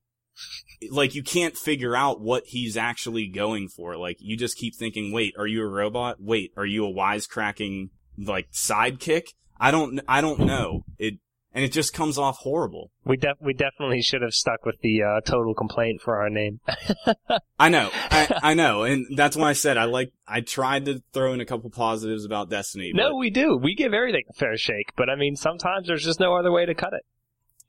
like 0.90 1.14
you 1.14 1.22
can't 1.22 1.56
figure 1.56 1.96
out 1.96 2.20
what 2.20 2.44
he's 2.46 2.76
actually 2.76 3.28
going 3.28 3.68
for. 3.68 3.96
Like 3.96 4.16
you 4.20 4.36
just 4.36 4.56
keep 4.56 4.74
thinking, 4.76 5.12
wait, 5.12 5.34
are 5.38 5.46
you 5.46 5.62
a 5.62 5.68
robot? 5.68 6.16
Wait, 6.20 6.52
are 6.56 6.66
you 6.66 6.86
a 6.86 6.92
wisecracking 6.92 7.90
like 8.16 8.50
sidekick? 8.52 9.28
I 9.58 9.70
don't 9.70 10.00
I 10.08 10.20
don't 10.20 10.40
know. 10.40 10.84
It 10.98 11.14
and 11.52 11.64
it 11.64 11.72
just 11.72 11.92
comes 11.92 12.18
off 12.18 12.36
horrible. 12.38 12.92
We 13.04 13.16
def- 13.16 13.40
we 13.40 13.54
definitely 13.54 14.02
should 14.02 14.22
have 14.22 14.34
stuck 14.34 14.64
with 14.64 14.78
the 14.80 15.02
uh, 15.02 15.20
total 15.22 15.54
complaint 15.54 16.02
for 16.02 16.20
our 16.20 16.28
name. 16.28 16.60
I 17.58 17.68
know, 17.68 17.90
I, 17.92 18.38
I 18.42 18.54
know, 18.54 18.82
and 18.82 19.06
that's 19.16 19.36
why 19.36 19.50
I 19.50 19.52
said 19.54 19.76
I 19.76 19.84
like. 19.84 20.12
I 20.26 20.42
tried 20.42 20.84
to 20.84 21.02
throw 21.12 21.32
in 21.32 21.40
a 21.40 21.46
couple 21.46 21.70
positives 21.70 22.24
about 22.24 22.50
Destiny. 22.50 22.92
no, 22.94 23.16
we 23.16 23.30
do. 23.30 23.56
We 23.56 23.74
give 23.74 23.94
everything 23.94 24.24
a 24.28 24.34
fair 24.34 24.56
shake, 24.56 24.92
but 24.96 25.08
I 25.08 25.16
mean, 25.16 25.36
sometimes 25.36 25.88
there's 25.88 26.04
just 26.04 26.20
no 26.20 26.36
other 26.36 26.52
way 26.52 26.66
to 26.66 26.74
cut 26.74 26.92
it. 26.92 27.02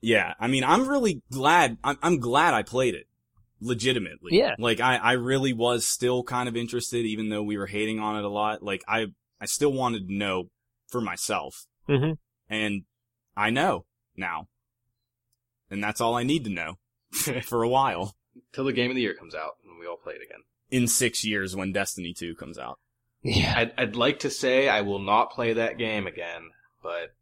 Yeah, 0.01 0.33
I 0.39 0.47
mean, 0.47 0.63
I'm 0.63 0.88
really 0.88 1.21
glad. 1.31 1.77
I'm, 1.83 1.97
I'm 2.01 2.19
glad 2.19 2.53
I 2.53 2.63
played 2.63 2.95
it, 2.95 3.07
legitimately. 3.59 4.38
Yeah. 4.38 4.55
like 4.57 4.79
I, 4.79 4.95
I 4.97 5.12
really 5.13 5.53
was 5.53 5.85
still 5.85 6.23
kind 6.23 6.47
of 6.47 6.55
interested, 6.55 7.05
even 7.05 7.29
though 7.29 7.43
we 7.43 7.57
were 7.57 7.67
hating 7.67 7.99
on 7.99 8.17
it 8.17 8.23
a 8.23 8.29
lot. 8.29 8.63
Like 8.63 8.83
I, 8.88 9.07
I 9.41 9.45
still 9.45 9.73
wanted 9.73 10.07
to 10.07 10.13
know 10.13 10.49
for 10.88 11.01
myself, 11.01 11.65
hmm 11.88 12.13
and 12.49 12.83
I 13.38 13.51
know 13.51 13.85
now, 14.17 14.47
and 15.69 15.83
that's 15.83 16.01
all 16.01 16.15
I 16.15 16.23
need 16.23 16.45
to 16.45 16.49
know 16.49 16.77
for 17.43 17.63
a 17.63 17.69
while. 17.69 18.15
Till 18.53 18.65
the 18.65 18.73
game 18.73 18.89
of 18.89 18.95
the 18.95 19.01
year 19.01 19.13
comes 19.13 19.35
out 19.35 19.57
and 19.63 19.79
we 19.79 19.85
all 19.85 19.97
play 19.97 20.13
it 20.13 20.21
again. 20.25 20.41
In 20.71 20.88
six 20.88 21.25
years, 21.25 21.55
when 21.55 21.71
Destiny 21.71 22.13
Two 22.13 22.35
comes 22.35 22.57
out. 22.57 22.79
Yeah. 23.21 23.53
I'd, 23.57 23.73
I'd 23.77 23.95
like 23.95 24.19
to 24.19 24.29
say 24.29 24.69
I 24.69 24.81
will 24.81 24.99
not 24.99 25.31
play 25.31 25.53
that 25.53 25.77
game 25.77 26.07
again, 26.07 26.51
but 26.81 27.13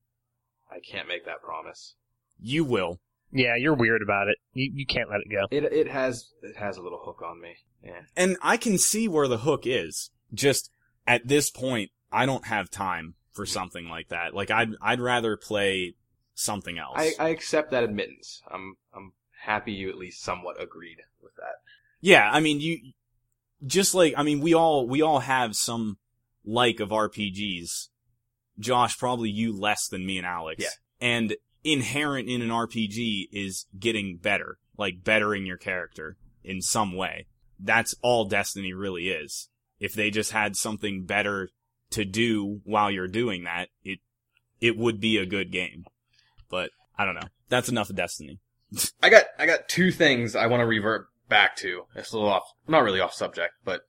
I 0.72 0.80
can't 0.80 1.08
make 1.08 1.26
that 1.26 1.42
promise. 1.42 1.96
You 2.40 2.64
will. 2.64 3.00
Yeah, 3.32 3.56
you're 3.56 3.76
weird 3.76 4.02
about 4.02 4.28
it. 4.30 4.38
You 4.54 4.72
you 4.74 4.86
can't 4.86 5.10
let 5.10 5.22
it 5.22 5.30
go. 5.30 5.48
It 5.52 5.64
it 5.66 5.90
has 5.90 6.32
it 6.42 6.56
has 6.58 6.78
a 6.78 6.82
little 6.82 7.02
hook 7.04 7.22
on 7.26 7.42
me. 7.42 7.56
Yeah. 7.84 8.02
And 8.16 8.38
I 8.42 8.58
can 8.58 8.78
see 8.78 9.08
where 9.08 9.28
the 9.28 9.40
hook 9.40 9.64
is. 9.66 10.12
Just 10.34 10.70
at 11.06 11.28
this 11.28 11.50
point, 11.50 11.92
I 12.12 12.26
don't 12.26 12.46
have 12.46 12.70
time 12.70 13.16
for 13.34 13.46
something 13.46 13.88
like 13.88 14.10
that. 14.10 14.34
Like 14.34 14.52
I'd 14.52 14.72
I'd 14.82 15.02
rather 15.02 15.38
play 15.38 15.96
something 16.34 16.78
else. 16.78 16.96
I, 16.98 17.14
I 17.20 17.30
accept 17.30 17.72
that 17.72 17.84
admittance. 17.84 18.42
I'm 18.50 18.76
I'm 18.96 19.14
happy 19.42 19.74
you 19.74 19.90
at 19.90 19.98
least 19.98 20.24
somewhat 20.24 20.62
agreed 20.62 20.98
with 21.22 21.36
that. 21.36 21.56
yeah, 22.02 22.30
I 22.32 22.40
mean 22.40 22.60
you 22.60 22.94
just 23.66 23.94
like 23.94 24.14
I 24.18 24.24
mean 24.24 24.40
we 24.40 24.54
all 24.54 24.88
we 24.88 25.02
all 25.02 25.20
have 25.20 25.56
some 25.56 25.98
like 26.46 26.80
of 26.80 26.90
RPGs. 26.90 27.90
Josh, 28.60 28.98
probably 28.98 29.30
you 29.30 29.56
less 29.56 29.88
than 29.88 30.06
me 30.06 30.18
and 30.18 30.26
Alex. 30.26 30.64
Yeah. 30.64 30.70
And 31.00 31.36
inherent 31.64 32.30
in 32.30 32.42
an 32.42 32.50
RPG 32.50 33.30
is 33.32 33.66
getting 33.78 34.18
better, 34.18 34.58
like 34.78 35.04
bettering 35.04 35.46
your 35.46 35.58
character 35.58 36.18
in 36.44 36.62
some 36.62 36.96
way. 36.96 37.28
That's 37.60 37.96
all 38.02 38.26
Destiny 38.26 38.74
really 38.74 39.10
is. 39.10 39.50
If 39.80 39.94
they 39.94 40.10
just 40.10 40.32
had 40.32 40.56
something 40.56 41.06
better 41.06 41.50
to 41.92 42.06
do 42.06 42.62
while 42.64 42.92
you're 42.92 43.08
doing 43.08 43.44
that, 43.44 43.70
it 43.84 44.00
it 44.60 44.78
would 44.78 45.00
be 45.00 45.18
a 45.18 45.26
good 45.26 45.52
game. 45.52 45.86
But 46.50 46.72
I 46.98 47.06
don't 47.06 47.16
know. 47.16 47.30
That's 47.50 47.70
enough 47.70 47.90
of 47.90 47.96
Destiny. 47.96 48.40
I 49.04 49.10
got 49.10 49.26
I 49.38 49.46
got 49.46 49.70
two 49.70 49.92
things 49.92 50.36
I 50.36 50.48
want 50.48 50.62
to 50.62 50.66
revert 50.68 51.08
back 51.30 51.56
to. 51.58 51.84
It's 51.96 52.12
a 52.12 52.16
little 52.18 52.32
off, 52.32 52.54
not 52.68 52.84
really 52.84 53.00
off 53.02 53.14
subject, 53.14 53.54
but 53.64 53.82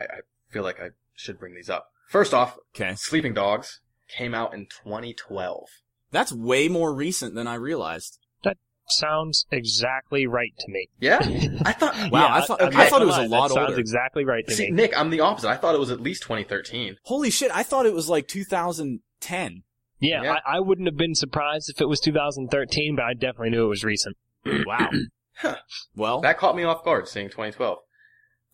I, 0.00 0.04
I 0.04 0.20
feel 0.50 0.62
like 0.62 0.80
I 0.80 0.90
should 1.14 1.38
bring 1.38 1.54
these 1.54 1.70
up. 1.70 1.88
First 2.08 2.32
off, 2.32 2.56
Okay. 2.74 2.94
Sleeping 2.96 3.34
Dogs 3.34 3.80
came 4.08 4.34
out 4.34 4.54
in 4.54 4.66
2012. 4.66 5.68
That's 6.10 6.32
way 6.32 6.68
more 6.68 6.94
recent 6.94 7.34
than 7.34 7.46
I 7.46 7.54
realized. 7.54 8.18
That 8.44 8.56
sounds 8.88 9.46
exactly 9.50 10.26
right 10.26 10.52
to 10.58 10.72
me. 10.72 10.88
Yeah, 11.00 11.18
I 11.64 11.72
thought. 11.72 11.94
Wow, 12.10 12.26
Yeah, 12.28 12.34
I 12.34 12.40
thought- 12.42 12.62
I'm 12.62 12.76
I 12.76 12.86
thought 12.88 13.02
it 13.02 13.06
was 13.06 13.16
a 13.18 13.22
lie, 13.22 13.26
lot 13.26 13.48
that 13.48 13.54
Sounds 13.54 13.68
older. 13.70 13.80
exactly 13.80 14.24
right 14.24 14.46
to 14.46 14.54
See, 14.54 14.66
me. 14.66 14.70
Nick, 14.72 14.98
I'm 14.98 15.10
the 15.10 15.20
opposite. 15.20 15.48
I 15.48 15.56
thought 15.56 15.74
it 15.74 15.78
was 15.80 15.90
at 15.90 16.00
least 16.00 16.22
2013. 16.22 16.96
Holy 17.04 17.30
shit, 17.30 17.50
I 17.54 17.62
thought 17.62 17.84
it 17.86 17.92
was 17.94 18.08
like 18.08 18.26
2010. 18.28 19.62
Yeah, 20.00 20.22
Yeah. 20.22 20.36
I, 20.46 20.56
I 20.56 20.60
wouldn't 20.60 20.86
have 20.86 20.96
been 20.96 21.14
surprised 21.14 21.68
if 21.70 21.80
it 21.80 21.86
was 21.88 22.00
2013, 22.00 22.96
but 22.96 23.04
I 23.04 23.14
definitely 23.14 23.50
knew 23.50 23.64
it 23.64 23.68
was 23.68 23.84
recent. 23.84 24.16
Wow. 24.46 24.90
Huh. 25.40 25.54
Well, 25.94 26.20
That 26.22 26.36
caught 26.36 26.56
me 26.56 26.64
off 26.64 26.82
guard, 26.84 27.06
seeing 27.06 27.28
2012. 27.28 27.78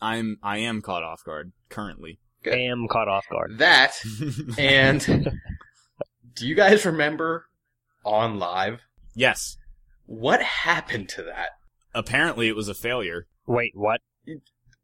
I'm 0.03 0.37
I 0.43 0.59
am 0.59 0.83
caught 0.83 1.03
off 1.03 1.25
guard 1.25 1.53
currently. 1.71 2.19
Good. 2.43 2.53
I 2.53 2.59
am 2.59 2.87
caught 2.89 3.09
off 3.09 3.25
guard. 3.31 3.57
That 3.57 3.95
and 4.59 5.01
do 6.35 6.47
you 6.47 6.55
guys 6.55 6.85
remember 6.85 7.47
OnLive 8.05 8.79
yes. 9.15 9.57
what 10.07 10.43
happened 10.43 11.09
to 11.11 11.23
that? 11.23 11.51
Apparently 11.95 12.49
it 12.49 12.57
was 12.57 12.69
a 12.69 12.75
failure. 12.75 13.27
Wait, 13.47 13.73
what? 13.75 14.01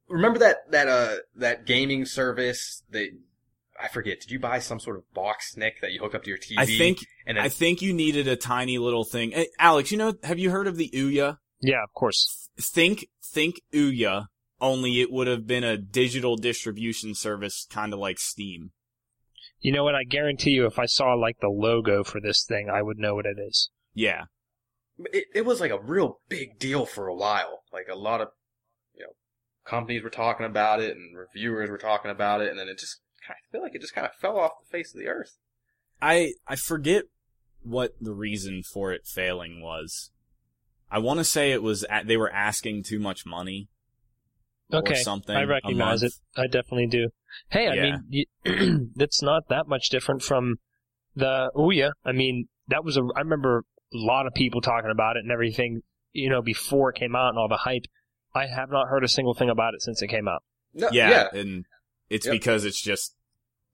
Remember 0.09 0.39
that 0.41 0.71
that 0.71 0.89
uh 0.89 1.17
that 1.37 1.67
gaming 1.67 2.05
service 2.05 2.83
that 2.91 3.11
I 3.81 3.89
forget. 3.89 4.21
Did 4.21 4.31
you 4.31 4.39
buy 4.39 4.59
some 4.59 4.81
sort 4.81 4.97
of 4.97 5.13
box 5.15 5.57
Nick 5.57 5.81
that 5.81 5.93
you 5.93 6.01
hook 6.01 6.15
up 6.15 6.25
to 6.25 6.31
your 6.31 6.39
TV? 6.39 6.55
I 6.59 6.67
think 6.67 6.99
and 7.27 7.37
then 7.37 7.45
I 7.45 7.49
think 7.49 7.83
you 7.83 7.93
needed 7.93 8.29
a 8.29 8.37
tiny 8.37 8.79
little 8.79 9.05
thing. 9.05 9.33
Hey, 9.33 9.49
Alex, 9.59 9.91
you 9.91 9.99
know 9.99 10.15
have 10.23 10.39
you 10.39 10.51
heard 10.51 10.67
of 10.67 10.77
the 10.77 10.91
Ouya? 10.95 11.39
Yeah, 11.61 11.83
of 11.83 11.93
course. 11.95 12.49
Think 12.61 13.07
think 13.25 13.61
Ouya, 13.73 14.27
only 14.61 15.01
it 15.01 15.11
would 15.11 15.27
have 15.27 15.47
been 15.47 15.65
a 15.65 15.77
digital 15.77 16.37
distribution 16.37 17.15
service 17.15 17.67
kind 17.71 17.93
of 17.93 17.99
like 17.99 18.19
Steam. 18.19 18.73
You 19.61 19.73
know 19.73 19.85
what? 19.85 19.95
I 19.95 20.05
guarantee 20.05 20.51
you, 20.51 20.67
if 20.67 20.79
I 20.79 20.87
saw 20.87 21.15
like 21.15 21.39
the 21.41 21.49
logo 21.49 22.03
for 22.03 22.21
this 22.21 22.45
thing, 22.45 22.69
I 22.71 22.83
would 22.83 22.99
know 22.99 23.15
what 23.15 23.27
it 23.27 23.37
is. 23.39 23.71
Yeah. 23.95 24.25
it, 25.13 25.27
it 25.35 25.45
was 25.45 25.61
like 25.61 25.71
a 25.71 25.81
real 25.81 26.21
big 26.29 26.59
deal 26.59 26.87
for 26.87 27.07
a 27.07 27.15
while. 27.15 27.63
Like 27.73 27.87
a 27.91 27.97
lot 27.97 28.21
of 28.21 28.29
you 28.95 29.05
know 29.05 29.13
companies 29.65 30.03
were 30.03 30.11
talking 30.11 30.47
about 30.47 30.81
it 30.81 30.97
and 30.97 31.17
reviewers 31.17 31.71
were 31.71 31.79
talking 31.79 32.11
about 32.11 32.41
it, 32.41 32.49
and 32.49 32.59
then 32.59 32.69
it 32.69 32.79
just 32.79 33.01
kind 33.27 33.37
of 33.39 33.49
I 33.49 33.53
feel 33.53 33.63
like 33.63 33.75
it 33.75 33.83
just 33.83 33.95
kind 33.95 34.07
of 34.07 34.15
fell 34.15 34.39
off 34.39 34.53
the 34.61 34.77
face 34.77 34.95
of 34.95 35.01
the 35.01 35.09
earth. 35.09 35.37
I 36.01 36.33
I 36.47 36.57
forget 36.57 37.05
what 37.63 37.93
the 38.01 38.15
reason 38.15 38.63
for 38.63 38.93
it 38.93 39.07
failing 39.07 39.63
was. 39.63 40.11
I 40.91 40.99
want 40.99 41.19
to 41.19 41.25
say 41.25 41.53
it 41.53 41.63
was 41.63 41.85
at, 41.85 42.09
they 42.09 42.17
were 42.17 42.33
asking 42.33 42.83
too 42.83 42.99
much 42.99 43.25
money 43.25 43.69
Okay, 44.73 44.93
or 44.95 44.97
something. 44.97 45.37
I 45.37 45.43
a 45.43 45.47
recognize 45.47 46.03
it. 46.03 46.13
month. 46.37 46.45
I 46.45 46.47
definitely 46.47 46.87
do. 46.87 47.09
Hey, 47.51 47.69
I 47.69 47.75
Yeah. 47.75 47.83
mean, 47.83 48.27
you, 48.45 48.91
it's 48.97 49.23
not 49.23 49.49
that 49.49 49.67
much 49.69 49.89
different 49.89 50.23
from 50.23 50.57
the 51.17 51.51
oh, 51.55 51.69
Ouya. 51.69 51.93
I 52.05 52.13
mean, 52.13 52.49
that 52.69 52.85
was 52.85 52.97
a. 52.97 53.03
I 53.17 53.21
remember 53.21 53.65
a 53.93 53.97
lot 53.99 54.27
of 54.27 54.35
people 54.35 54.61
talking 54.61 54.91
about 54.91 55.17
it 55.17 55.21
and 55.21 55.33
everything. 55.33 55.83
You 56.13 56.29
know, 56.29 56.43
before 56.43 56.91
it 56.91 56.97
came 56.97 57.15
out 57.15 57.29
and 57.31 57.39
all 57.39 57.49
the 57.49 57.57
hype. 57.59 57.85
I 58.35 58.47
have 58.47 58.71
not 58.71 58.87
heard 58.89 59.03
a 59.03 59.09
single 59.09 59.35
thing 59.35 59.51
about 59.51 59.75
it 59.75 59.83
since 59.83 60.03
it 60.03 60.07
came 60.09 60.29
out. 60.29 60.45
No, 60.73 60.89
Yeah, 60.93 61.11
yeah, 61.33 61.41
and 61.41 61.65
it's 62.09 62.27
Yep. 62.27 62.33
because 62.33 62.65
it's 62.65 62.81
just 62.81 63.17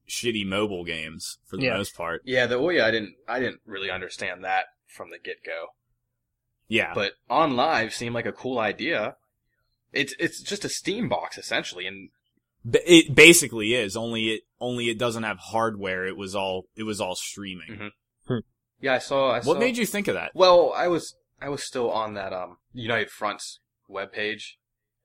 shitty 0.08 0.46
mobile 0.46 0.82
games 0.84 1.38
for 1.46 1.56
the 1.58 1.64
Yeah. 1.64 1.76
most 1.76 1.94
part. 1.94 2.22
yeah. 2.24 2.46
The 2.46 2.54
oh, 2.56 2.62
Ouya, 2.62 2.82
I 2.84 2.90
didn't 2.90 3.16
I 3.28 3.38
didn't 3.38 3.60
really 3.66 3.90
understand 3.90 4.44
that 4.44 4.64
from 4.86 5.10
the 5.10 5.18
get 5.18 5.44
go. 5.44 5.66
Yeah. 6.68 6.92
But 6.94 7.12
OnLive 7.30 7.92
seemed 7.92 8.14
like 8.14 8.24
a 8.26 8.32
cool 8.32 8.58
idea. 8.58 9.16
It's 9.92 10.14
it's 10.18 10.42
just 10.42 10.64
a 10.64 10.68
Steam 10.68 11.08
box 11.08 11.38
essentially, 11.38 11.86
and 11.86 12.10
it 12.72 13.14
basically 13.14 13.74
is 13.74 13.96
only 13.96 14.28
it 14.30 14.40
only 14.60 14.88
it 14.90 14.98
doesn't 14.98 15.22
have 15.22 15.38
hardware. 15.38 16.06
It 16.06 16.16
was 16.16 16.34
all 16.34 16.64
it 16.76 16.82
was 16.82 17.00
all 17.00 17.14
streaming. 17.16 17.90
Mhm. 18.28 18.42
yeah, 18.80 18.94
I 18.94 18.98
saw. 18.98 19.30
I 19.32 19.40
saw 19.40 19.48
What 19.50 19.60
made 19.60 19.76
you 19.76 19.86
think 19.86 20.08
of 20.08 20.14
that? 20.14 20.32
Well, 20.34 20.72
I 20.76 20.88
was 20.88 21.16
I 21.40 21.48
was 21.48 21.62
still 21.62 21.90
on 21.90 22.14
that 22.14 22.32
um 22.32 22.58
United 22.72 23.10
Front's 23.10 23.60
webpage. 23.90 24.54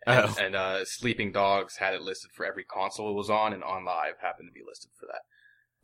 And, 0.08 0.26
Oh. 0.26 0.36
and 0.40 0.56
uh 0.56 0.86
Sleeping 0.86 1.32
Dogs 1.32 1.78
had 1.78 1.94
it 1.94 2.02
listed 2.02 2.32
for 2.36 2.46
every 2.46 2.64
console 2.64 3.12
it 3.12 3.14
was 3.16 3.30
on 3.30 3.54
and 3.54 3.62
OnLive 3.62 4.18
happened 4.22 4.50
to 4.50 4.54
be 4.54 4.66
listed 4.68 4.90
for 5.00 5.06
that. 5.06 5.22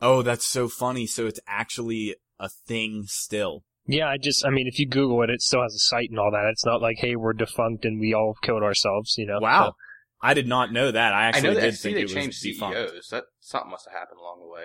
Oh, 0.00 0.22
that's 0.22 0.44
so 0.46 0.68
funny. 0.68 1.06
So 1.06 1.26
it's 1.26 1.40
actually 1.46 2.16
a 2.38 2.48
thing 2.48 3.04
still. 3.06 3.62
Yeah, 3.88 4.06
I 4.06 4.18
just. 4.18 4.44
I 4.46 4.50
mean, 4.50 4.66
if 4.68 4.78
you 4.78 4.86
Google 4.86 5.22
it, 5.22 5.30
it 5.30 5.40
still 5.42 5.62
has 5.62 5.74
a 5.74 5.78
site 5.78 6.10
and 6.10 6.18
all 6.18 6.30
that. 6.30 6.48
It's 6.52 6.64
not 6.64 6.80
like, 6.82 6.98
hey, 6.98 7.16
we're 7.16 7.32
defunct 7.32 7.84
and 7.84 7.98
we 7.98 8.12
all 8.14 8.34
killed 8.42 8.62
ourselves. 8.62 9.16
You 9.18 9.26
know. 9.26 9.38
Wow. 9.40 9.74
I 10.20 10.34
did 10.34 10.46
not 10.46 10.72
know 10.72 10.90
that. 10.90 11.12
I 11.14 11.22
I 11.22 11.24
actually 11.26 11.42
know 11.48 11.54
that 11.54 11.60
did 11.62 11.74
FC 11.74 11.80
think 11.82 11.94
they 11.94 12.00
it 12.00 12.04
was 12.04 12.12
changed 12.12 12.42
defunct. 12.42 12.76
CEOs. 12.76 13.08
That 13.10 13.24
something 13.40 13.70
must 13.70 13.86
have 13.90 13.98
happened 13.98 14.18
along 14.20 14.40
the 14.40 14.48
way. 14.48 14.64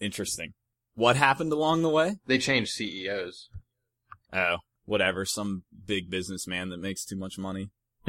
Interesting. 0.00 0.54
What 0.94 1.16
happened 1.16 1.52
along 1.52 1.82
the 1.82 1.88
way? 1.88 2.16
They 2.26 2.38
changed 2.38 2.72
CEOs. 2.72 3.48
Oh, 4.32 4.56
whatever. 4.84 5.24
Some 5.24 5.64
big 5.86 6.08
businessman 6.10 6.68
that 6.70 6.80
makes 6.80 7.04
too 7.04 7.16
much 7.16 7.38
money. 7.38 7.70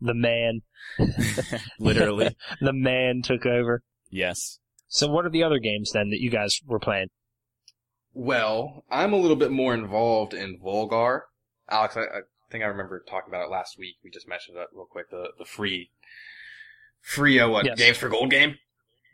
The 0.00 0.12
man, 0.12 0.60
Literally. 1.78 2.36
the 2.60 2.72
man 2.72 3.22
took 3.22 3.46
over. 3.46 3.82
yes. 4.10 4.58
So, 4.86 5.08
what 5.08 5.24
are 5.24 5.30
the 5.30 5.42
other 5.42 5.58
games 5.58 5.92
then 5.92 6.10
that 6.10 6.20
you 6.20 6.30
guys 6.30 6.60
were 6.66 6.78
playing? 6.78 7.08
Well, 8.14 8.84
I'm 8.90 9.12
a 9.12 9.16
little 9.16 9.36
bit 9.36 9.50
more 9.50 9.74
involved 9.74 10.34
in 10.34 10.58
Volgarr. 10.60 11.22
Alex, 11.68 11.96
I, 11.96 12.02
I 12.02 12.20
think 12.50 12.62
I 12.62 12.68
remember 12.68 13.02
talking 13.08 13.28
about 13.30 13.44
it 13.46 13.50
last 13.50 13.78
week. 13.78 13.96
We 14.04 14.10
just 14.10 14.28
mentioned 14.28 14.56
it 14.56 14.68
real 14.72 14.86
quick. 14.86 15.10
The 15.10 15.28
the 15.38 15.44
free, 15.44 15.90
free 17.00 17.40
uh, 17.40 17.48
what 17.48 17.66
Yes. 17.66 17.78
games 17.78 17.96
for 17.96 18.08
gold 18.08 18.30
game? 18.30 18.56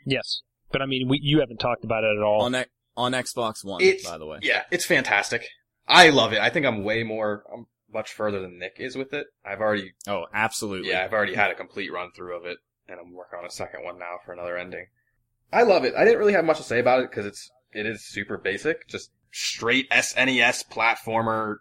Yes, 0.05 0.43
but 0.71 0.83
I 0.83 0.87
mean, 0.87 1.09
we, 1.09 1.19
you 1.23 1.41
haven't 1.41 1.59
talked 1.61 1.85
about 1.85 2.05
it 2.05 2.17
at 2.17 2.23
all. 2.23 2.43
On 2.43 2.65
on 2.97 3.13
Xbox 3.13 3.65
One, 3.65 3.81
It's- 3.83 4.05
by 4.09 4.19
the 4.19 4.27
way. 4.27 4.39
Yeah, 4.43 4.65
it's 4.71 4.85
fantastic. 4.85 5.47
I 5.89 6.11
love 6.11 6.33
it. 6.33 6.41
I 6.41 6.51
think 6.51 6.67
I'm 6.67 6.85
way 6.85 7.03
more, 7.03 7.45
I'm 7.53 7.67
much 7.93 8.13
further 8.13 8.41
than 8.41 8.59
Nick 8.59 8.77
is 8.79 8.95
with 8.97 9.13
it. 9.13 9.27
I've 9.45 9.61
already, 9.61 9.93
Oh, 10.07 10.27
absolutely. 10.33 10.91
yeah, 10.91 11.03
I've 11.05 11.13
already 11.13 11.35
had 11.35 11.51
a 11.51 11.55
complete 11.55 11.91
run 11.93 12.11
through 12.15 12.37
of 12.37 12.45
it, 12.47 12.59
and 12.89 12.99
I'm 13.01 13.13
working 13.13 13.39
on 13.41 13.45
a 13.47 13.51
second 13.51 13.83
one 13.85 13.99
now 13.99 14.17
for 14.25 14.33
another 14.33 14.57
ending. 14.57 14.87
I 15.53 15.63
love 15.63 15.85
it. 15.85 15.95
I 15.97 16.05
didn't 16.05 16.19
really 16.21 16.35
have 16.35 16.45
much 16.45 16.59
to 16.59 16.63
say 16.63 16.79
about 16.79 17.01
it 17.01 17.11
because 17.11 17.27
it's, 17.27 17.51
it 17.73 17.87
is 17.87 18.05
super 18.05 18.37
basic. 18.39 18.89
Just 18.89 19.11
straight 19.33 19.89
SNES 19.91 20.69
platformer 20.69 21.57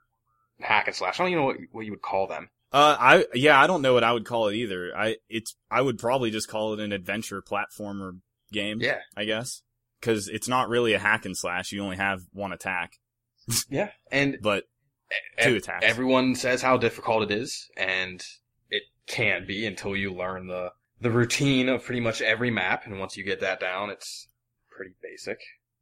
hack 0.60 0.88
and 0.88 0.96
slash. 0.96 1.20
I 1.20 1.24
don't 1.24 1.32
even 1.32 1.42
know 1.42 1.46
what, 1.48 1.58
what 1.72 1.86
you 1.86 1.92
would 1.92 2.02
call 2.02 2.28
them. 2.28 2.50
Uh, 2.72 2.96
I 3.00 3.26
yeah, 3.34 3.60
I 3.60 3.66
don't 3.68 3.82
know 3.82 3.94
what 3.94 4.04
I 4.04 4.12
would 4.14 4.26
call 4.26 4.48
it 4.50 4.56
either. 4.56 4.92
I 4.96 5.18
it's 5.28 5.56
I 5.72 5.82
would 5.82 5.98
probably 5.98 6.30
just 6.30 6.48
call 6.48 6.74
it 6.74 6.80
an 6.80 6.92
adventure 6.92 7.42
platformer 7.42 8.20
game. 8.52 8.80
Yeah. 8.82 9.00
I 9.18 9.26
guess 9.26 9.64
because 10.00 10.28
it's 10.28 10.48
not 10.48 10.70
really 10.70 10.94
a 10.94 11.00
hack 11.00 11.26
and 11.26 11.36
slash. 11.36 11.72
You 11.72 11.82
only 11.84 11.98
have 11.98 12.22
one 12.32 12.54
attack, 12.54 12.94
Yeah. 13.70 13.90
And 14.12 14.38
but 14.42 14.66
e- 15.12 15.44
two 15.44 15.56
attacks. 15.56 15.84
everyone 15.86 16.36
says 16.36 16.62
how 16.62 16.78
difficult 16.78 17.24
it 17.24 17.32
is, 17.32 17.68
and 17.76 18.24
it 18.70 18.84
can 19.08 19.48
be 19.48 19.66
until 19.66 19.96
you 19.96 20.14
learn 20.14 20.48
the 20.48 20.72
the 21.02 21.10
routine 21.10 21.70
of 21.70 21.84
pretty 21.84 22.02
much 22.02 22.22
every 22.22 22.52
map. 22.52 22.86
And 22.86 23.00
once 23.00 23.18
you 23.18 23.24
get 23.24 23.40
that 23.42 23.60
down, 23.60 23.90
it's 23.90 24.28
pretty 24.70 24.92
basic. 25.02 25.40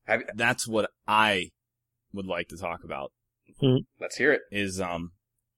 Have, 0.08 0.24
that's 0.36 0.68
what 0.68 0.90
I 1.08 1.52
would 2.14 2.26
like 2.26 2.48
to 2.50 2.58
talk 2.58 2.84
about. 2.84 3.12
let's 4.00 4.18
hear 4.18 4.32
it. 4.34 4.42
Is 4.52 4.80
um 4.82 5.12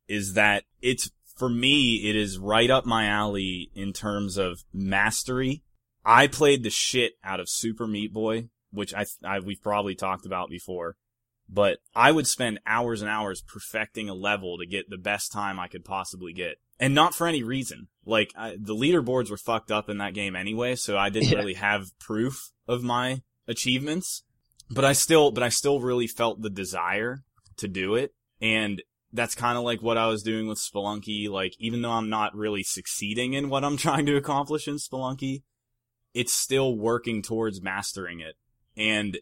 is 0.08 0.34
that 0.34 0.64
it's 0.82 1.12
for 1.38 1.50
me 1.50 2.10
it 2.10 2.16
is 2.16 2.38
right 2.38 2.70
up 2.70 2.86
my 2.86 3.06
alley 3.06 3.70
in 3.76 3.94
terms 3.94 4.38
of 4.38 4.60
mastery. 4.74 5.64
I 6.06 6.28
played 6.28 6.64
the 6.64 6.70
shit 6.70 7.14
out 7.24 7.40
of 7.40 7.50
Super 7.50 7.86
Meat 7.86 8.14
Boy, 8.14 8.50
which 8.72 8.94
I, 8.94 9.06
I 9.24 9.40
we've 9.40 9.62
probably 9.62 9.96
talked 9.96 10.26
about 10.26 10.50
before. 10.50 10.96
But 11.52 11.80
I 11.96 12.12
would 12.12 12.28
spend 12.28 12.60
hours 12.68 13.02
and 13.02 13.10
hours 13.10 13.42
perfecting 13.42 14.08
a 14.08 14.14
level 14.14 14.58
to 14.60 14.68
get 14.68 14.90
the 14.90 14.98
best 15.00 15.32
time 15.32 15.60
I 15.60 15.68
could 15.68 15.84
possibly 15.84 16.32
get. 16.32 16.58
And 16.80 16.94
not 16.94 17.16
for 17.16 17.26
any 17.26 17.42
reason. 17.42 17.88
Like, 18.06 18.32
I, 18.38 18.52
the 18.52 18.76
leaderboards 18.76 19.32
were 19.32 19.38
fucked 19.38 19.72
up 19.72 19.90
in 19.90 19.98
that 19.98 20.14
game 20.14 20.36
anyway, 20.36 20.76
so 20.76 20.96
I 20.96 21.10
didn't 21.10 21.30
Yeah. 21.32 21.40
really 21.40 21.56
have 21.56 21.88
proof 22.00 22.52
of 22.68 22.84
my 22.84 23.24
achievements. 23.48 24.24
But 24.72 24.86
I 24.86 24.94
still, 24.94 25.32
but 25.32 25.44
I 25.44 25.50
still 25.50 25.80
really 25.80 26.08
felt 26.08 26.42
the 26.42 26.50
desire 26.50 27.24
to 27.58 27.68
do 27.68 27.96
it. 27.96 28.14
And 28.42 28.82
that's 29.12 29.36
kind 29.36 29.58
of 29.58 29.64
like 29.64 29.82
what 29.82 29.98
I 29.98 30.08
was 30.08 30.24
doing 30.24 30.48
with 30.48 30.60
Spelunky. 30.60 31.30
Like, 31.30 31.56
even 31.60 31.82
though 31.82 31.92
I'm 31.92 32.10
not 32.10 32.36
really 32.36 32.64
succeeding 32.64 33.34
in 33.34 33.50
what 33.50 33.64
I'm 33.64 33.78
trying 33.86 34.06
to 34.06 34.16
accomplish 34.16 34.68
in 34.68 34.76
Spelunky, 34.76 35.44
it's 36.14 36.34
still 36.34 36.78
working 36.78 37.22
towards 37.22 37.62
mastering 37.62 38.20
it. 38.20 38.36
And 38.78 39.20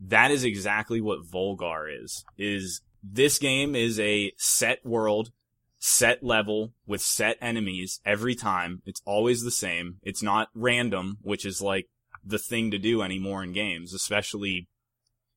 that 0.00 0.30
is 0.30 0.44
exactly 0.44 1.00
what 1.00 1.26
Volgarr 1.26 1.86
is. 2.02 2.24
Is 2.36 2.82
this 3.02 3.38
game 3.38 3.74
is 3.74 3.98
a 3.98 4.32
set 4.36 4.84
world, 4.84 5.30
set 5.78 6.22
level 6.22 6.72
with 6.86 7.00
set 7.00 7.36
enemies 7.40 8.00
every 8.04 8.34
time. 8.34 8.82
It's 8.86 9.02
always 9.04 9.42
the 9.42 9.50
same. 9.50 9.96
It's 10.02 10.22
not 10.22 10.48
random, 10.54 11.18
which 11.22 11.44
is 11.44 11.60
like 11.60 11.88
the 12.24 12.38
thing 12.38 12.70
to 12.70 12.78
do 12.78 13.02
anymore 13.02 13.42
in 13.42 13.52
games, 13.52 13.92
especially 13.92 14.68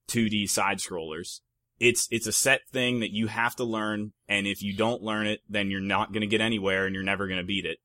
2D 0.07 0.49
side 0.49 0.77
scrollers. 0.79 1.41
It's, 1.79 2.07
it's 2.09 2.27
a 2.27 2.31
set 2.31 2.61
thing 2.71 2.99
that 3.01 3.11
you 3.11 3.27
have 3.27 3.55
to 3.57 3.63
learn. 3.63 4.13
And 4.29 4.47
if 4.47 4.61
you 4.63 4.75
don't 4.75 5.01
learn 5.01 5.27
it, 5.27 5.41
then 5.49 5.69
you're 5.69 5.81
not 5.81 6.13
going 6.13 6.21
to 6.21 6.27
get 6.27 6.41
anywhere 6.41 6.85
and 6.85 6.95
you're 6.95 7.03
never 7.03 7.27
going 7.27 7.39
to 7.39 7.45
beat 7.45 7.65
it, 7.65 7.79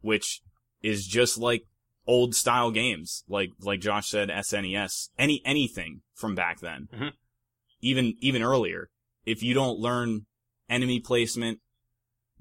which 0.00 0.42
is 0.82 1.06
just 1.06 1.38
like 1.38 1.62
old 2.06 2.34
style 2.34 2.70
games, 2.70 3.24
like 3.28 3.50
like 3.60 3.80
Josh 3.80 4.08
said, 4.08 4.28
SNES, 4.28 5.10
any 5.18 5.40
anything 5.44 6.02
from 6.14 6.34
back 6.34 6.60
then, 6.60 6.88
Mhm. 6.92 7.12
even 7.80 8.14
even 8.20 8.42
earlier. 8.42 8.90
If 9.24 9.42
you 9.42 9.54
don't 9.54 9.78
learn 9.78 10.26
enemy 10.68 10.98
placement, 10.98 11.60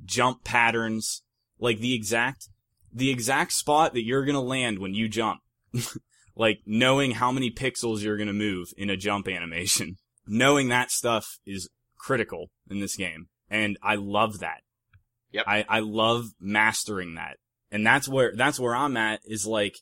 jump 0.03 0.43
patterns, 0.43 1.21
like 1.59 1.77
the 1.79 1.93
exact 1.93 2.49
the 2.91 3.09
exact 3.11 3.53
spot 3.53 3.93
that 3.93 4.03
you're 4.03 4.25
gonna 4.25 4.41
land 4.41 4.79
when 4.79 4.93
you 4.95 5.07
jump, 5.07 5.41
like 6.35 6.59
knowing 6.65 7.11
how 7.11 7.31
many 7.31 7.51
pixels 7.51 8.01
you're 8.01 8.17
gonna 8.17 8.33
move 8.33 8.69
in 8.77 8.89
a 8.89 8.97
jump 8.97 9.27
animation, 9.27 9.97
knowing 10.27 10.69
that 10.69 10.91
stuff 10.91 11.39
is 11.45 11.69
critical 11.97 12.49
in 12.69 12.79
this 12.79 12.95
game, 12.95 13.27
and 13.49 13.77
I 13.81 13.95
love 13.95 14.39
that. 14.39 14.61
Yep. 15.31 15.45
I 15.47 15.65
I 15.67 15.79
love 15.79 16.25
mastering 16.39 17.15
that 17.15 17.37
and 17.71 17.85
that's 17.85 18.07
where 18.07 18.33
that's 18.35 18.59
where 18.59 18.75
I'm 18.75 18.97
at 18.97 19.21
is 19.25 19.47
like 19.47 19.77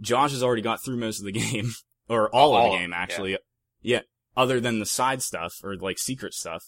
Josh 0.00 0.30
has 0.30 0.42
already 0.42 0.62
got 0.62 0.82
through 0.82 0.96
most 0.96 1.18
of 1.18 1.26
the 1.26 1.32
game 1.52 1.72
or 2.08 2.34
all, 2.34 2.54
All 2.54 2.66
of 2.66 2.72
the 2.72 2.78
game 2.78 2.90
yeah. 2.90 2.96
actually. 2.96 3.38
Yeah. 3.82 4.00
other 4.36 4.60
than 4.60 4.78
the 4.78 4.86
side 4.86 5.22
stuff 5.22 5.54
or 5.62 5.76
like 5.76 5.98
secret 5.98 6.34
stuff. 6.34 6.64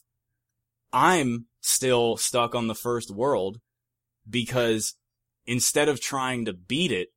I'm 0.93 1.47
still 1.61 2.17
stuck 2.17 2.55
on 2.55 2.67
the 2.67 2.75
first 2.75 3.11
world 3.11 3.59
because 4.29 4.95
instead 5.47 5.89
of 5.89 6.01
trying 6.01 6.45
to 6.45 6.53
beat 6.53 6.93
it, 6.93 7.09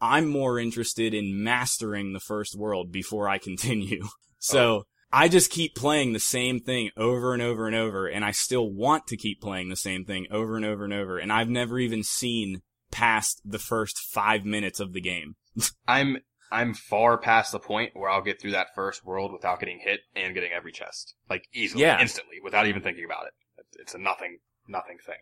I'm 0.00 0.28
more 0.28 0.58
interested 0.58 1.14
in 1.14 1.42
mastering 1.42 2.12
the 2.12 2.20
first 2.20 2.56
world 2.56 2.92
before 2.92 3.28
I 3.28 3.38
continue. 3.50 4.04
So 4.38 4.84
I 5.12 5.28
just 5.28 5.50
keep 5.50 5.74
playing 5.74 6.12
the 6.12 6.20
same 6.20 6.60
thing 6.60 6.90
over 6.96 7.32
and 7.32 7.42
over 7.42 7.66
and 7.66 7.74
over, 7.76 8.06
and 8.06 8.24
I 8.24 8.32
still 8.32 8.70
want 8.70 9.06
to 9.08 9.16
keep 9.16 9.40
playing 9.40 9.68
the 9.68 9.76
same 9.76 10.04
thing 10.04 10.26
over 10.30 10.56
and 10.56 10.64
over 10.64 10.84
and 10.84 10.92
over, 10.92 11.18
and 11.18 11.32
I've 11.32 11.48
never 11.48 11.78
even 11.78 12.02
seen 12.02 12.62
past 12.90 13.40
the 13.44 13.58
first 13.58 13.98
five 13.98 14.44
minutes 14.44 14.78
of 14.80 14.92
the 14.92 15.00
game. 15.00 15.36
I'm 15.88 16.18
I'm 16.52 16.74
far 16.74 17.18
past 17.18 17.50
the 17.50 17.58
point 17.58 17.90
where 17.94 18.08
I'll 18.08 18.22
get 18.22 18.40
through 18.40 18.52
that 18.52 18.68
first 18.74 19.04
world 19.04 19.32
without 19.32 19.58
getting 19.58 19.80
hit 19.80 20.00
and 20.14 20.32
getting 20.34 20.52
every 20.52 20.70
chest 20.70 21.14
like 21.28 21.44
easily, 21.52 21.82
Yeah. 21.82 22.00
instantly, 22.00 22.36
without 22.42 22.66
even 22.66 22.82
thinking 22.82 23.04
about 23.04 23.26
it. 23.26 23.32
It's 23.80 23.94
a 23.94 23.98
nothing 23.98 24.38
nothing 24.68 24.98
thing 25.04 25.18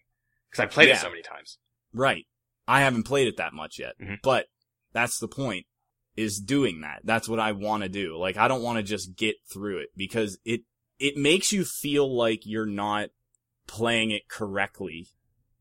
because 0.51 0.63
I 0.63 0.67
played 0.67 0.89
Yeah. 0.89 0.97
it 0.97 1.01
so 1.01 1.09
many 1.11 1.23
times. 1.23 1.59
Right. 1.93 2.27
I 2.69 2.81
haven't 2.81 3.05
played 3.05 3.29
it 3.29 3.37
that 3.39 3.53
much 3.55 3.79
yet, 3.79 3.95
Mhm. 4.03 4.19
but 4.23 4.47
that's 4.95 5.19
the 5.19 5.29
point 5.29 5.67
is 6.17 6.41
doing 6.41 6.81
that. 6.81 7.01
That's 7.05 7.29
what 7.29 7.41
I 7.41 7.53
want 7.53 7.83
to 7.83 7.89
do. 7.89 8.17
Like 8.17 8.37
I 8.39 8.49
don't 8.49 8.63
want 8.63 8.79
to 8.79 8.83
just 8.83 9.17
get 9.17 9.35
through 9.53 9.79
it 9.79 9.89
because 9.97 10.39
it 10.45 10.63
it 10.99 11.17
makes 11.17 11.53
you 11.53 11.65
feel 11.65 12.17
like 12.17 12.41
you're 12.45 12.65
not 12.67 13.09
playing 13.67 14.11
it 14.13 14.29
correctly 14.29 15.09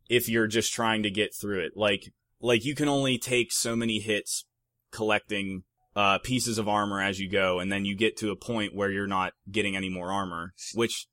if 0.10 0.30
you're 0.30 0.48
just 0.48 0.72
trying 0.74 1.04
to 1.04 1.10
get 1.12 1.34
through 1.36 1.60
it. 1.66 1.74
Like 1.76 2.14
like 2.40 2.64
you 2.64 2.76
can 2.76 2.88
only 2.88 3.18
take 3.18 3.52
so 3.52 3.76
many 3.76 4.00
hits 4.00 4.46
collecting 4.92 5.64
uh 5.96 6.20
pieces 6.20 6.58
of 6.58 6.68
armor 6.68 7.02
as 7.02 7.20
you 7.20 7.30
go 7.30 7.60
and 7.60 7.72
then 7.72 7.86
you 7.86 7.96
get 7.96 8.18
to 8.18 8.30
a 8.32 8.36
point 8.36 8.76
where 8.76 8.92
you're 8.92 9.08
not 9.08 9.34
getting 9.52 9.76
any 9.76 9.90
more 9.90 10.12
armor, 10.12 10.54
which 10.76 11.08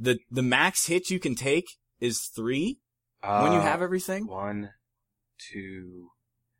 the 0.00 0.18
the 0.30 0.42
max 0.42 0.86
hit 0.86 1.10
you 1.10 1.18
can 1.20 1.34
take 1.34 1.66
is 2.00 2.30
3 2.34 2.78
when 3.22 3.52
you 3.52 3.58
Uh, 3.58 3.62
have 3.62 3.82
everything. 3.82 4.26
one, 4.26 4.70
two, 5.38 6.08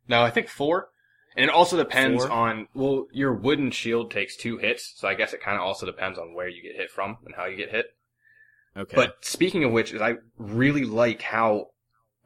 no, 0.07 0.21
I 0.21 0.29
think 0.31 0.47
four. 0.49 0.89
And 1.35 1.45
it 1.45 1.49
also 1.49 1.77
depends 1.77 2.23
Four? 2.25 2.31
on 2.31 2.67
well, 2.75 3.07
your 3.11 3.33
wooden 3.33 3.71
shield 3.71 4.11
takes 4.11 4.37
two 4.37 4.57
hits, 4.57 4.93
so 4.95 5.07
I 5.07 5.15
guess 5.15 5.33
it 5.33 5.41
kind 5.41 5.57
of 5.57 5.63
also 5.63 5.85
depends 5.87 6.19
on 6.19 6.35
where 6.35 6.47
you 6.47 6.61
get 6.61 6.75
hit 6.75 6.91
from 6.91 7.17
and 7.25 7.33
how 7.35 7.45
you 7.45 7.57
get 7.57 7.71
hit. 7.71 7.87
Okay. 8.77 8.95
But 8.95 9.15
speaking 9.25 9.63
of 9.63 9.71
which, 9.71 9.93
is 9.93 10.01
I 10.01 10.15
really 10.37 10.83
like 10.83 11.23
how 11.23 11.69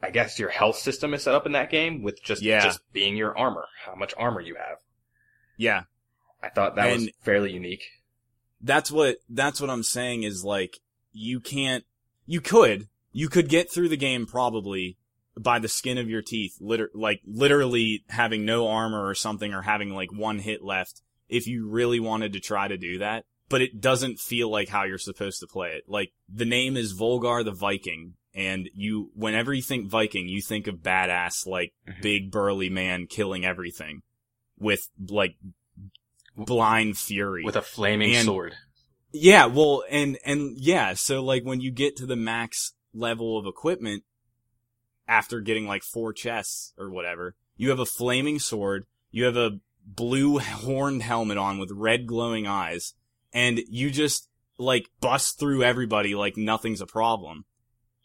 I 0.03 0.09
guess 0.11 0.37
your 0.39 0.49
health 0.49 0.77
system 0.77 1.13
is 1.13 1.23
set 1.23 1.33
up 1.35 1.45
in 1.45 1.53
that 1.53 1.69
game 1.69 2.03
with 2.03 2.21
just 2.21 2.41
Yeah. 2.41 2.61
just 2.61 2.81
being 2.91 3.15
your 3.15 3.37
armor, 3.37 3.67
how 3.85 3.95
much 3.95 4.13
armor 4.17 4.41
you 4.41 4.55
have. 4.55 4.79
yeah, 5.55 5.83
I 6.43 6.49
thought 6.49 6.75
that 6.75 6.91
was 6.91 7.03
And- 7.03 7.11
fairly 7.21 7.51
unique. 7.53 7.83
that's 8.61 8.91
what 8.91 9.17
that's 9.29 9.61
what 9.61 9.69
I'm 9.69 9.83
saying 9.83 10.23
is 10.23 10.43
like 10.43 10.79
you 11.13 11.39
can't 11.39 11.85
you 12.25 12.41
could 12.41 12.89
you 13.13 13.29
could 13.29 13.47
get 13.49 13.71
through 13.71 13.87
the 13.89 13.97
game 13.97 14.25
probably 14.25 14.96
by 15.39 15.59
the 15.59 15.67
skin 15.67 15.97
of 15.97 16.09
your 16.09 16.21
teeth 16.21 16.55
liter- 16.59 16.91
like 16.93 17.21
literally 17.25 18.03
having 18.09 18.45
no 18.45 18.67
armor 18.67 19.05
or 19.05 19.13
something 19.15 19.53
or 19.53 19.61
having 19.61 19.89
like 19.91 20.11
one 20.11 20.39
hit 20.39 20.63
left 20.63 21.01
if 21.29 21.45
you 21.47 21.67
really 21.67 21.99
wanted 21.99 22.33
to 22.33 22.39
try 22.39 22.67
to 22.67 22.77
do 22.77 22.97
that 22.99 23.25
but 23.49 23.61
it 23.61 23.79
doesn't 23.79 24.19
feel 24.19 24.49
like 24.49 24.69
how 24.69 24.83
you're 24.83 24.97
supposed 24.97 25.39
to 25.39 25.47
play 25.47 25.69
it 25.69 25.83
like 25.87 26.11
the 26.31 26.45
name 26.45 26.75
is 26.77 26.93
Volgarr 26.97 27.43
the 27.45 27.51
Viking 27.51 28.13
and 28.33 28.69
you 28.73 29.11
whenever 29.15 29.53
you 29.53 29.61
think 29.61 29.89
Viking 29.89 30.27
you 30.27 30.41
think 30.41 30.67
of 30.67 30.75
badass 30.77 31.45
like 31.45 31.73
Mhm. 31.87 32.01
big 32.01 32.31
burly 32.31 32.69
man 32.69 33.07
killing 33.07 33.45
everything 33.45 34.01
with 34.59 34.89
like 35.09 35.35
blind 36.35 36.97
fury 36.97 37.43
With 37.43 37.55
a 37.55 37.61
flaming 37.61 38.15
And- 38.15 38.25
sword. 38.25 38.53
yeah, 39.11 39.45
well, 39.47 39.83
and, 39.89 40.17
and 40.25 40.55
yeah, 40.57 40.93
so 40.93 41.23
like 41.23 41.43
when 41.43 41.61
you 41.61 41.71
get 41.71 41.95
to 41.97 42.05
the 42.05 42.15
max 42.15 42.73
level 42.93 43.37
of 43.37 43.45
equipment, 43.47 44.03
after 45.07 45.39
getting 45.41 45.67
like 45.67 45.83
four 45.83 46.13
chests 46.13 46.73
or 46.77 46.89
whatever, 46.89 47.35
you 47.55 47.69
have 47.69 47.79
a 47.79 47.85
flaming 47.85 48.39
sword, 48.39 48.85
you 49.11 49.25
have 49.25 49.37
a 49.37 49.59
blue 49.85 50.39
horned 50.39 51.03
helmet 51.03 51.37
on 51.37 51.59
with 51.59 51.71
red 51.71 52.05
glowing 52.07 52.45
eyes, 52.47 52.93
and 53.33 53.59
you 53.69 53.89
just 53.89 54.29
like 54.57 54.87
bust 55.01 55.39
through 55.39 55.63
everybody 55.63 56.15
like 56.15 56.35
nothing's 56.37 56.81
a 56.81 56.87
problem. 56.87 57.45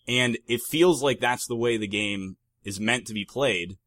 And 0.08 0.36
it 0.48 0.60
feels 0.62 1.02
like 1.02 1.20
that's 1.20 1.46
the 1.46 1.56
way 1.56 1.76
the 1.76 1.86
game 1.86 2.36
is 2.64 2.80
meant 2.80 3.06
to 3.06 3.14
be 3.14 3.24
played. 3.24 3.78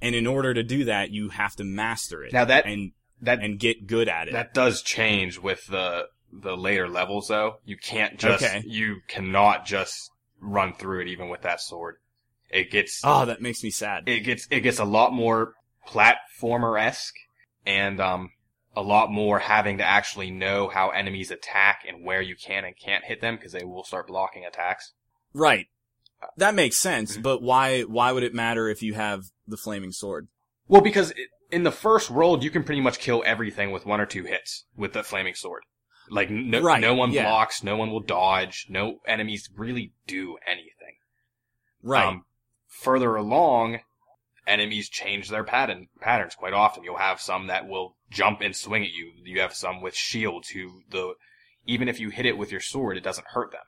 And 0.00 0.14
in 0.14 0.26
order 0.26 0.52
to 0.54 0.62
do 0.62 0.84
that, 0.86 1.10
you 1.10 1.28
have 1.28 1.54
to 1.56 1.64
master 1.64 2.24
it 2.24 2.32
Now 2.32 2.44
that 2.46 2.66
and, 2.66 2.92
that 3.20 3.38
and 3.40 3.58
get 3.58 3.86
good 3.86 4.08
at 4.08 4.28
it. 4.28 4.32
that 4.32 4.52
does 4.54 4.82
change 4.82 5.38
with 5.38 5.66
the 5.66 6.06
the 6.32 6.56
later 6.56 6.88
levels 6.88 7.28
though. 7.28 7.58
You 7.64 7.76
can't 7.76 8.18
just 8.18 8.42
Okay. 8.42 8.62
you 8.66 8.96
cannot 9.06 9.64
just 9.66 10.10
run 10.40 10.72
through 10.74 11.02
it 11.02 11.08
even 11.08 11.28
with 11.28 11.42
that 11.42 11.60
sword. 11.60 11.96
It 12.52 12.70
gets 12.70 13.00
oh, 13.02 13.24
that 13.24 13.40
makes 13.40 13.62
me 13.64 13.70
sad. 13.70 14.04
it 14.06 14.20
gets 14.20 14.46
it 14.50 14.60
gets 14.60 14.78
a 14.78 14.84
lot 14.84 15.12
more 15.12 15.54
platformer 15.88 16.80
esque 16.80 17.14
and 17.66 18.00
um 18.00 18.30
a 18.76 18.82
lot 18.82 19.10
more 19.10 19.38
having 19.38 19.78
to 19.78 19.84
actually 19.84 20.30
know 20.30 20.68
how 20.68 20.90
enemies 20.90 21.30
attack 21.30 21.82
and 21.86 22.04
where 22.04 22.22
you 22.22 22.34
can 22.36 22.64
and 22.64 22.74
can't 22.78 23.04
hit 23.04 23.20
them 23.20 23.36
because 23.36 23.52
they 23.52 23.64
will 23.64 23.84
start 23.84 24.06
blocking 24.06 24.44
attacks. 24.46 24.92
Right. 25.34 25.66
That 26.36 26.54
makes 26.54 26.76
sense, 26.78 27.16
Mhm. 27.18 27.22
but 27.22 27.42
why 27.42 27.82
why 27.82 28.12
would 28.12 28.22
it 28.22 28.32
matter 28.34 28.68
if 28.68 28.82
you 28.82 28.94
have 28.94 29.24
the 29.46 29.56
flaming 29.56 29.92
sword? 29.92 30.28
Well, 30.68 30.80
because 30.80 31.10
it, 31.10 31.28
in 31.50 31.64
the 31.64 31.72
first 31.72 32.10
world, 32.10 32.42
you 32.44 32.50
can 32.50 32.64
pretty 32.64 32.80
much 32.80 32.98
kill 32.98 33.22
everything 33.26 33.72
with 33.72 33.84
one 33.84 34.00
or 34.00 34.06
two 34.06 34.24
hits 34.24 34.64
with 34.76 34.92
the 34.94 35.02
flaming 35.02 35.34
sword. 35.34 35.64
Like 36.08 36.30
no, 36.30 36.60
Right, 36.62 36.80
no 36.80 36.94
one 36.94 37.12
yeah. 37.12 37.24
blocks, 37.24 37.62
no 37.62 37.76
one 37.76 37.90
will 37.90 38.00
dodge, 38.00 38.66
no 38.68 39.00
enemies 39.06 39.50
really 39.54 39.92
do 40.06 40.38
anything. 40.46 40.96
Right. 41.82 42.06
Um, 42.06 42.24
further 42.72 43.14
along, 43.16 43.80
enemies 44.46 44.88
change 44.88 45.28
their 45.28 45.44
pattern 45.44 45.88
patterns 46.00 46.34
quite 46.34 46.52
often. 46.52 46.82
You'll 46.84 46.96
have 46.98 47.20
some 47.20 47.46
that 47.48 47.68
will 47.68 47.96
jump 48.10 48.40
and 48.40 48.54
swing 48.56 48.82
at 48.82 48.92
you. 48.92 49.12
You 49.24 49.40
have 49.40 49.54
some 49.54 49.80
with 49.80 49.94
shields 49.94 50.48
who 50.48 50.82
the 50.90 51.14
even 51.66 51.88
if 51.88 52.00
you 52.00 52.10
hit 52.10 52.26
it 52.26 52.36
with 52.36 52.50
your 52.50 52.60
sword, 52.60 52.96
it 52.96 53.04
doesn't 53.04 53.28
hurt 53.28 53.52
them. 53.52 53.60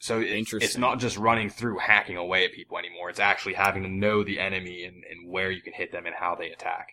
So 0.00 0.20
it, 0.20 0.46
it's 0.54 0.76
not 0.78 1.00
just 1.00 1.16
running 1.16 1.50
through 1.50 1.78
hacking 1.78 2.16
away 2.16 2.44
at 2.44 2.52
people 2.52 2.78
anymore. 2.78 3.10
It's 3.10 3.20
actually 3.20 3.54
having 3.54 3.82
to 3.82 3.88
know 3.88 4.22
the 4.24 4.38
enemy 4.38 4.84
and, 4.84 5.02
and 5.08 5.30
where 5.30 5.50
you 5.50 5.60
can 5.60 5.72
hit 5.72 5.90
them 5.92 6.06
and 6.06 6.14
how 6.14 6.36
they 6.36 6.50
attack. 6.50 6.88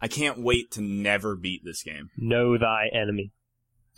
I 0.00 0.08
can't 0.08 0.42
wait 0.42 0.70
to 0.72 0.80
never 0.80 1.36
beat 1.36 1.62
this 1.64 1.82
game. 1.82 2.10
Know 2.16 2.58
thy 2.58 2.88
enemy. 2.92 3.32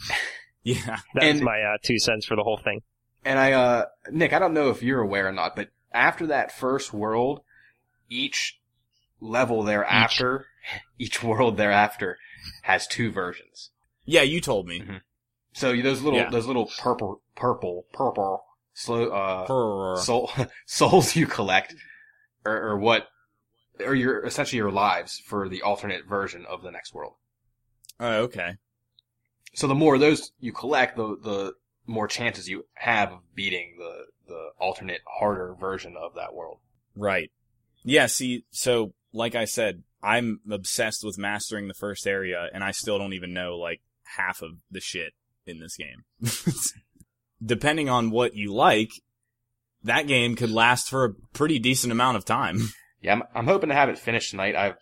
Yeah. 0.63 0.99
That's 1.15 1.27
And- 1.27 1.41
my 1.41 1.63
uh, 1.63 1.79
two 1.83 1.99
cents 1.99 2.27
for 2.27 2.37
the 2.37 2.43
whole 2.43 2.59
thing. 2.59 2.83
And 3.25 3.39
I, 3.39 3.53
uh, 3.53 3.85
Nick, 4.11 4.35
I 4.35 4.39
don't 4.39 4.53
know 4.55 4.69
if 4.71 4.83
you're 4.83 5.01
aware 5.01 5.27
or 5.27 5.33
not, 5.33 5.57
but 5.57 5.69
after 5.93 6.27
that 6.27 6.53
first 6.53 6.93
world, 6.93 7.41
each 8.09 8.61
level 9.21 9.63
thereafter, 9.63 10.47
each, 10.99 11.23
world 11.23 11.57
thereafter 11.57 12.19
has 12.63 12.87
two 12.87 13.11
versions. 13.11 13.71
Yeah, 14.05 14.23
you 14.23 14.41
told 14.41 14.67
me. 14.67 14.81
Mhm. 14.81 15.01
So 15.53 15.75
those 15.81 16.03
little, 16.03 16.19
Yeah. 16.21 16.31
those 16.31 16.47
little 16.47 16.71
purple, 16.79 17.23
purple, 17.35 17.87
purple, 17.93 18.45
slow, 18.73 19.11
uh, 19.11 19.97
soul, 19.97 20.31
souls 20.67 21.17
you 21.17 21.27
collect, 21.27 21.75
or, 22.45 22.57
or 22.71 22.79
what, 22.79 23.09
or 23.81 23.95
your, 23.95 24.25
essentially 24.25 24.59
your 24.59 24.71
lives 24.71 25.19
for 25.19 25.49
the 25.49 25.63
alternate 25.63 26.07
version 26.07 26.47
of 26.47 26.63
the 26.63 26.71
next 26.71 26.95
world. 26.95 27.15
Oh, 27.99 28.23
okay. 28.23 28.57
So 29.53 29.67
the 29.67 29.75
more 29.75 29.99
those 29.99 30.33
you 30.39 30.53
collect, 30.53 30.97
the, 30.97 31.17
the 31.21 31.55
more 31.87 32.07
chances 32.07 32.49
you 32.49 32.67
have 32.75 33.13
of 33.13 33.35
beating 33.35 33.75
the, 33.79 34.07
the 34.31 34.51
alternate 34.59 35.01
harder 35.07 35.55
version 35.59 35.97
of 36.01 36.15
that 36.15 36.35
world. 36.35 36.59
Right. 36.97 37.31
Yeah, 37.85 38.07
see, 38.07 38.45
so, 38.51 38.95
like 39.13 39.35
I 39.35 39.45
said, 39.45 39.83
I'm 40.03 40.41
obsessed 40.51 41.05
with 41.05 41.19
mastering 41.19 41.69
the 41.69 41.75
first 41.75 42.07
area, 42.07 42.49
and 42.55 42.65
I 42.65 42.71
still 42.71 42.99
don't 42.99 43.13
even 43.13 43.35
know, 43.35 43.57
like, 43.57 43.81
half 44.17 44.41
of 44.41 44.53
the 44.71 44.81
shit 44.81 45.13
in 45.47 45.61
this 45.61 45.77
game. 45.77 46.05
Depending 47.45 47.89
on 47.89 48.11
what 48.11 48.35
you 48.35 48.53
like, 48.55 48.91
that 49.83 50.07
game 50.07 50.37
could 50.37 50.51
last 50.51 50.89
for 50.89 51.05
a 51.05 51.15
pretty 51.33 51.59
decent 51.59 51.93
amount 51.93 52.17
of 52.17 52.25
time. 52.25 52.71
Yeah, 53.03 53.15
I'm, 53.15 53.23
I'm 53.35 53.47
hoping 53.47 53.71
to 53.71 53.75
have 53.75 53.89
it 53.89 53.99
finished 53.99 54.31
tonight. 54.31 54.55
I've 54.55 54.77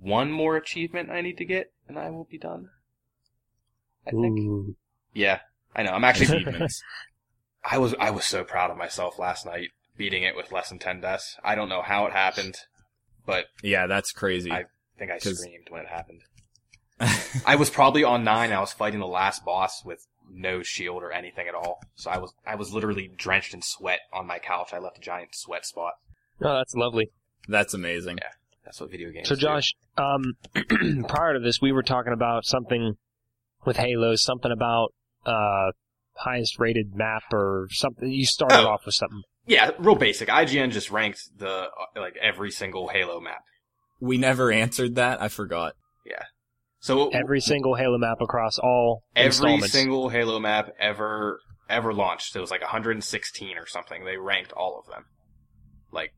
one 0.00 0.32
more 0.32 0.56
achievement 0.56 1.10
I 1.10 1.20
need 1.20 1.38
to 1.38 1.44
get, 1.44 1.72
and 1.86 1.96
I 1.96 2.10
will 2.10 2.26
be 2.28 2.38
done. 2.38 2.70
I 4.04 4.10
think. 4.10 4.36
Ooh. 4.40 4.74
Yeah, 5.14 5.38
I 5.76 5.84
know. 5.84 5.92
I'm 5.92 6.02
actually. 6.02 6.44
Achievements. 7.64 7.74
I 7.74 7.78
was 7.78 7.94
I 8.08 8.10
was 8.10 8.24
so 8.24 8.44
proud 8.44 8.70
of 8.70 8.76
myself 8.76 9.18
last 9.18 9.44
night 9.46 9.68
beating 9.96 10.22
it 10.22 10.36
with 10.36 10.52
less 10.52 10.68
than 10.70 10.78
ten 10.78 11.00
deaths. 11.00 11.36
I 11.44 11.54
don't 11.54 11.68
know 11.68 11.82
how 11.82 12.06
it 12.06 12.12
happened, 12.12 12.56
but 13.26 13.46
yeah, 13.62 13.86
that's 13.86 14.12
crazy. 14.12 14.50
I- 14.50 14.60
I 14.60 14.64
think 14.98 15.12
I 15.12 15.18
'Cause- 15.18 15.38
screamed 15.40 15.68
when 15.70 15.82
it 15.82 15.88
happened. 15.88 16.20
I 17.46 17.56
was 17.56 17.70
probably 17.70 18.04
on 18.04 18.22
nine. 18.22 18.52
I 18.52 18.60
was 18.60 18.72
fighting 18.74 19.00
the 19.00 19.06
last 19.06 19.44
boss 19.46 19.82
with 19.84 20.06
no 20.30 20.62
shield 20.62 21.02
or 21.02 21.10
anything 21.10 21.48
at 21.48 21.54
all. 21.54 21.80
So 21.94 22.10
I 22.10 22.18
was 22.18 22.34
I 22.46 22.54
was 22.56 22.72
literally 22.72 23.08
drenched 23.16 23.54
in 23.54 23.62
sweat 23.62 24.00
on 24.12 24.26
my 24.26 24.38
couch. 24.38 24.74
I 24.74 24.78
left 24.78 24.98
a 24.98 25.00
giant 25.00 25.34
sweat 25.34 25.64
spot. 25.64 25.94
Oh, 26.42 26.54
that's 26.56 26.74
lovely. 26.74 27.10
that's 27.48 27.72
amazing. 27.74 28.18
Yeah. 28.20 28.28
That's 28.64 28.78
what 28.80 28.90
video 28.90 29.10
games. 29.10 29.26
So, 29.28 29.34
do. 29.34 29.40
Josh, 29.40 29.74
um, 29.96 30.34
prior 31.08 31.32
to 31.34 31.40
this, 31.40 31.60
we 31.62 31.72
were 31.72 31.82
talking 31.82 32.12
about 32.12 32.44
something 32.44 32.94
with 33.64 33.78
Halo, 33.78 34.14
something 34.16 34.52
about 34.52 34.92
uh, 35.26 35.72
highest 36.16 36.58
rated 36.58 36.94
map 36.94 37.22
or 37.32 37.68
something. 37.70 38.10
You 38.10 38.26
started 38.26 38.60
Oh. 38.60 38.68
off 38.68 38.86
with 38.86 38.94
something. 38.94 39.22
Yeah, 39.46 39.70
real 39.78 39.94
basic. 39.96 40.28
IGN 40.28 40.70
just 40.70 40.90
ranked 40.90 41.22
the 41.38 41.48
uh, 41.48 41.68
like 41.96 42.16
every 42.20 42.50
single 42.50 42.88
Halo 42.88 43.20
map. 43.20 43.42
We 44.00 44.16
never 44.18 44.50
answered 44.52 44.94
that. 44.96 45.20
I 45.20 45.28
forgot. 45.28 45.74
Yeah. 46.06 46.24
So 46.78 47.10
Every 47.10 47.40
single 47.40 47.74
Halo 47.74 47.98
map 47.98 48.18
across 48.22 48.58
all 48.58 49.02
every 49.14 49.60
single 49.62 50.08
Halo 50.08 50.38
map 50.40 50.70
ever 50.78 51.40
ever 51.68 51.92
launched. 51.92 52.34
It 52.34 52.40
was 52.40 52.50
like 52.50 52.62
116 52.62 53.56
or 53.58 53.66
something. 53.66 54.04
They 54.04 54.16
ranked 54.16 54.52
all 54.52 54.78
of 54.78 54.90
them, 54.92 55.04
like 55.92 56.12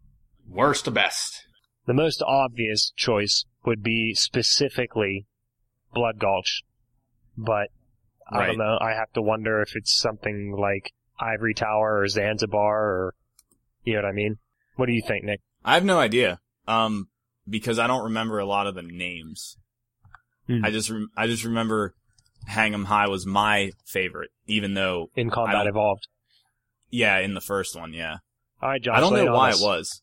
worst 0.49 0.84
to 0.84 0.90
best. 0.90 1.43
the 1.86 1.95
most 1.95 2.22
obvious 2.22 2.93
choice 2.97 3.45
would 3.64 3.82
be 3.82 4.14
specifically 4.14 5.26
Blood 5.93 6.18
Gulch, 6.20 6.62
but 7.36 7.68
I 8.32 8.46
don't 8.46 8.58
know. 8.58 8.78
I 8.80 8.92
have 8.92 9.12
to 9.12 9.22
wonder 9.22 9.60
if 9.62 9.76
it's 9.76 9.92
something 9.92 10.56
like 10.58 10.92
Ivory 11.20 11.54
Tower 11.54 11.98
or 12.00 12.08
Zanzibar 12.08 12.82
or 12.82 13.14
you 13.84 13.94
know 13.94 14.00
what 14.02 14.08
I 14.08 14.12
mean. 14.12 14.38
What 14.76 14.86
do 14.86 14.92
you 14.92 15.02
think, 15.06 15.24
Nick? 15.24 15.40
I 15.64 15.74
have 15.74 15.84
no 15.84 15.98
idea. 15.98 16.40
Um, 16.66 17.08
because 17.48 17.78
I 17.78 17.86
don't 17.86 18.04
remember 18.04 18.38
a 18.38 18.46
lot 18.46 18.66
of 18.66 18.74
the 18.74 18.82
names. 18.82 19.56
Hmm. 20.46 20.64
I 20.64 20.70
just, 20.70 20.88
rem- 20.90 21.10
I 21.16 21.26
just 21.26 21.44
remember 21.44 21.94
Hang 22.46 22.72
'em 22.74 22.84
High 22.86 23.08
was 23.08 23.26
my 23.26 23.72
favorite, 23.84 24.30
even 24.46 24.74
though, 24.74 25.10
In 25.14 25.30
Combat 25.30 25.66
Evolved. 25.66 26.08
yeah, 26.90 27.18
in 27.18 27.34
the 27.34 27.40
first 27.40 27.76
one, 27.76 27.92
yeah. 27.92 28.16
All 28.60 28.68
right, 28.68 28.82
Josh. 28.82 28.96
I 28.96 29.00
don't 29.00 29.14
know 29.14 29.32
why 29.32 29.50
us. 29.50 29.60
it 29.60 29.64
was. 29.64 30.02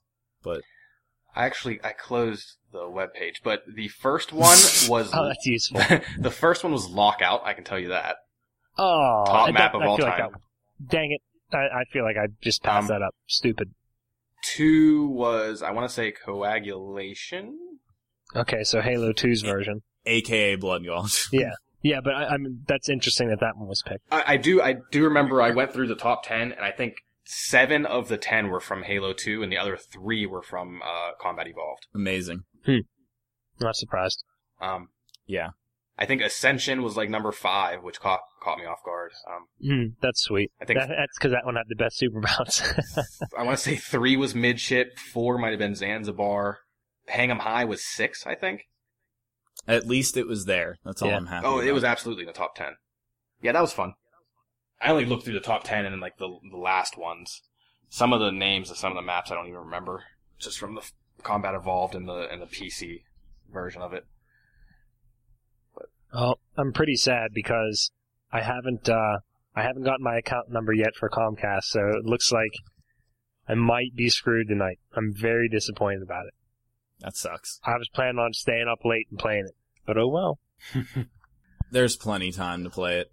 I 1.36 1.46
actually 1.46 1.80
I 1.84 1.94
closed 1.94 2.56
the 2.72 2.90
web 2.90 3.14
page, 3.14 3.42
but 3.44 3.64
the 3.74 3.88
first 3.88 4.32
one 4.34 4.58
was 4.88 5.10
Oh, 5.14 5.28
that's 5.28 5.46
useful. 5.46 5.82
the 6.20 6.32
first 6.32 6.64
one 6.64 6.74
was 6.74 6.88
Lockout. 6.90 7.42
I 7.46 7.54
can 7.54 7.64
tell 7.64 7.80
you 7.80 7.90
that. 7.90 8.18
Oh, 8.78 9.24
Top 9.28 9.48
I- 9.50 9.52
map 9.52 9.72
that- 9.74 9.78
of 9.78 9.82
I 9.82 9.86
all 9.88 9.98
feel 9.98 10.06
like 10.06 10.18
time. 10.18 10.32
that- 10.32 10.90
dang 10.90 11.12
it! 11.12 11.22
I, 11.56 11.80
I 11.82 11.84
feel 11.92 12.04
like 12.04 12.16
I 12.18 12.28
just 12.42 12.62
passed 12.64 12.90
Um, 12.90 13.00
that 13.00 13.02
up. 13.06 13.16
Stupid. 13.28 13.74
Two 14.44 15.08
was 15.08 15.62
I 15.62 15.72
want 15.72 15.88
to 15.90 15.94
say 15.94 16.12
coagulation. 16.12 17.58
Okay, 18.36 18.64
so 18.64 18.82
Halo 18.82 19.12
2's 19.12 19.42
version. 19.42 19.82
AKA 20.06 20.56
Blood 20.56 20.86
Gulch. 20.86 21.28
Yeah, 21.34 21.52
yeah, 21.82 22.00
but 22.04 22.14
I, 22.14 22.26
I 22.28 22.38
mean 22.38 22.64
that's 22.68 22.90
interesting 22.90 23.30
that 23.30 23.40
that 23.42 23.58
one 23.58 23.68
was 23.68 23.82
picked. 23.86 24.04
I, 24.12 24.34
I 24.34 24.38
do 24.38 24.62
I 24.62 24.76
do 24.92 25.04
remember 25.06 25.42
I 25.42 25.52
went 25.52 25.74
through 25.74 25.88
the 25.88 25.96
top 25.96 26.24
ten, 26.24 26.52
and 26.52 26.62
I 26.62 26.72
think 26.72 26.96
seven 27.32 27.86
of 27.86 28.08
the 28.08 28.18
ten 28.18 28.50
were 28.50 28.60
from 28.60 28.84
Halo 28.84 29.14
Two, 29.14 29.44
and 29.44 29.52
the 29.52 29.58
other 29.58 29.78
three 29.78 30.26
were 30.26 30.42
from 30.42 30.82
uh, 30.84 31.12
Combat 31.22 31.48
Evolved. 31.48 31.86
Amazing. 31.94 32.42
Not 33.60 33.76
surprised. 33.76 34.24
Um, 34.60 34.90
Yeah. 35.28 35.50
I 36.02 36.06
think 36.06 36.22
Ascension 36.22 36.82
was 36.82 36.96
like 36.96 37.10
number 37.10 37.32
five, 37.34 37.84
which 37.84 38.00
caught 38.00 38.22
caught 38.42 38.58
me 38.58 38.66
off 38.66 38.80
guard. 38.86 39.12
Um, 39.30 39.46
Hmm, 39.62 39.88
that's 40.02 40.22
sweet. 40.22 40.50
I 40.62 40.66
think 40.66 40.80
That, 40.80 40.88
that's 40.88 41.18
because 41.20 41.32
that 41.34 41.46
one 41.46 41.56
had 41.56 41.66
the 41.68 41.76
best 41.76 41.98
super 41.98 42.22
bounce. 42.22 42.62
I 43.38 43.44
want 43.44 43.58
to 43.58 43.64
say 43.64 43.76
three 43.76 44.16
was 44.16 44.34
midship, 44.34 44.98
four 44.98 45.38
might 45.38 45.50
have 45.50 45.60
been 45.60 45.76
Zanzibar, 45.76 46.60
Hang 47.10 47.30
'em 47.32 47.40
High 47.40 47.66
was 47.66 47.84
six, 47.86 48.26
I 48.26 48.36
think. 48.36 48.62
At 49.68 49.88
least 49.88 50.16
it 50.16 50.26
was 50.26 50.46
there. 50.46 50.78
That's 50.86 51.02
all 51.02 51.10
Yeah. 51.10 51.18
I'm 51.18 51.26
happy 51.28 51.46
Oh, 51.46 51.60
it 51.60 51.72
was 51.74 51.84
absolutely 51.84 52.24
in 52.24 52.28
the 52.28 52.34
top 52.34 52.56
ten. 52.56 52.76
Yeah, 53.42 53.52
that 53.52 53.62
was 53.62 53.74
fun. 53.74 53.94
I 54.82 54.92
only 54.92 55.06
looked 55.06 55.24
through 55.24 55.34
the 55.34 55.40
top 55.40 55.64
ten 55.64 55.86
and 55.86 56.02
like 56.02 56.18
the 56.18 56.40
the 56.50 56.58
last 56.58 56.98
ones. 56.98 57.42
Some 57.90 58.14
of 58.14 58.20
the 58.20 58.32
names 58.32 58.70
of 58.70 58.78
some 58.78 58.92
of 58.92 58.96
the 58.96 59.02
maps 59.02 59.32
I 59.32 59.36
don't 59.36 59.48
even 59.48 59.60
remember, 59.60 60.04
just 60.38 60.60
from 60.60 60.76
the 60.76 60.84
Combat 61.24 61.56
Evolved 61.56 61.96
and 61.96 62.08
the 62.08 62.30
and 62.30 62.42
the 62.42 62.46
PC 62.46 63.04
version 63.52 63.82
of 63.82 63.94
it. 63.94 64.06
oh, 66.14 66.36
I'm 66.58 66.72
pretty 66.72 66.96
sad 66.96 67.32
because 67.34 67.92
I 68.32 68.42
haven't 68.42 68.88
uh, 68.90 69.20
I 69.56 69.64
haven't 69.64 69.84
gotten 69.84 70.04
my 70.04 70.18
account 70.18 70.50
number 70.50 70.74
yet 70.74 70.96
for 70.96 71.10
Comcast, 71.10 71.64
so 71.64 71.82
it 71.90 72.06
looks 72.06 72.32
like 72.32 72.52
I 73.48 73.56
might 73.56 73.96
be 73.96 74.10
screwed 74.10 74.48
tonight. 74.48 74.80
I'm 74.96 75.14
very 75.14 75.50
disappointed 75.50 76.04
about 76.04 76.28
it. 76.28 76.34
That 77.00 77.16
sucks. 77.16 77.60
I 77.64 77.78
was 77.78 77.90
planning 77.90 78.20
on 78.20 78.34
staying 78.34 78.68
up 78.72 78.80
late 78.84 79.08
and 79.10 79.20
playing 79.20 79.46
it, 79.46 79.56
but 79.86 79.98
oh 79.98 80.08
well. 80.08 80.40
There's 81.72 81.96
plenty 81.96 82.32
time 82.32 82.64
to 82.64 82.70
play 82.70 83.00
it. 83.00 83.12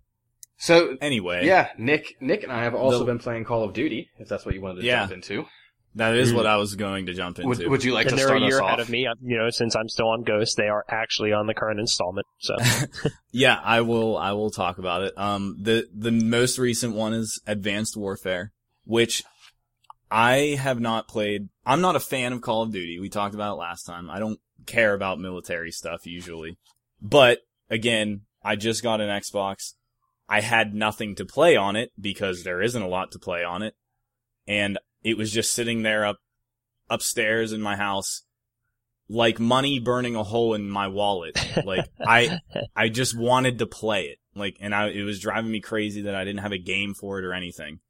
So 0.59 0.97
Anyway. 1.01 1.47
yeah, 1.47 1.69
Nick 1.79 2.17
Nick 2.21 2.43
and 2.43 2.53
I 2.53 2.65
have 2.65 2.75
also 2.75 3.01
The- 3.01 3.05
been 3.07 3.19
playing 3.19 3.45
Call 3.45 3.65
of 3.65 3.73
Duty. 3.75 4.09
If 4.19 4.29
that's 4.29 4.47
what 4.47 4.55
you 4.55 4.61
wanted 4.61 4.81
to 4.81 4.87
Yeah. 4.87 5.01
jump 5.03 5.13
into, 5.13 5.47
That 5.95 6.15
is 6.15 6.31
Mm. 6.31 6.37
what 6.37 6.47
I 6.47 6.57
was 6.57 6.75
going 6.75 7.07
to 7.07 7.15
jump 7.15 7.39
into. 7.39 7.49
would, 7.49 7.67
would 7.69 7.83
you 7.85 7.95
like 7.95 8.07
and 8.09 8.19
to 8.19 8.23
start 8.23 8.43
a 8.43 8.45
us 8.45 8.51
year 8.51 8.61
off? 8.61 8.67
ahead 8.69 8.81
of 8.81 8.91
me. 8.91 9.09
You 9.23 9.39
know, 9.39 9.49
since 9.49 9.75
I'm 9.75 9.89
still 9.89 10.09
on 10.09 10.25
Ghost, 10.25 10.59
they 10.59 10.69
are 10.69 10.85
actually 10.91 11.33
on 11.33 11.47
the 11.47 11.55
current 11.55 11.81
installment. 11.81 12.27
So 12.39 12.55
Yeah, 13.33 13.59
I 13.65 13.81
will. 13.81 14.15
I 14.19 14.33
will 14.33 14.51
talk 14.51 14.77
about 14.77 15.05
it. 15.05 15.15
Um, 15.17 15.57
the 15.59 15.89
the 15.95 16.11
most 16.13 16.59
recent 16.59 16.95
one 16.95 17.15
is 17.15 17.41
Advanced 17.47 17.97
Warfare, 17.97 18.53
which 18.85 19.23
I 20.11 20.59
have 20.61 20.81
not 20.81 21.09
played. 21.09 21.49
I'm 21.65 21.81
not 21.81 21.97
a 21.97 22.01
fan 22.01 22.33
of 22.35 22.43
Call 22.43 22.63
of 22.63 22.73
Duty. 22.73 22.99
We 23.01 23.09
talked 23.09 23.35
about 23.35 23.55
it 23.55 23.61
last 23.61 23.85
time. 23.85 24.11
I 24.11 24.19
don't 24.19 24.39
care 24.67 24.93
about 24.95 25.19
military 25.19 25.71
stuff 25.71 26.05
usually, 26.07 26.59
but 27.01 27.39
again, 27.71 28.23
I 28.45 28.57
just 28.57 28.83
got 28.83 29.01
an 29.01 29.09
Xbox. 29.09 29.73
I 30.29 30.41
had 30.41 30.75
nothing 30.75 31.15
to 31.17 31.25
play 31.25 31.57
on 31.57 31.77
it 31.77 31.93
because 32.01 32.43
there 32.43 32.61
isn't 32.61 32.83
a 32.83 32.89
lot 32.89 33.13
to 33.13 33.19
play 33.19 33.45
on 33.45 33.63
it. 33.63 33.75
And 34.47 34.79
it 35.03 35.17
was 35.17 35.33
just 35.33 35.53
sitting 35.53 35.83
there 35.83 36.05
up 36.05 36.19
upstairs 36.89 37.53
in 37.53 37.61
my 37.61 37.77
house 37.77 38.23
like 39.09 39.39
money 39.39 39.79
burning 39.79 40.17
a 40.17 40.23
hole 40.23 40.55
in 40.55 40.69
my 40.69 40.89
wallet. 40.89 41.39
Like 41.65 41.89
I 42.07 42.41
I 42.75 42.89
just 42.89 43.17
wanted 43.17 43.59
to 43.59 43.67
play 43.67 44.05
it. 44.05 44.19
Like 44.35 44.57
and 44.61 44.75
I 44.75 44.89
it 44.89 45.03
was 45.03 45.21
driving 45.21 45.51
me 45.51 45.61
crazy 45.61 46.03
that 46.03 46.15
I 46.15 46.25
didn't 46.25 46.41
have 46.41 46.53
a 46.53 46.59
game 46.59 46.95
for 46.95 47.19
it 47.19 47.25
or 47.25 47.33
anything. 47.33 47.81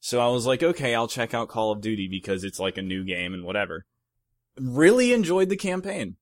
So 0.00 0.20
I 0.20 0.28
was 0.28 0.46
like, 0.46 0.62
okay, 0.62 0.94
I'll 0.94 1.08
check 1.08 1.34
out 1.34 1.48
Call 1.48 1.72
of 1.72 1.82
Duty 1.82 2.08
because 2.08 2.42
it's 2.42 2.58
like 2.58 2.78
a 2.78 2.82
new 2.82 3.04
game 3.04 3.34
and 3.34 3.44
whatever. 3.44 3.84
Really 4.58 5.12
enjoyed 5.12 5.50
the 5.50 5.56
campaign. 5.56 6.16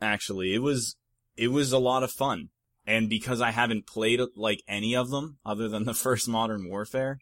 Actually, 0.00 0.54
it 0.54 0.58
was 0.58 0.96
it 1.36 1.48
was 1.48 1.72
a 1.72 1.78
lot 1.78 2.02
of 2.02 2.10
fun. 2.10 2.48
And 2.86 3.08
because 3.08 3.40
I 3.40 3.50
haven't 3.50 3.86
played 3.86 4.20
like 4.36 4.62
any 4.68 4.94
of 4.94 5.10
them 5.10 5.38
other 5.44 5.68
than 5.68 5.84
the 5.84 5.94
first 6.04 6.28
Modern 6.28 6.68
Warfare, 6.68 7.18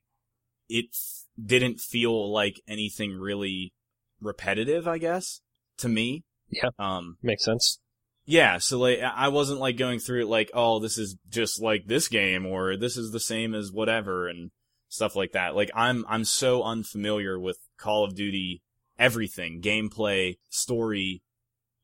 it 0.69 0.87
f- 0.93 1.25
didn't 1.43 1.81
feel 1.81 2.33
like 2.33 2.61
anything 2.67 3.13
really 3.13 3.73
repetitive, 4.21 4.89
I 4.89 4.99
guess, 4.99 5.41
to 5.79 5.89
me. 5.89 6.25
Yeah. 6.51 6.71
Um, 6.79 7.17
Makes 7.23 7.45
sense. 7.45 7.79
yeah, 8.27 8.59
so 8.59 8.79
like 8.79 9.01
I 9.01 9.29
wasn't 9.29 9.61
like 9.61 9.77
going 9.77 9.99
through 9.99 10.23
it 10.23 10.29
like, 10.29 10.51
oh, 10.53 10.81
this 10.81 10.99
is 10.99 11.17
just 11.29 11.63
like 11.63 11.87
this 11.87 12.09
game 12.09 12.45
or 12.45 12.77
this 12.77 12.97
is 12.97 13.11
the 13.13 13.21
same 13.21 13.55
as 13.55 13.73
whatever 13.73 14.29
and 14.29 14.51
stuff 14.89 15.17
like 15.17 15.33
that. 15.33 15.55
Like 15.55 15.71
I'm 15.75 16.05
I'm 16.09 16.25
so 16.25 16.63
unfamiliar 16.63 17.39
with 17.39 17.59
Call 17.79 18.05
of 18.05 18.15
Duty 18.15 18.63
everything, 18.99 19.61
gameplay, 19.61 20.37
story, 20.51 21.23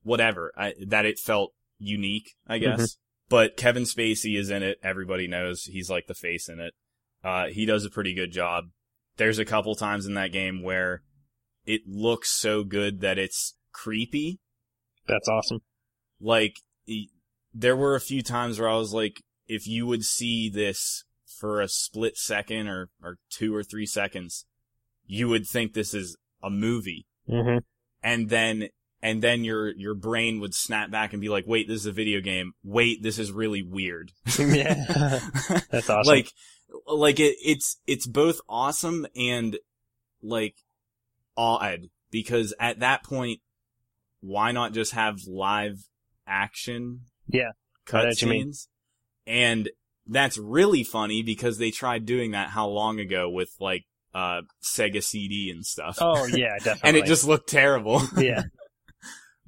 whatever, 0.02 0.52
I, 0.56 0.74
that 0.86 1.04
it 1.04 1.18
felt 1.18 1.52
unique, 1.78 2.34
I 2.46 2.58
guess. 2.58 2.96
But 3.28 3.56
Kevin 3.56 3.82
Spacey 3.82 4.38
is 4.38 4.50
in 4.50 4.62
it. 4.62 4.78
Everybody 4.82 5.26
knows 5.28 5.64
he's 5.64 5.90
like 5.90 6.06
the 6.06 6.14
face 6.14 6.48
in 6.48 6.60
it. 6.60 6.74
Uh, 7.22 7.46
he 7.48 7.66
does 7.66 7.84
a 7.84 7.90
pretty 7.90 8.14
good 8.14 8.32
job. 8.32 8.64
There's 9.16 9.38
a 9.38 9.44
couple 9.44 9.74
times 9.74 10.06
in 10.06 10.14
that 10.14 10.32
game 10.32 10.62
where 10.62 11.02
it 11.66 11.82
looks 11.86 12.30
so 12.30 12.64
good 12.64 13.00
that 13.00 13.18
it's 13.18 13.54
creepy 13.72 14.38
That's 15.06 15.28
awesome. 15.28 15.60
like 16.20 16.54
there 17.52 17.76
were 17.76 17.94
a 17.94 18.00
few 18.00 18.22
times 18.22 18.58
where 18.58 18.68
I 18.68 18.76
was 18.76 18.92
like, 18.92 19.22
if 19.46 19.66
you 19.66 19.86
would 19.86 20.04
see 20.04 20.48
this 20.48 21.04
for 21.26 21.60
a 21.60 21.68
split 21.68 22.16
second 22.16 22.68
or, 22.68 22.88
or 23.02 23.18
two 23.30 23.54
or 23.54 23.62
three 23.62 23.86
seconds, 23.86 24.46
you 25.06 25.28
would 25.28 25.46
think 25.46 25.72
this 25.72 25.92
is 25.94 26.16
a 26.42 26.50
movie. 26.50 27.06
hmm 27.28 27.58
And 28.02 28.28
then, 28.28 28.68
and 29.02 29.22
then 29.22 29.44
your, 29.44 29.74
your 29.76 29.94
brain 29.94 30.40
would 30.40 30.54
snap 30.54 30.90
back 30.90 31.12
and 31.12 31.20
be 31.20 31.28
like, 31.28 31.44
wait, 31.46 31.68
this 31.68 31.80
is 31.80 31.86
a 31.86 31.92
video 31.92 32.20
game. 32.20 32.52
Wait, 32.64 33.02
this 33.02 33.18
is 33.18 33.30
really 33.30 33.62
weird. 33.62 34.12
yeah. 34.38 35.20
That's 35.70 35.88
awesome. 35.88 36.02
Like, 36.04 36.32
like 36.86 37.20
it, 37.20 37.36
it's, 37.44 37.80
it's 37.86 38.06
both 38.06 38.40
awesome 38.48 39.06
and 39.16 39.56
like 40.22 40.56
odd 41.36 41.86
because 42.10 42.54
at 42.58 42.80
that 42.80 43.04
point, 43.04 43.40
why 44.20 44.52
not 44.52 44.72
just 44.72 44.92
have 44.92 45.20
live 45.28 45.78
action? 46.26 47.02
Yeah, 47.28 47.50
I 47.92 47.98
know 47.98 48.04
what 48.06 48.22
you 48.22 48.28
mean. 48.28 48.48
cutscenes. 48.48 48.66
And 49.26 49.70
that's 50.06 50.38
really 50.38 50.82
funny 50.82 51.22
because 51.22 51.58
they 51.58 51.70
tried 51.70 52.04
doing 52.04 52.32
that 52.32 52.48
how 52.48 52.66
long 52.66 52.98
ago 52.98 53.30
with 53.30 53.50
like, 53.60 53.84
uh, 54.14 54.40
Sega 54.62 55.02
CD 55.02 55.50
and 55.50 55.64
stuff. 55.64 55.98
oh 56.00 56.24
yeah, 56.32 56.56
definitely. 56.56 56.88
and 56.88 56.96
it 56.96 57.04
just 57.04 57.24
looked 57.24 57.48
terrible. 57.48 58.02
yeah. 58.16 58.42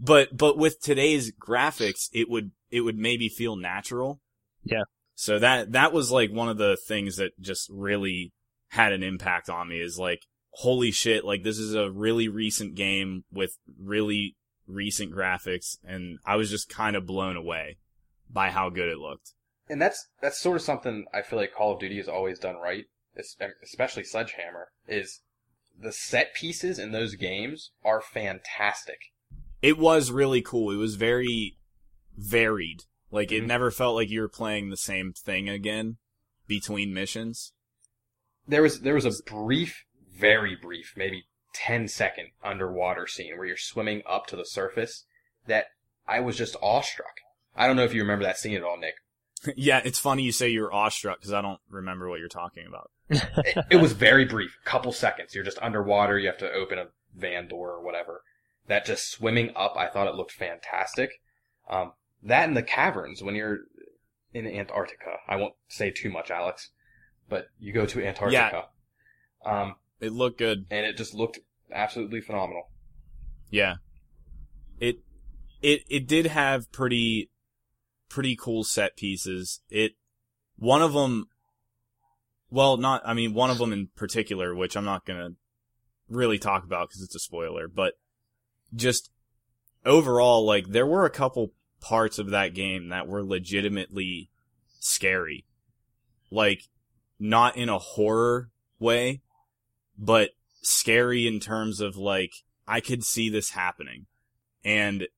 But 0.00 0.36
but 0.36 0.56
with 0.56 0.80
today's 0.80 1.32
graphics 1.32 2.08
it 2.12 2.28
would 2.30 2.50
it 2.70 2.80
would 2.80 2.96
maybe 2.96 3.28
feel 3.28 3.56
natural 3.56 4.20
Yeah. 4.64 4.84
so 5.14 5.38
that 5.38 5.72
that 5.72 5.92
was 5.92 6.10
like 6.10 6.30
one 6.32 6.48
of 6.48 6.56
the 6.58 6.76
things 6.88 7.16
that 7.16 7.32
just 7.40 7.68
really 7.70 8.32
had 8.68 8.92
an 8.92 9.02
impact 9.02 9.48
on 9.50 9.68
me 9.68 9.80
is 9.80 9.98
like 9.98 10.22
holy 10.54 10.90
shit 10.90 11.24
like 11.24 11.42
this 11.42 11.58
is 11.58 11.74
a 11.74 11.90
really 11.90 12.28
recent 12.28 12.74
game 12.74 13.24
with 13.32 13.56
really 13.78 14.36
recent 14.66 15.12
graphics 15.12 15.76
and 15.84 16.18
i 16.24 16.36
was 16.36 16.50
just 16.50 16.68
kind 16.68 16.96
of 16.96 17.06
blown 17.06 17.36
away 17.36 17.76
by 18.28 18.50
how 18.50 18.70
good 18.70 18.88
it 18.88 18.98
looked 18.98 19.32
And 19.68 19.80
that's 19.82 20.08
that's 20.22 20.40
sort 20.40 20.56
of 20.56 20.62
something 20.62 21.04
I 21.12 21.22
feel 21.22 21.38
like 21.38 21.52
Call 21.54 21.72
of 21.74 21.80
Duty 21.80 21.96
has 21.98 22.08
always 22.08 22.38
done 22.40 22.56
right, 22.56 22.86
especially 23.62 24.04
Sledgehammer. 24.04 24.68
Is 24.88 25.20
the 25.78 25.92
set 25.92 26.34
pieces 26.34 26.78
in 26.78 26.90
those 26.92 27.14
games 27.14 27.70
are 27.84 28.00
fantastic. 28.00 28.98
It 29.62 29.78
was 29.78 30.10
really 30.10 30.42
cool 30.42 30.70
it 30.70 30.76
was 30.76 30.94
very 30.96 31.56
varied 32.16 32.84
like 33.10 33.32
it 33.32 33.42
Mhm. 33.42 33.46
never 33.46 33.70
felt 33.70 33.94
like 33.94 34.10
you 34.10 34.20
were 34.20 34.28
playing 34.28 34.70
the 34.70 34.76
same 34.76 35.12
thing 35.12 35.48
again 35.48 35.96
between 36.46 36.92
missions 36.94 37.52
There 38.48 38.62
was 38.62 38.80
there 38.80 38.94
was 38.94 39.04
a 39.04 39.22
brief, 39.22 39.84
very 40.12 40.56
brief, 40.56 40.94
maybe 40.96 41.26
10 41.54 41.86
second 41.88 42.28
underwater 42.42 43.06
scene 43.06 43.36
where 43.36 43.46
you're 43.46 43.56
swimming 43.56 44.02
up 44.08 44.26
to 44.26 44.36
the 44.36 44.44
surface 44.44 45.04
that 45.46 45.66
I 46.08 46.18
was 46.20 46.36
just 46.36 46.56
awestruck. 46.60 47.20
I 47.54 47.66
don't 47.66 47.76
know 47.76 47.84
if 47.84 47.94
you 47.94 48.00
remember 48.02 48.24
that 48.24 48.38
scene 48.38 48.56
at 48.56 48.64
all, 48.64 48.76
Nick. 48.78 48.94
Yeah, 49.56 49.80
it's 49.84 49.98
funny 49.98 50.22
you 50.24 50.32
say 50.32 50.48
you're 50.48 50.72
awestruck 50.72 51.20
because 51.20 51.32
I 51.32 51.40
don't 51.42 51.60
remember 51.70 52.08
what 52.08 52.18
you're 52.18 52.28
talking 52.28 52.66
about. 52.66 52.90
it, 53.10 53.58
it 53.70 53.76
was 53.76 53.92
very 53.92 54.24
brief, 54.24 54.58
couple 54.64 54.92
seconds. 54.92 55.34
You're 55.34 55.44
just 55.44 55.58
underwater. 55.62 56.18
You 56.18 56.26
have 56.26 56.38
to 56.38 56.50
open 56.52 56.78
a 56.78 56.86
van 57.16 57.46
door 57.48 57.70
or 57.70 57.82
whatever. 57.82 58.22
That 58.70 58.86
just 58.86 59.10
swimming 59.10 59.50
up, 59.56 59.74
I 59.76 59.88
thought 59.88 60.06
it 60.06 60.14
looked 60.14 60.30
fantastic. 60.30 61.10
Um, 61.68 61.90
that 62.22 62.48
in 62.48 62.54
the 62.54 62.62
caverns 62.62 63.20
when 63.20 63.34
you're 63.34 63.58
in 64.32 64.46
Antarctica. 64.46 65.16
I 65.28 65.34
won't 65.34 65.54
say 65.66 65.90
too 65.90 66.08
much, 66.08 66.30
Alex, 66.30 66.70
but 67.28 67.46
you 67.58 67.72
go 67.72 67.84
to 67.84 68.00
Antarctica. 68.06 68.66
Um, 69.44 69.74
It 69.98 70.12
looked 70.12 70.38
good. 70.38 70.66
and 70.70 70.86
it 70.86 70.96
just 70.96 71.14
looked 71.14 71.40
absolutely 71.72 72.20
phenomenal. 72.20 72.70
Yeah. 73.50 73.74
It 74.78 74.98
it 75.62 75.82
it 75.88 76.06
did 76.06 76.26
have 76.26 76.70
pretty 76.70 77.28
pretty 78.08 78.36
cool 78.36 78.62
set 78.62 78.96
pieces. 78.96 79.62
It 79.68 79.94
one 80.58 80.80
of 80.80 80.92
them 80.92 81.26
well, 82.50 82.76
not 82.76 83.02
I 83.04 83.14
mean 83.14 83.34
one 83.34 83.50
of 83.50 83.58
them 83.58 83.72
in 83.72 83.88
particular 83.96 84.54
which 84.54 84.76
I'm 84.76 84.84
not 84.84 85.04
going 85.04 85.18
to 85.18 85.36
really 86.08 86.38
talk 86.38 86.62
about 86.62 86.90
cuz 86.90 87.02
it's 87.02 87.16
a 87.16 87.18
spoiler, 87.18 87.66
but 87.66 87.94
just 88.74 89.10
overall 89.84 90.44
like 90.44 90.68
there 90.68 90.86
were 90.86 91.04
a 91.04 91.10
couple 91.10 91.52
parts 91.80 92.18
of 92.18 92.30
that 92.30 92.54
game 92.54 92.88
that 92.88 93.08
were 93.08 93.24
legitimately 93.24 94.30
scary. 94.78 95.44
Like 96.30 96.68
not 97.18 97.56
in 97.56 97.68
a 97.68 97.78
horror 97.78 98.50
way, 98.78 99.22
but 99.98 100.30
scary 100.62 101.26
in 101.26 101.40
terms 101.40 101.80
of 101.80 101.96
like 101.96 102.32
I 102.66 102.80
could 102.80 103.04
see 103.04 103.28
this 103.28 103.50
happening. 103.50 104.06
And 104.64 105.08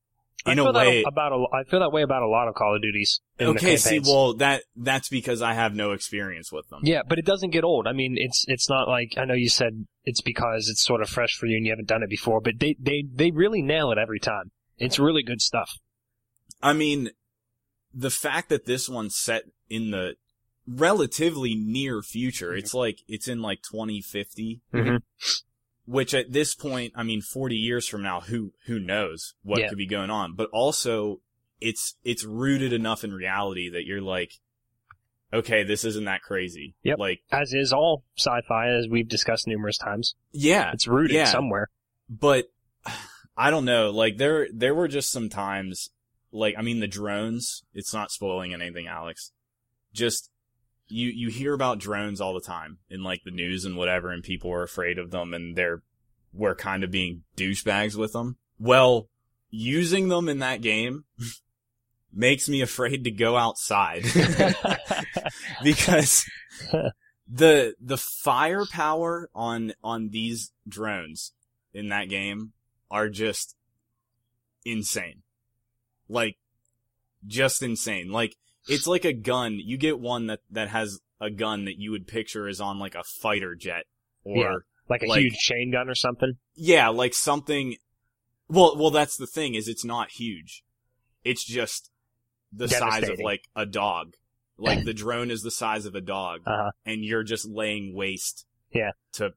in 0.46 0.58
I 0.58 0.62
a 0.62 0.64
feel 0.64 0.72
that 0.72 0.86
way 0.86 1.04
about 1.06 1.32
a, 1.32 1.44
I 1.54 1.64
feel 1.64 1.80
that 1.80 1.92
way 1.92 2.02
about 2.02 2.22
a 2.22 2.28
lot 2.28 2.48
of 2.48 2.54
Call 2.54 2.74
of 2.74 2.82
Duties. 2.82 3.20
In 3.38 3.46
the 3.46 3.52
Okay, 3.52 3.76
see 3.76 4.00
well 4.00 4.34
that 4.34 4.64
that's 4.76 5.08
because 5.08 5.42
I 5.42 5.54
have 5.54 5.74
no 5.74 5.92
experience 5.92 6.50
with 6.50 6.68
them. 6.68 6.80
Yeah, 6.82 7.02
but 7.06 7.18
it 7.18 7.24
doesn't 7.24 7.50
get 7.50 7.64
old. 7.64 7.86
I 7.86 7.92
mean, 7.92 8.16
it's 8.18 8.44
it's 8.48 8.68
not 8.68 8.88
like 8.88 9.14
I 9.16 9.24
know 9.24 9.34
you 9.34 9.48
said 9.48 9.86
it's 10.04 10.20
because 10.20 10.68
it's 10.68 10.82
sort 10.82 11.00
of 11.02 11.08
fresh 11.08 11.36
for 11.36 11.46
you 11.46 11.56
and 11.56 11.64
you 11.66 11.72
haven't 11.72 11.88
done 11.88 12.02
it 12.02 12.10
before, 12.10 12.40
but 12.40 12.58
they 12.58 12.76
they 12.80 13.04
they 13.12 13.30
really 13.30 13.62
nail 13.62 13.92
it 13.92 13.98
every 13.98 14.20
time. 14.20 14.50
It's 14.78 14.98
really 14.98 15.22
good 15.22 15.40
stuff. 15.40 15.78
I 16.62 16.72
mean 16.72 17.10
the 17.94 18.10
fact 18.10 18.48
that 18.48 18.66
this 18.66 18.88
one's 18.88 19.16
set 19.16 19.44
in 19.68 19.90
the 19.90 20.16
relatively 20.66 21.54
near 21.54 22.02
future, 22.02 22.54
it's 22.54 22.74
like 22.74 23.00
it's 23.08 23.28
in 23.28 23.42
like 23.42 23.62
2050, 23.62 24.60
Mhm. 24.72 25.02
Which 25.86 26.14
at 26.14 26.32
this 26.32 26.54
point, 26.54 26.92
I 26.96 27.02
mean 27.02 27.20
40 27.22 27.56
years 27.56 27.86
from 27.88 28.02
now, 28.02 28.20
who 28.20 28.52
who 28.66 28.78
knows 28.78 29.34
what 29.42 29.60
Yeah. 29.60 29.68
could 29.68 29.78
be 29.78 29.86
going 29.86 30.10
on, 30.10 30.34
but 30.34 30.48
also 30.52 31.20
it's 31.60 31.96
it's 32.04 32.24
rooted 32.24 32.72
enough 32.72 33.04
in 33.04 33.12
reality 33.12 33.68
that 33.70 33.84
you're 33.86 34.00
like 34.02 34.32
okay, 35.34 35.64
this 35.64 35.82
isn't 35.86 36.04
that 36.04 36.20
crazy. 36.20 36.74
Yep. 36.82 36.98
Like 36.98 37.20
As 37.30 37.54
is 37.54 37.72
all 37.72 38.04
sci-fi, 38.18 38.68
as 38.68 38.86
we've 38.90 39.08
discussed 39.08 39.46
numerous 39.46 39.78
times. 39.78 40.14
yeah, 40.30 40.70
It's 40.74 40.86
rooted 40.86 41.14
Yeah. 41.16 41.24
somewhere. 41.24 41.68
but 42.08 42.46
I 43.36 43.50
don't 43.50 43.64
know. 43.64 43.88
Like 43.90 44.18
there, 44.18 44.46
there 44.52 44.74
were 44.74 44.88
just 44.88 45.10
some 45.10 45.30
times, 45.30 45.88
like 46.32 46.54
I 46.58 46.60
mean, 46.62 46.80
the 46.80 46.86
drones. 46.86 47.64
It's 47.72 47.94
not 47.94 48.10
spoiling 48.10 48.52
anything, 48.52 48.86
Alex. 48.88 49.32
Just 49.94 50.28
you, 50.92 51.08
you 51.08 51.28
hear 51.28 51.54
about 51.54 51.78
drones 51.78 52.20
all 52.20 52.34
the 52.34 52.40
time 52.40 52.78
in 52.90 53.02
like 53.02 53.22
the 53.24 53.30
news 53.30 53.64
and 53.64 53.76
whatever, 53.76 54.10
and 54.10 54.22
people 54.22 54.52
are 54.52 54.62
afraid 54.62 54.98
of 54.98 55.10
them, 55.10 55.32
and 55.32 55.56
they're 55.56 55.82
we're 56.32 56.54
kind 56.54 56.84
of 56.84 56.90
being 56.90 57.24
douchebags 57.36 57.96
with 57.96 58.12
them. 58.12 58.36
Well, 58.58 59.08
using 59.50 60.08
them 60.08 60.28
in 60.28 60.38
that 60.40 60.60
game 60.60 61.04
makes 62.12 62.48
me 62.48 62.60
afraid 62.60 63.04
to 63.04 63.10
go 63.10 63.36
outside 63.36 64.02
because 65.62 66.24
the 67.26 67.74
the 67.80 67.98
firepower 67.98 69.30
on 69.34 69.72
on 69.82 70.10
these 70.10 70.52
drones 70.68 71.32
in 71.72 71.88
that 71.88 72.08
game 72.08 72.52
are 72.90 73.08
just 73.08 73.56
insane. 74.64 75.22
Like 76.08 76.36
just 77.26 77.62
insane. 77.62 78.10
Like 78.10 78.36
it's 78.68 78.86
like 78.86 79.04
a 79.04 79.12
gun. 79.12 79.58
You 79.62 79.76
get 79.76 79.98
one 80.00 80.26
that 80.28 80.40
that 80.50 80.68
has 80.68 81.00
a 81.20 81.30
gun 81.30 81.64
that 81.66 81.78
you 81.78 81.90
would 81.92 82.06
picture 82.06 82.48
as 82.48 82.60
on 82.60 82.78
like 82.78 82.94
a 82.94 83.02
fighter 83.04 83.54
jet 83.54 83.84
or 84.24 84.36
Yeah. 84.36 84.54
Like 84.88 85.02
a 85.02 85.06
Like- 85.06 85.20
huge 85.20 85.36
chain 85.38 85.70
gun 85.72 85.88
or 85.88 85.94
something. 85.94 86.34
yeah, 86.54 86.88
like 86.88 87.14
something. 87.14 87.76
Well, 88.48 88.76
well, 88.76 88.90
that's 88.90 89.16
the 89.16 89.26
thing 89.26 89.54
is 89.54 89.68
it's 89.68 89.84
not 89.84 90.10
huge. 90.10 90.62
It's 91.24 91.44
just 91.44 91.90
the 92.52 92.68
size 92.68 93.08
of 93.08 93.18
like 93.20 93.44
a 93.56 93.64
dog. 93.64 94.14
Like 94.58 94.84
the 94.84 94.92
drone 94.92 95.30
is 95.30 95.42
the 95.42 95.50
size 95.50 95.86
of 95.86 95.94
a 95.94 96.00
dog, 96.00 96.40
Uh-huh. 96.46 96.72
and 96.84 97.02
you're 97.04 97.22
just 97.22 97.48
laying 97.48 97.94
waste. 97.94 98.44
Yeah. 98.74 98.90
To 99.14 99.32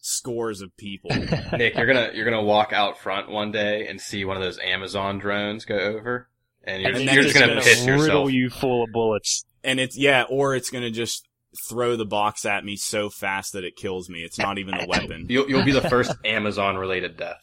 scores 0.00 0.60
of 0.60 0.76
people. 0.76 1.10
Nick, 1.56 1.76
you're 1.76 1.86
gonna 1.86 2.10
you're 2.14 2.24
gonna 2.24 2.42
walk 2.42 2.72
out 2.72 2.98
front 2.98 3.28
one 3.30 3.52
day 3.52 3.86
and 3.86 4.00
see 4.00 4.24
one 4.24 4.36
of 4.36 4.42
those 4.42 4.58
Amazon 4.58 5.18
drones 5.18 5.64
go 5.64 5.76
over, 5.76 6.28
and 6.64 6.82
you're, 6.82 6.92
And 6.94 7.04
you're 7.04 7.14
then 7.14 7.22
just 7.24 7.34
gonna 7.34 7.46
gonna 7.48 7.60
piss 7.62 7.80
riddle 7.86 7.98
yourself. 7.98 8.32
you 8.32 8.50
full 8.50 8.84
of 8.84 8.90
bullets. 8.92 9.44
and 9.64 9.78
it's 9.80 9.96
yeah, 9.98 10.24
or 10.28 10.54
it's 10.54 10.70
gonna 10.70 10.90
just 10.90 11.26
throw 11.68 11.96
the 11.96 12.04
box 12.06 12.44
at 12.46 12.64
me 12.64 12.76
so 12.76 13.10
fast 13.10 13.52
that 13.54 13.64
it 13.64 13.74
kills 13.76 14.08
me. 14.08 14.20
It's 14.20 14.38
not 14.38 14.58
even 14.58 14.74
a 14.74 14.86
weapon. 14.86 15.26
You'll 15.30 15.48
you'll 15.48 15.64
be 15.64 15.72
the 15.72 15.88
first 15.88 16.12
Amazon 16.24 16.76
related 16.76 17.16
death. 17.16 17.42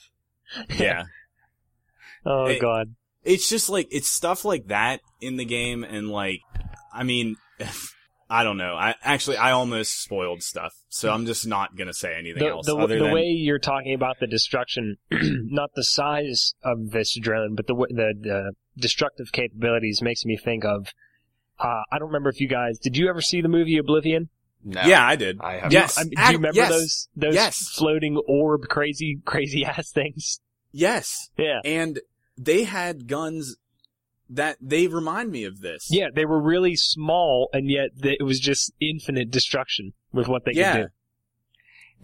yeah. 0.77 1.03
Oh 2.25 2.47
Hey. 2.47 2.59
god. 2.59 2.95
it's 3.23 3.47
just 3.49 3.69
like 3.69 3.87
it's 3.91 4.09
stuff 4.09 4.43
like 4.43 4.67
that 4.67 4.99
in 5.21 5.37
the 5.37 5.45
game 5.45 5.83
and 5.85 6.09
like 6.09 6.41
i 6.93 7.03
mean 7.03 7.35
i 8.29 8.43
don't 8.43 8.57
know 8.57 8.75
i 8.75 8.93
actually 9.03 9.37
i 9.37 9.51
almost 9.51 10.01
spoiled 10.01 10.41
stuff 10.43 10.73
so 10.89 11.11
i'm 11.11 11.25
just 11.25 11.47
not 11.47 11.75
gonna 11.75 11.93
say 11.93 12.13
anything 12.17 12.43
The, 12.43 12.49
else 12.49 12.65
the, 12.65 12.75
other 12.75 12.97
the 12.97 13.05
than 13.05 13.13
way 13.13 13.25
you're 13.27 13.59
talking 13.59 13.93
about 13.93 14.19
the 14.19 14.27
destruction, 14.27 14.97
not 15.11 15.71
the 15.75 15.83
size 15.83 16.53
of 16.63 16.91
this 16.91 17.17
drone, 17.19 17.55
but 17.55 17.67
the 17.67 17.73
the, 17.75 18.13
the 18.19 18.51
destructive 18.77 19.31
capabilities 19.31 20.01
makes 20.01 20.25
me 20.25 20.37
think 20.37 20.65
of. 20.65 20.93
Uh, 21.59 21.81
I 21.91 21.97
don't 21.99 22.09
remember 22.09 22.29
if 22.29 22.39
you 22.39 22.47
guys 22.47 22.77
did. 22.77 22.95
You 22.97 23.09
ever 23.09 23.21
see 23.21 23.41
the 23.41 23.47
movie 23.49 23.77
Oblivion? 23.77 24.29
No. 24.63 24.81
yeah 24.83 25.05
i 25.05 25.15
did 25.15 25.39
I 25.39 25.59
have. 25.59 25.71
yes 25.71 25.97
I 25.97 26.03
do 26.03 26.09
you 26.17 26.25
remember 26.37 26.55
yes. 26.57 26.69
those 26.69 27.07
those 27.15 27.35
Yes. 27.35 27.69
floating 27.75 28.17
orb 28.27 28.67
crazy 28.67 29.19
crazy 29.25 29.63
ass 29.63 29.91
things? 29.91 30.41
yes 30.71 31.29
Yeah, 31.37 31.59
and 31.63 31.99
they 32.37 32.63
had 32.63 33.07
guns 33.07 33.55
that 34.29 34.57
they 34.61 34.87
remind 34.87 35.31
me 35.31 35.43
of 35.45 35.61
this 35.61 35.87
yeah. 35.89 36.07
They 36.13 36.25
were 36.25 36.41
really 36.41 36.75
small, 36.75 37.49
and 37.53 37.69
yet 37.69 37.89
it 38.03 38.23
was 38.23 38.39
just 38.39 38.71
infinite 38.79 39.31
destruction 39.31 39.93
with 40.11 40.27
what 40.27 40.43
they 40.45 40.51
yeah 40.53 40.73
could 40.73 40.81
do. 40.81 40.87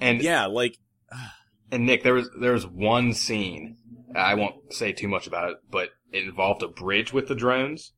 And 0.02 0.22
yeah 0.22 0.46
like 0.46 0.78
and 1.72 1.86
Nick, 1.86 2.04
there 2.04 2.14
was 2.14 2.30
there 2.40 2.54
was 2.54 2.66
one 2.68 3.14
scene. 3.14 3.78
I 4.16 4.36
won't 4.36 4.74
say 4.74 4.92
too 4.94 5.08
much 5.08 5.26
about 5.28 5.50
it, 5.52 5.58
but 5.72 5.90
it 6.12 6.24
involved 6.26 6.62
a 6.62 6.68
bridge 6.68 7.12
with 7.12 7.28
the 7.28 7.36
drones 7.36 7.94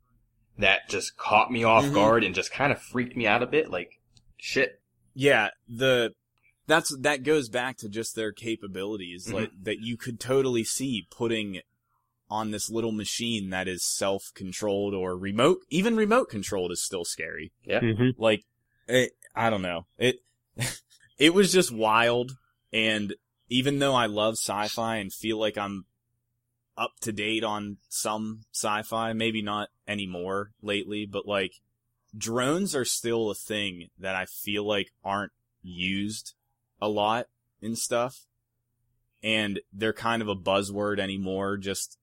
that 0.58 0.88
just 0.90 1.18
caught 1.18 1.52
me 1.52 1.64
off 1.66 1.84
Mhm. 1.86 1.94
guard 1.94 2.24
and 2.24 2.34
just 2.34 2.52
kind 2.52 2.72
of 2.72 2.82
freaked 2.82 3.18
me 3.18 3.28
out 3.28 3.44
a 3.44 3.48
bit. 3.48 3.70
Like, 3.70 4.00
shit. 4.38 4.82
yeah 5.14 5.50
the 5.68 6.14
that's 6.68 6.96
that 7.02 7.24
goes 7.24 7.48
back 7.50 7.78
to 7.78 7.88
just 7.90 8.16
their 8.16 8.32
capabilities 8.32 9.28
Mhm. 9.28 9.34
like 9.34 9.52
that 9.64 9.80
you 9.82 9.98
could 9.98 10.20
totally 10.20 10.64
see 10.64 11.08
putting 11.12 11.60
on 12.36 12.52
this 12.52 12.70
little 12.70 12.92
machine 12.92 13.50
that 13.50 13.68
is 13.68 13.84
self-controlled 13.84 14.94
or 14.94 15.18
remote 15.18 15.60
even 15.70 15.96
remote 15.96 16.30
controlled 16.30 16.72
is 16.72 16.84
still 16.84 17.06
scary. 17.06 17.52
Hmm 17.80 18.10
like 18.18 18.44
it, 18.88 19.12
i 19.36 19.50
don't 19.50 19.62
know. 19.62 19.86
It 19.98 20.18
it 21.18 21.34
was 21.34 21.52
just 21.52 21.72
wild. 21.72 22.38
And 22.72 23.16
even 23.50 23.80
though 23.80 23.96
i 23.96 24.06
love 24.06 24.34
sci-fi 24.34 24.98
and 24.98 25.14
feel 25.14 25.40
like 25.40 25.58
i'm 25.58 25.86
up 26.78 26.92
to 27.00 27.12
date 27.12 27.44
on 27.44 27.78
some 27.88 28.42
sci-fi 28.52 29.14
maybe 29.14 29.42
not 29.42 29.70
anymore 29.88 30.52
lately 30.62 31.06
but 31.06 31.26
like 31.26 31.54
drones 32.18 32.76
are 32.76 32.84
still 32.84 33.30
a 33.30 33.36
thing 33.36 33.88
that 34.00 34.16
i 34.16 34.26
feel 34.26 34.68
like 34.68 34.92
aren't 35.04 35.32
used 35.62 36.34
a 36.82 36.90
lot 36.90 37.28
in 37.62 37.76
stuff. 37.76 38.26
And 39.24 39.60
they're 39.74 39.94
kind 39.94 40.22
of 40.22 40.28
a 40.28 40.36
buzzword 40.36 41.00
anymore 41.00 41.58
just 41.58 41.98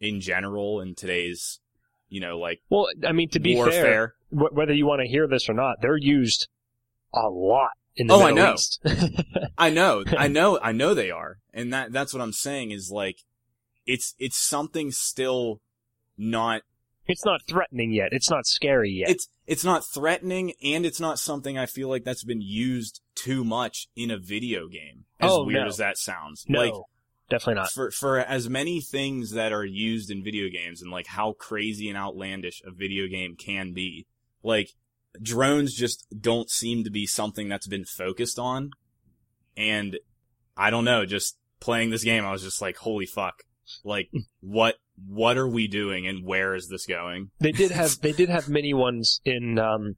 in 0.00 0.20
general 0.20 0.80
in 0.80 0.94
today's 0.94 1.60
you 2.08 2.20
know 2.20 2.38
like 2.38 2.60
Well, 2.70 2.88
I 3.06 3.12
mean, 3.12 3.28
to 3.30 3.40
be 3.40 3.54
fair, 3.54 3.62
warfare 3.64 4.14
wh- 4.30 4.54
whether 4.54 4.72
you 4.72 4.86
want 4.86 5.00
to 5.02 5.08
hear 5.08 5.26
this 5.28 5.48
or 5.48 5.54
not, 5.54 5.76
they're 5.82 5.96
used 5.96 6.48
a 7.14 7.28
lot 7.28 7.70
in 7.96 8.06
the 8.06 8.14
Oh, 8.14 8.22
I 8.22 8.30
know. 8.30 8.54
East. 8.54 8.80
I 9.58 9.70
know, 9.70 10.04
I 10.16 10.28
know, 10.38 10.58
I 10.62 10.72
know 10.72 10.94
they 10.94 11.10
are, 11.10 11.38
and 11.52 11.72
that 11.72 11.92
that's 11.92 12.12
what 12.14 12.22
I'm 12.22 12.32
saying 12.32 12.70
is 12.70 12.90
like, 12.90 13.18
it's 13.86 14.14
it's 14.18 14.38
something 14.38 14.90
still 14.90 15.60
not 16.16 16.62
it's 17.06 17.24
not 17.24 17.40
threatening 17.48 17.92
yet. 17.92 18.10
It's 18.12 18.30
not 18.30 18.46
scary 18.46 18.90
yet. 18.92 19.10
it's 19.10 19.28
it's 19.46 19.64
not 19.64 19.84
threatening, 19.84 20.52
and 20.62 20.86
it's 20.86 21.00
not 21.00 21.18
something 21.18 21.58
I 21.58 21.66
feel 21.66 21.88
like 21.88 22.04
that's 22.04 22.22
been 22.24 22.40
used 22.42 23.00
too 23.16 23.42
much 23.44 23.88
in 23.96 24.10
a 24.12 24.18
video 24.18 24.68
game. 24.68 25.04
As 25.18 25.30
Oh, 25.32 25.44
weird 25.44 25.62
no. 25.62 25.66
as 25.66 25.76
that 25.78 25.98
sounds, 25.98 26.44
no, 26.48 26.60
like 26.60 26.72
definitely 27.30 27.62
not. 27.62 27.70
for 27.70 27.90
for 27.90 28.18
as 28.18 28.48
many 28.48 28.80
things 28.80 29.30
that 29.32 29.52
are 29.52 29.64
used 29.64 30.10
in 30.10 30.22
video 30.22 30.48
games 30.50 30.82
and 30.82 30.90
like 30.90 31.06
how 31.06 31.32
crazy 31.32 31.88
and 31.88 31.96
outlandish 31.96 32.60
a 32.66 32.70
video 32.70 33.06
game 33.06 33.36
can 33.36 33.72
be, 33.72 34.06
like 34.42 34.70
drones 35.20 35.74
just 35.74 36.06
don't 36.18 36.50
seem 36.50 36.84
to 36.84 36.90
be 36.90 37.06
something 37.06 37.48
that's 37.48 37.66
been 37.66 37.84
focused 37.84 38.38
on. 38.38 38.70
And 39.56 39.98
I 40.56 40.70
don't 40.70 40.84
know, 40.84 41.04
just 41.04 41.36
playing 41.60 41.90
this 41.90 42.04
game, 42.04 42.24
I 42.24 42.32
was 42.32 42.42
just 42.42 42.60
like, 42.60 42.76
holy 42.76 43.06
fuck. 43.06 43.42
Like, 43.84 44.10
what, 44.40 44.76
what 45.06 45.38
are 45.38 45.48
we 45.48 45.68
doing 45.68 46.06
and 46.06 46.24
where 46.24 46.54
is 46.54 46.68
this 46.68 46.86
going? 46.86 47.30
They 47.40 47.52
did 47.52 47.70
have 47.70 47.98
they 48.02 48.12
did 48.12 48.28
have 48.28 48.48
mini 48.48 48.74
ones 48.74 49.20
in 49.24 49.58
um 49.58 49.96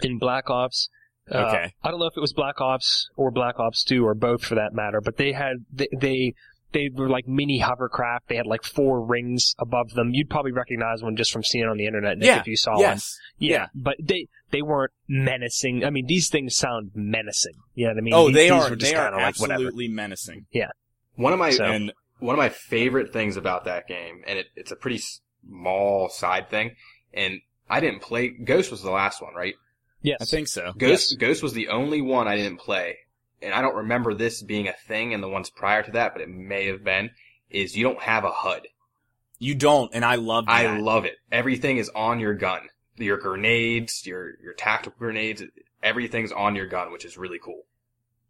in 0.00 0.18
Black 0.18 0.50
Ops. 0.50 0.88
Uh, 1.30 1.38
Okay. 1.38 1.72
I 1.82 1.90
don't 1.90 2.00
know 2.00 2.06
if 2.06 2.16
it 2.16 2.20
was 2.20 2.32
Black 2.32 2.60
Ops 2.60 3.08
or 3.16 3.30
Black 3.30 3.58
Ops 3.58 3.84
2 3.84 4.04
or 4.04 4.14
both 4.14 4.44
for 4.44 4.54
that 4.56 4.72
matter, 4.72 5.00
but 5.00 5.16
they 5.16 5.32
had 5.32 5.64
they 5.72 5.88
they, 5.96 6.34
they 6.72 6.88
were 6.92 7.08
like 7.08 7.26
mini 7.28 7.58
hovercraft. 7.58 8.28
They 8.28 8.36
had 8.36 8.46
like 8.46 8.62
four 8.64 9.02
rings 9.04 9.54
above 9.58 9.90
them. 9.94 10.14
You'd 10.14 10.30
probably 10.30 10.52
recognize 10.52 11.02
one 11.02 11.16
just 11.16 11.32
from 11.32 11.42
seeing 11.42 11.64
it 11.64 11.68
on 11.68 11.76
the 11.76 11.86
internet 11.86 12.18
Nick, 12.18 12.26
Yeah, 12.26 12.40
if 12.40 12.46
you 12.46 12.56
saw 12.56 12.72
one. 12.72 12.80
yes. 12.80 13.18
Yeah, 13.38 13.66
but 13.74 13.96
they 14.00 14.28
they 14.50 14.62
weren't 14.62 14.92
menacing. 15.08 15.84
I 15.84 15.90
mean, 15.90 16.06
these 16.06 16.28
things 16.28 16.56
sound 16.56 16.90
menacing. 16.94 17.54
You 17.74 17.86
know 17.86 17.92
what 17.92 17.98
I 17.98 18.00
mean? 18.02 18.14
Oh, 18.14 18.26
These- 18.28 18.34
they 18.34 18.42
these 18.44 18.52
are, 18.52 18.70
were 18.70 18.76
just 18.76 18.92
they 18.92 18.96
are 18.98 19.04
kinda 19.10 19.24
like 19.24 19.40
whatever. 19.40 19.54
absolutely 19.62 19.88
menacing. 19.88 20.46
Yeah. 20.52 20.70
One 21.16 21.32
of 21.32 21.38
my 21.38 21.50
So- 21.50 21.64
And 21.64 21.92
one 22.18 22.34
of 22.34 22.38
my 22.38 22.48
favorite 22.50 23.12
things 23.12 23.36
about 23.36 23.64
that 23.64 23.86
game, 23.88 24.22
and 24.26 24.38
it, 24.38 24.46
it's 24.54 24.70
a 24.70 24.76
pretty 24.76 25.00
small 25.46 26.08
side 26.08 26.48
thing, 26.50 26.76
and 27.12 27.40
I 27.68 27.80
didn't 27.80 28.00
play. 28.02 28.28
Ghost 28.28 28.70
was 28.70 28.82
the 28.82 28.90
last 28.90 29.20
one, 29.22 29.34
right? 29.34 29.54
Yes, 30.02 30.18
I 30.20 30.24
think 30.24 30.48
so. 30.48 30.72
Ghost 30.76 31.18
Ghost 31.18 31.42
was 31.42 31.52
the 31.52 31.68
only 31.68 32.00
one 32.00 32.28
I 32.28 32.36
didn't 32.36 32.58
play, 32.58 32.98
and 33.42 33.52
I 33.54 33.60
don't 33.62 33.76
remember 33.76 34.14
this 34.14 34.42
being 34.42 34.68
a 34.68 34.72
thing 34.72 35.12
in 35.12 35.20
the 35.20 35.28
ones 35.28 35.50
prior 35.50 35.82
to 35.82 35.90
that, 35.92 36.12
but 36.12 36.22
it 36.22 36.28
may 36.28 36.66
have 36.66 36.84
been. 36.84 37.10
Is 37.50 37.76
you 37.76 37.84
don't 37.84 38.00
have 38.00 38.24
a 38.24 38.30
HUD. 38.30 38.68
You 39.38 39.54
don't, 39.54 39.90
and 39.94 40.04
I 40.04 40.14
love 40.14 40.46
that. 40.46 40.52
I 40.52 40.78
love 40.78 41.04
it. 41.04 41.16
Everything 41.30 41.76
is 41.76 41.90
on 41.94 42.18
your 42.20 42.32
gun. 42.34 42.68
Your 42.96 43.16
grenades, 43.18 44.06
your 44.06 44.38
your 44.42 44.54
tactical 44.54 44.96
grenades, 44.98 45.42
everything's 45.82 46.32
on 46.32 46.54
your 46.56 46.66
gun, 46.66 46.92
which 46.92 47.04
is 47.04 47.18
really 47.18 47.38
cool. 47.42 47.62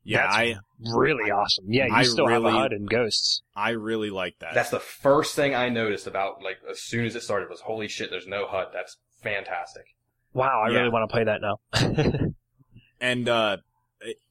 yeah, 0.04 0.22
That's 0.22 0.36
I, 0.36 0.54
really 0.96 1.30
awesome. 1.30 1.66
Yeah, 1.68 1.86
you 1.86 1.94
I 1.94 2.02
still 2.04 2.26
have 2.28 2.44
a 2.44 2.50
HUD 2.50 2.72
and 2.72 2.88
Ghosts. 2.88 3.42
I 3.54 3.70
really 3.70 4.10
like 4.10 4.38
that. 4.40 4.54
That's 4.54 4.70
the 4.70 4.80
first 4.80 5.36
thing 5.36 5.54
I 5.54 5.68
noticed 5.68 6.06
about 6.06 6.42
like 6.42 6.58
as 6.70 6.80
soon 6.80 7.04
as 7.04 7.14
it 7.14 7.22
started 7.22 7.50
was 7.50 7.60
holy 7.60 7.88
shit, 7.88 8.10
there's 8.10 8.26
no 8.26 8.46
HUD. 8.46 8.68
That's 8.72 8.96
fantastic. 9.22 9.84
Wow, 10.32 10.62
I 10.64 10.70
Yeah. 10.70 10.78
really 10.78 10.90
want 10.90 11.08
to 11.08 11.12
play 11.12 11.24
that 11.24 11.40
now. 11.42 11.60
and 13.00 13.28
uh 13.28 13.58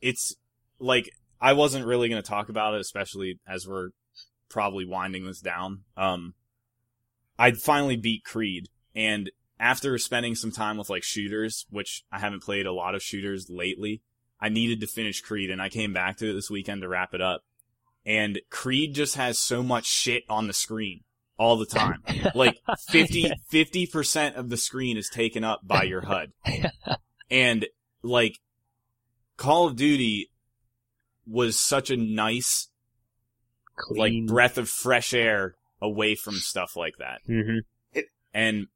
it's 0.02 0.36
like 0.82 1.10
I 1.40 1.54
wasn't 1.54 1.86
really 1.86 2.10
going 2.10 2.22
to 2.22 2.28
talk 2.28 2.50
about 2.50 2.74
it 2.74 2.82
especially 2.82 3.40
as 3.48 3.68
we're 3.68 3.90
probably 4.50 4.86
winding 4.86 5.26
this 5.26 5.40
down. 5.40 5.84
Um 5.96 6.34
I 7.40 7.52
finally 7.52 7.96
beat 7.96 8.24
Creed 8.24 8.70
and 8.96 9.32
after 9.60 9.98
spending 10.00 10.34
some 10.36 10.52
time 10.52 10.78
with 10.78 10.90
like 10.90 11.04
shooters, 11.04 11.66
which 11.70 12.04
I 12.12 12.20
haven't 12.20 12.44
played 12.44 12.66
a 12.66 12.74
lot 12.74 12.96
of 12.96 13.04
shooters 13.04 13.48
lately, 13.50 14.02
I 14.40 14.50
needed 14.50 14.82
to 14.82 14.88
finish 14.88 15.22
Creed 15.22 15.52
and 15.52 15.62
I 15.62 15.70
came 15.70 15.94
back 15.94 16.18
to 16.18 16.32
it 16.32 16.34
this 16.34 16.50
weekend 16.50 16.82
to 16.82 16.90
wrap 16.90 17.14
it 17.14 17.22
up. 17.22 17.44
And 18.04 18.42
Creed 18.50 18.96
just 18.96 19.16
has 19.16 19.38
so 19.38 19.62
much 19.62 19.86
shit 19.86 20.24
on 20.28 20.48
the 20.48 20.54
screen 20.54 21.02
all 21.38 21.58
the 21.58 21.68
time. 21.68 22.04
like 22.36 22.58
50 22.90 23.88
percent 23.88 24.36
of 24.36 24.50
the 24.50 24.58
screen 24.58 24.98
is 24.98 25.10
taken 25.10 25.44
up 25.44 25.62
by 25.64 25.84
your 25.84 26.02
HUD. 26.06 26.32
and 27.30 27.68
like 28.02 28.40
Call 29.38 29.68
of 29.68 29.76
Duty 29.76 30.31
was 31.28 31.60
such 31.60 31.90
a 31.90 31.98
nice 31.98 32.70
like 33.92 34.14
breath 34.28 34.58
of 34.58 34.70
fresh 34.70 35.14
air 35.14 35.56
away 35.82 36.16
from 36.16 36.36
stuff 36.36 36.76
like 36.76 36.96
that. 37.00 37.22
hmm 37.26 37.60
And 38.34 38.68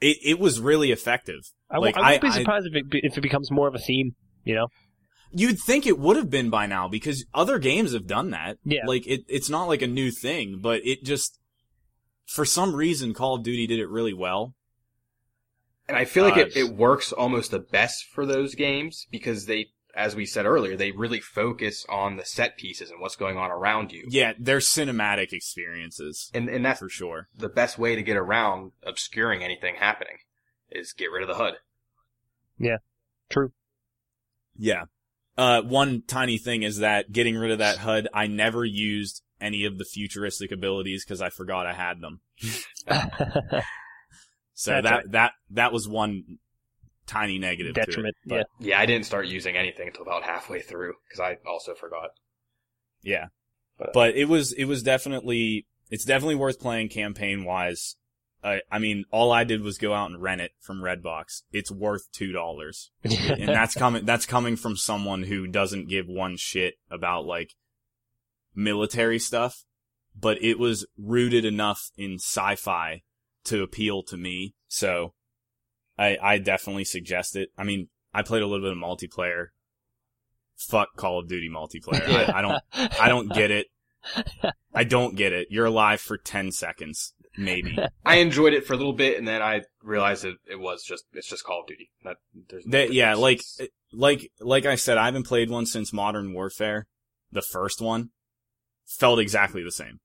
it 0.00 0.16
it 0.22 0.38
was 0.38 0.60
really 0.60 0.90
effective. 0.92 1.40
I, 1.70 1.74
w- 1.76 1.92
Like, 1.92 1.96
I 2.02 2.12
wouldn't 2.12 2.24
I- 2.24 2.28
be 2.28 2.32
I- 2.34 2.38
surprised 2.38 2.66
if 2.66 2.74
it 2.74 2.90
be- 2.90 3.00
if 3.04 3.16
it 3.16 3.20
becomes 3.20 3.50
more 3.50 3.68
of 3.68 3.74
a 3.74 3.78
theme. 3.78 4.14
You 4.44 4.54
know? 4.56 4.66
You'd 5.34 5.58
think 5.60 5.86
it 5.86 5.98
would 5.98 6.16
have 6.16 6.28
been 6.28 6.50
by 6.50 6.66
now 6.66 6.88
because 6.88 7.24
other 7.32 7.58
games 7.58 7.92
have 7.92 8.06
done 8.06 8.30
that. 8.30 8.58
Yeah. 8.64 8.80
Like 8.86 9.06
it 9.06 9.22
it's 9.28 9.48
not 9.48 9.66
like 9.68 9.80
a 9.82 9.86
new 9.86 10.10
thing, 10.10 10.58
but 10.60 10.84
it 10.84 11.04
just 11.04 11.38
for 12.26 12.44
some 12.44 12.74
reason 12.74 13.14
Call 13.14 13.36
of 13.36 13.42
Duty 13.44 13.66
did 13.66 13.78
it 13.78 13.88
really 13.88 14.12
well. 14.14 14.54
And 15.88 15.96
I 15.96 16.04
feel 16.04 16.24
like 16.24 16.36
it, 16.36 16.56
Uh, 16.56 16.60
it 16.60 16.74
works 16.74 17.12
almost 17.12 17.50
the 17.50 17.58
best 17.58 18.04
for 18.12 18.24
those 18.24 18.54
games 18.54 19.06
because 19.10 19.46
they, 19.46 19.66
as 19.94 20.16
we 20.16 20.24
said 20.26 20.46
earlier, 20.46 20.76
they 20.76 20.90
really 20.90 21.20
focus 21.20 21.84
on 21.88 22.16
the 22.16 22.24
set 22.24 22.56
pieces 22.56 22.90
and 22.90 23.00
what's 23.00 23.16
going 23.16 23.36
on 23.36 23.50
around 23.50 23.92
you. 23.92 24.06
Yeah, 24.08 24.32
they're 24.38 24.58
cinematic 24.58 25.32
experiences 25.32 26.30
And, 26.34 26.48
and 26.48 26.64
that's 26.64 26.78
for 26.80 26.88
sure. 26.88 27.28
the 27.36 27.48
best 27.48 27.78
way 27.78 27.94
to 27.94 28.02
get 28.02 28.16
around 28.16 28.72
obscuring 28.82 29.42
anything 29.42 29.74
happening 29.76 30.18
is 30.70 30.92
get 30.92 31.10
rid 31.12 31.22
of 31.22 31.28
the 31.28 31.34
HUD. 31.34 31.54
Yeah. 32.58 32.78
True. 33.28 33.52
Yeah. 34.56 34.84
Uh, 35.36 35.62
one 35.62 36.02
tiny 36.06 36.38
thing 36.38 36.62
is 36.62 36.78
that 36.78 37.12
getting 37.12 37.36
rid 37.36 37.50
of 37.50 37.58
that 37.58 37.78
HUD, 37.78 38.08
I 38.12 38.26
never 38.26 38.64
used 38.64 39.22
any 39.40 39.64
of 39.64 39.78
the 39.78 39.84
futuristic 39.84 40.52
abilities 40.52 41.04
because 41.04 41.20
I 41.22 41.30
forgot 41.30 41.66
I 41.66 41.72
had 41.72 42.00
them. 42.00 42.20
So 44.54 44.70
That's 44.70 44.84
that 44.84 44.92
right. 44.92 45.10
that 45.12 45.32
that 45.50 45.72
was 45.72 45.88
one 45.88 46.38
tiny 47.12 47.38
negative 47.38 47.74
Detriment. 47.74 48.14
To 48.28 48.36
it. 48.36 48.46
yeah. 48.60 48.68
Yeah, 48.68 48.80
I 48.80 48.86
didn't 48.86 49.06
start 49.06 49.26
using 49.26 49.56
anything 49.56 49.88
until 49.88 50.02
about 50.02 50.22
halfway 50.22 50.60
through 50.60 50.94
because 51.08 51.20
I 51.20 51.36
also 51.48 51.74
forgot. 51.74 52.10
Yeah. 53.02 53.26
But- 53.78 53.88
uh, 53.88 53.92
But 53.94 54.16
it 54.16 54.26
was 54.26 54.52
it 54.52 54.64
was 54.64 54.82
definitely 54.82 55.66
it's 55.90 56.04
definitely 56.04 56.36
worth 56.36 56.58
playing 56.60 56.88
campaign 56.88 57.44
wise. 57.44 57.96
I 58.44 58.60
I 58.70 58.78
mean, 58.78 59.04
all 59.10 59.30
I 59.32 59.44
did 59.44 59.62
was 59.62 59.78
go 59.78 59.94
out 59.94 60.10
and 60.10 60.20
rent 60.22 60.40
it 60.40 60.52
from 60.60 60.80
Redbox. 60.82 61.42
It's 61.52 61.70
worth 61.70 62.10
two 62.12 62.32
dollars, 62.32 62.90
and 63.04 63.48
that's 63.48 63.74
coming 63.74 64.04
that's 64.04 64.26
coming 64.26 64.56
from 64.56 64.76
someone 64.76 65.22
who 65.24 65.46
doesn't 65.46 65.88
give 65.88 66.06
one 66.06 66.36
shit 66.36 66.74
about 66.90 67.24
like 67.24 67.52
military 68.54 69.18
stuff. 69.18 69.64
But 70.18 70.42
it 70.42 70.58
was 70.58 70.86
rooted 70.98 71.44
enough 71.44 71.90
in 71.96 72.14
sci-fi 72.16 73.02
to 73.44 73.62
appeal 73.62 74.02
to 74.04 74.16
me, 74.16 74.54
so 74.68 75.14
I 75.98 76.18
I 76.22 76.38
definitely 76.38 76.84
suggest 76.84 77.36
it. 77.36 77.50
I 77.56 77.64
mean, 77.64 77.88
I 78.14 78.22
played 78.22 78.42
a 78.42 78.46
little 78.46 78.64
bit 78.66 78.76
of 78.76 78.78
multiplayer. 78.82 79.48
Fuck 80.56 80.96
Call 80.96 81.18
of 81.18 81.28
Duty 81.28 81.48
multiplayer. 81.48 82.06
I, 82.32 82.38
I 82.38 82.42
don't 82.42 82.62
I 83.00 83.08
don't 83.08 83.32
get 83.32 83.50
it. 83.50 83.66
I 84.74 84.84
don't 84.84 85.16
get 85.16 85.32
it. 85.32 85.48
You're 85.50 85.66
alive 85.66 86.00
for 86.00 86.16
10 86.16 86.50
seconds, 86.52 87.14
maybe. 87.36 87.78
I 88.04 88.16
enjoyed 88.16 88.52
it 88.52 88.66
for 88.66 88.72
a 88.72 88.76
little 88.76 88.92
bit 88.92 89.18
and 89.18 89.26
then 89.28 89.40
I 89.42 89.62
realized 89.82 90.24
it, 90.24 90.36
it 90.50 90.58
was 90.58 90.82
just, 90.82 91.04
it's 91.12 91.28
just 91.28 91.44
Call 91.44 91.60
of 91.60 91.66
Duty. 91.68 91.90
That, 92.04 92.16
there's 92.48 92.66
no 92.66 92.78
That, 92.78 92.92
yeah, 92.92 93.14
like, 93.14 93.42
like, 93.92 94.30
like 94.40 94.66
I 94.66 94.74
said, 94.74 94.98
I 94.98 95.04
haven't 95.04 95.26
played 95.26 95.50
one 95.50 95.66
since 95.66 95.92
Modern 95.92 96.32
Warfare. 96.32 96.86
The 97.30 97.42
first 97.42 97.80
one 97.80 98.10
felt 98.86 99.20
exactly 99.20 99.62
the 99.62 99.70
same. 99.72 100.00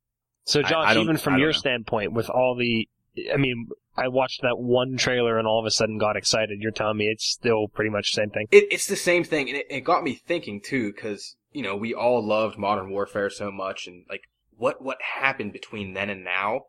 So, 0.45 0.59
I- 0.59 0.63
Josh, 0.69 0.87
I 0.89 0.93
don't- 0.93 1.03
even 1.03 1.17
from 1.17 1.33
don't 1.33 1.39
your 1.41 1.49
know. 1.51 1.57
standpoint, 1.57 2.13
with 2.13 2.29
all 2.29 2.55
the, 2.55 2.87
I 3.33 3.37
mean, 3.37 3.67
I 3.97 4.07
watched 4.09 4.41
that 4.43 4.57
one 4.57 4.95
trailer 4.97 5.37
and 5.37 5.47
all 5.47 5.59
of 5.59 5.65
a 5.65 5.71
sudden 5.71 5.97
got 5.97 6.15
excited. 6.15 6.59
You're 6.61 6.71
telling 6.71 6.97
me 6.97 7.05
it's 7.05 7.25
still 7.25 7.67
pretty 7.67 7.89
much 7.89 8.11
the 8.11 8.21
same 8.21 8.29
thing? 8.29 8.47
It, 8.51 8.65
it's 8.71 8.87
the 8.87 8.95
same 8.95 9.23
thing, 9.23 9.49
and 9.49 9.57
it, 9.57 9.65
it 9.69 9.81
got 9.81 10.03
me 10.03 10.13
thinking 10.13 10.61
too, 10.61 10.93
because 10.93 11.35
you 11.51 11.63
know 11.63 11.75
we 11.75 11.93
all 11.93 12.25
loved 12.25 12.57
Modern 12.57 12.89
Warfare 12.91 13.29
so 13.29 13.51
much, 13.51 13.87
and 13.87 14.05
like 14.09 14.21
what 14.55 14.81
what 14.81 14.97
happened 15.19 15.53
between 15.53 15.93
then 15.93 16.09
and 16.09 16.23
now, 16.23 16.65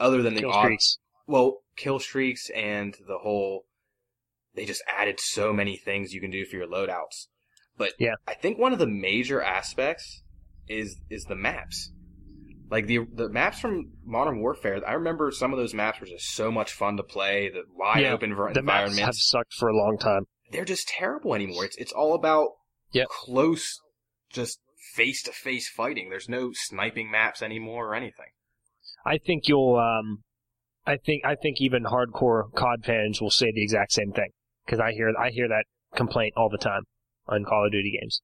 other 0.00 0.22
than 0.22 0.34
the 0.34 0.40
Kill 0.40 0.52
streaks. 0.52 0.98
well, 1.26 1.62
kill 1.76 1.98
streaks 1.98 2.50
and 2.50 2.96
the 3.06 3.18
whole, 3.18 3.66
they 4.54 4.64
just 4.64 4.82
added 4.88 5.20
so 5.20 5.52
many 5.52 5.76
things 5.76 6.12
you 6.14 6.20
can 6.20 6.30
do 6.30 6.44
for 6.44 6.56
your 6.56 6.66
loadouts. 6.66 7.26
But 7.78 7.92
Yeah. 7.98 8.14
I 8.26 8.34
think 8.34 8.58
one 8.58 8.72
of 8.72 8.78
the 8.78 8.86
major 8.86 9.42
aspects 9.42 10.22
is 10.68 10.98
is 11.10 11.24
the 11.24 11.36
maps. 11.36 11.92
Like 12.68 12.86
the 12.86 13.00
the 13.12 13.28
maps 13.28 13.60
from 13.60 13.92
Modern 14.04 14.40
Warfare, 14.40 14.80
I 14.86 14.94
remember 14.94 15.30
some 15.30 15.52
of 15.52 15.58
those 15.58 15.72
maps 15.74 16.00
were 16.00 16.06
just 16.06 16.34
so 16.34 16.50
much 16.50 16.72
fun 16.72 16.96
to 16.96 17.02
play. 17.02 17.48
The 17.48 17.62
wide 17.72 18.00
Yeah, 18.02 18.12
open 18.12 18.34
ver- 18.34 18.52
The 18.52 18.62
maps 18.62 18.98
have 18.98 19.14
sucked 19.14 19.54
for 19.54 19.68
a 19.68 19.76
long 19.76 19.96
time. 19.98 20.24
they're 20.50 20.64
just 20.64 20.88
terrible 20.88 21.34
anymore. 21.34 21.64
It's 21.64 21.76
it's 21.76 21.92
all 21.92 22.14
about 22.14 22.48
Yep. 22.92 23.08
close, 23.08 23.80
just 24.30 24.60
face 24.94 25.22
to 25.24 25.32
face 25.32 25.68
fighting. 25.68 26.08
There's 26.08 26.28
no 26.28 26.50
sniping 26.52 27.10
maps 27.10 27.42
anymore 27.42 27.88
or 27.90 27.94
anything. 27.94 28.30
I 29.04 29.18
think 29.18 29.46
you'll, 29.48 29.76
um, 29.76 30.22
I 30.86 30.96
think, 30.96 31.24
I 31.24 31.34
think 31.34 31.60
even 31.60 31.84
hardcore 31.84 32.52
COD 32.54 32.84
fans 32.84 33.20
will 33.20 33.30
say 33.30 33.50
the 33.52 33.62
exact 33.62 33.92
same 33.92 34.12
thing. 34.12 34.30
Cause 34.68 34.80
I 34.80 34.92
hear, 34.92 35.12
I 35.16 35.30
hear 35.30 35.48
that 35.48 35.64
complaint 35.94 36.34
all 36.36 36.48
the 36.48 36.58
time 36.58 36.82
on 37.28 37.44
Call 37.44 37.66
of 37.66 37.72
Duty 37.72 37.98
games. 38.00 38.22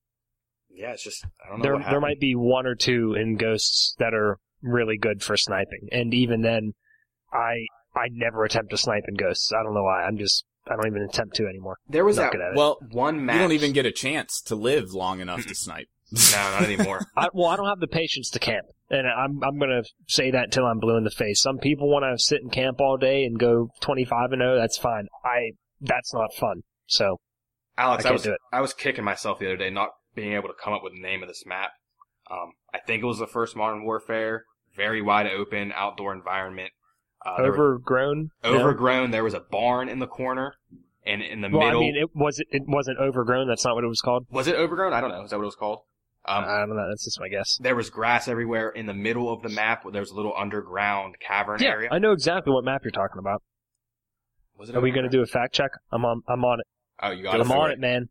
Yeah, 0.75 0.93
it's 0.93 1.05
just 1.05 1.25
I 1.45 1.51
don't 1.51 1.59
know. 1.59 1.63
There, 1.63 1.77
what 1.77 1.91
there 1.91 2.01
might 2.01 2.21
be 2.21 2.35
one 2.35 2.67
or 2.67 2.75
two 2.75 3.15
in 3.15 3.37
Ghosts 3.37 3.95
that 3.99 4.15
are 4.15 4.39
really 4.63 4.97
good 4.97 5.23
for 5.23 5.37
sniping. 5.37 5.89
And 5.91 6.15
even 6.15 6.43
then, 6.43 6.73
I, 7.33 7.67
I 7.95 8.09
never 8.11 8.45
attempt 8.45 8.71
to 8.71 8.77
snipe 8.77 9.05
in 9.09 9.15
Ghosts. 9.15 9.53
I 9.53 9.63
don't 9.63 9.75
know 9.75 9.83
why. 9.83 10.05
I'm 10.05 10.17
just, 10.17 10.45
I 10.67 10.77
don't 10.77 10.87
even 10.87 11.03
attempt 11.03 11.37
to 11.37 11.47
anymore. 11.47 11.79
There 11.89 12.05
was 12.05 12.17
Not 12.17 12.23
that 12.25 12.33
good 12.33 12.41
at 12.41 12.53
it. 12.53 12.57
Well, 12.57 12.79
one 12.91 13.25
map. 13.27 13.37
you 13.37 13.43
don't 13.43 13.53
even 13.53 13.73
get 13.73 13.87
a 13.87 13.93
chance 13.93 14.41
to 14.43 14.55
live 14.55 14.93
long 14.93 15.21
enough 15.21 15.47
to 15.47 15.55
snipe. 15.55 15.89
no, 16.33 16.37
not 16.37 16.63
anymore. 16.65 17.01
I, 17.17 17.29
well, 17.33 17.49
I 17.49 17.57
don't 17.57 17.69
have 17.69 17.81
the 17.81 17.87
patience 17.87 18.29
to 18.31 18.39
camp, 18.39 18.67
and 18.91 19.07
I'm 19.07 19.43
I'm 19.43 19.59
gonna 19.59 19.83
say 20.09 20.31
that 20.31 20.45
until 20.45 20.67
I'm 20.67 20.79
blue 20.79 20.99
in 20.99 21.05
the 21.05 21.11
face. 21.11 21.41
Some 21.41 21.57
people 21.57 21.91
want 21.91 22.05
to 22.05 22.23
sit 22.23 22.43
in 22.43 22.51
camp 22.51 22.83
all 22.83 22.99
day 22.99 23.25
and 23.25 23.39
go 23.39 23.71
25 23.81 24.33
and 24.33 24.43
0. 24.43 24.57
That's 24.59 24.77
fine. 24.77 25.07
I 25.25 25.53
that's 25.81 26.13
not 26.13 26.35
fun. 26.35 26.65
So 26.87 27.17
Alex, 27.79 28.05
I 28.05 28.09
I, 28.09 28.11
can't 28.11 28.13
was 28.13 28.23
do 28.25 28.33
it. 28.33 28.39
I 28.53 28.61
was 28.61 28.75
kicking 28.75 29.05
myself 29.05 29.39
the 29.39 29.47
other 29.47 29.57
day 29.57 29.71
not 29.71 29.89
being 30.15 30.33
able 30.35 30.49
to 30.49 30.55
come 30.63 30.73
up 30.73 30.83
with 30.83 30.93
the 30.93 31.01
name 31.01 31.23
of 31.23 31.29
this 31.29 31.45
map. 31.47 31.71
Um, 32.31 32.53
I 32.73 32.79
think 32.79 33.03
it 33.03 33.07
was 33.07 33.19
the 33.19 33.27
first 33.27 33.57
Modern 33.57 33.85
Warfare, 33.85 34.45
very 34.77 35.03
wide 35.03 35.27
open 35.27 35.73
outdoor 35.75 36.13
environment. 36.13 36.71
Uh, 37.25 37.37
there 37.43 37.53
were- 37.53 37.75
overgrown. 37.75 38.31
overgrown. 38.45 39.11
There 39.11 39.25
was 39.25 39.35
a 39.35 39.41
barn 39.41 39.89
in 39.89 39.99
the 39.99 40.07
corner, 40.07 40.55
and 41.07 41.23
in 41.23 41.41
the 41.41 41.49
Well, 41.51 41.67
middle 41.67 41.81
I 41.81 41.85
mean, 41.85 41.97
it 41.97 42.11
was 42.15 42.41
it, 42.51 42.63
wasn't 42.67 42.99
overgrown. 42.99 43.49
That's 43.49 43.65
not 43.65 43.75
what 43.75 43.85
it 43.85 43.89
was 43.89 44.01
called. 44.01 44.27
was 44.31 44.47
it 44.49 44.55
overgrown? 44.57 44.93
I 44.93 45.01
don't 45.01 45.11
know. 45.11 45.23
Is 45.23 45.31
that 45.31 45.37
what 45.37 45.43
it 45.45 45.47
was 45.47 45.57
called? 45.57 45.81
Um, 46.25 46.45
I 46.45 46.61
don't 46.61 46.77
know. 46.77 46.89
That's 46.89 47.05
just 47.05 47.19
my 47.19 47.29
guess. 47.29 47.59
there 47.61 47.75
was 47.75 47.91
grass 47.91 48.29
everywhere 48.29 48.69
in 48.71 48.87
the 48.87 48.95
middle 48.95 49.33
of 49.33 49.43
the 49.43 49.49
map. 49.49 49.85
Where 49.85 49.91
there 49.91 50.03
was 50.03 50.13
a 50.13 50.15
little 50.15 50.33
underground 50.37 51.17
cavern 51.21 51.61
Yeah, 51.61 51.71
area. 51.71 51.89
I 51.91 51.99
know 51.99 52.13
exactly 52.13 52.53
what 52.53 52.65
map 52.65 52.83
you're 52.85 52.93
talking 52.93 53.19
about. 53.19 53.43
Was 54.57 54.71
it 54.71 54.77
Are 54.77 54.81
we 54.81 54.93
going 54.93 55.03
to 55.05 55.11
do 55.11 55.23
a 55.23 55.27
fact 55.27 55.53
check? 55.55 55.71
I'm 55.91 56.05
on. 56.05 56.23
I'm 56.29 56.45
on 56.45 56.61
it. 56.61 56.67
Oh, 57.03 57.11
you 57.11 57.25
got 57.25 57.35
I'm 57.35 57.41
it. 57.51 57.55
on 57.57 57.71
it, 57.73 57.81
man. 57.81 58.09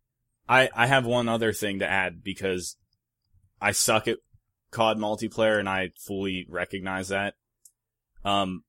I, 0.51 0.69
I 0.75 0.87
have 0.87 1.05
one 1.05 1.29
other 1.29 1.53
thing 1.53 1.79
to 1.79 1.89
add 1.89 2.23
because 2.23 2.75
I 3.61 3.71
suck 3.71 4.07
at 4.07 4.17
COD 4.71 4.97
multiplayer 4.97 5.57
and 5.59 5.69
I 5.69 5.91
fully 6.05 6.45
recognize 6.49 7.07
that. 7.07 7.35
Um, 8.25 8.63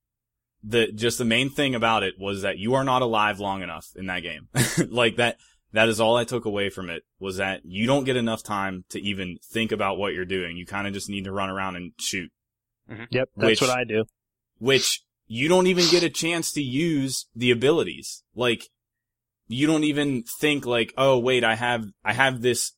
the, 0.63 0.93
just 0.93 1.19
the 1.19 1.25
main 1.25 1.51
thing 1.51 1.75
about 1.75 2.05
it 2.05 2.15
was 2.19 2.43
that 2.43 2.59
you 2.59 2.75
are 2.75 2.85
not 2.85 3.03
alive 3.03 3.41
long 3.41 3.63
enough 3.63 3.89
in 3.97 4.07
that 4.07 4.21
game. 4.21 4.49
like 4.91 5.17
that, 5.17 5.37
that 5.73 5.89
is 5.89 6.01
all 6.01 6.17
I 6.17 6.25
took 6.25 6.45
away 6.45 6.71
from 6.71 6.89
it 6.89 7.03
was 7.19 7.39
that 7.39 7.63
you 7.65 7.87
don't 7.87 8.05
get 8.05 8.17
enough 8.17 8.43
time 8.45 8.85
to 8.91 9.01
even 9.01 9.39
think 9.45 9.73
about 9.73 9.99
what 9.99 10.13
you're 10.15 10.25
doing. 10.25 10.57
You 10.57 10.67
kind 10.67 10.87
of 10.87 10.93
just 10.93 11.09
need 11.11 11.25
to 11.25 11.33
run 11.33 11.51
around 11.51 11.77
and 11.77 11.93
shoot, 11.99 12.31
Yep, 12.89 13.31
that's 13.37 13.47
Which- 13.47 13.61
what 13.61 13.71
I 13.71 13.85
do. 13.85 14.05
which 14.59 15.03
you 15.27 15.49
don't 15.49 15.67
even 15.67 15.89
get 15.91 16.03
a 16.03 16.11
chance 16.11 16.53
to 16.53 16.63
use 16.63 17.27
the 17.35 17.51
abilities. 17.51 18.23
Like, 18.37 18.69
you 19.53 19.67
don't 19.67 19.85
even 19.85 20.25
think 20.41 20.67
like, 20.67 20.93
oh 20.97 21.19
wait, 21.19 21.45
I 21.45 21.55
have, 21.55 21.87
I 22.05 22.13
have 22.13 22.41
this 22.41 22.73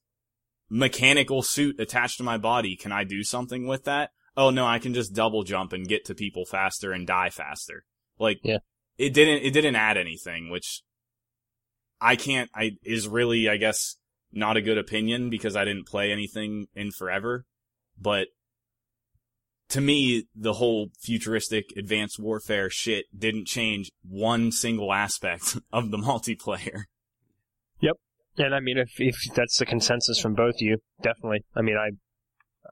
mechanical 0.71 1.43
suit 1.43 1.79
attached 1.79 2.19
to 2.19 2.23
my 2.25 2.39
body. 2.39 2.77
Can 2.77 2.93
I 2.93 3.05
do 3.05 3.23
something 3.23 3.67
with 3.67 3.85
that? 3.85 4.11
Oh 4.37 4.51
no, 4.51 4.67
I 4.67 4.79
can 4.79 4.95
just 4.95 5.15
double 5.15 5.43
jump 5.45 5.73
and 5.73 5.87
get 5.89 6.05
to 6.07 6.15
people 6.15 6.45
faster 6.45 6.93
and 6.93 7.07
die 7.07 7.31
faster. 7.31 7.85
Like, 8.19 8.39
Yeah. 8.43 8.59
it 8.99 9.15
didn't, 9.15 9.45
it 9.45 9.53
didn't 9.53 9.77
add 9.77 9.97
anything, 9.97 10.51
which 10.51 10.83
I 12.01 12.17
can't, 12.17 12.51
I, 12.55 12.73
is 12.83 13.07
really, 13.09 13.49
I 13.49 13.57
guess, 13.57 13.97
not 14.33 14.57
a 14.57 14.63
good 14.63 14.79
opinion 14.79 15.31
because 15.31 15.55
I 15.55 15.65
didn't 15.65 15.87
play 15.87 16.11
anything 16.11 16.67
in 16.75 16.91
forever. 16.91 17.47
But 18.01 18.29
to 19.71 19.81
me, 19.81 20.27
the 20.35 20.55
whole 20.55 20.89
futuristic 21.01 21.65
advanced 21.77 22.19
warfare 22.19 22.69
shit 22.71 23.07
didn't 23.17 23.47
change 23.47 23.91
one 24.09 24.53
single 24.53 24.93
aspect 24.93 25.57
of 25.73 25.91
the 25.91 25.97
multiplayer. 25.99 26.83
Yep. 27.81 27.97
And 28.39 28.55
I 28.55 28.61
mean, 28.61 28.79
if 28.79 28.91
if 28.99 29.17
that's 29.35 29.59
the 29.59 29.67
consensus 29.67 30.19
from 30.19 30.35
both 30.35 30.57
of 30.57 30.61
you, 30.63 30.79
definitely. 31.03 31.45
I 31.57 31.63
mean, 31.63 31.77
I 31.77 31.91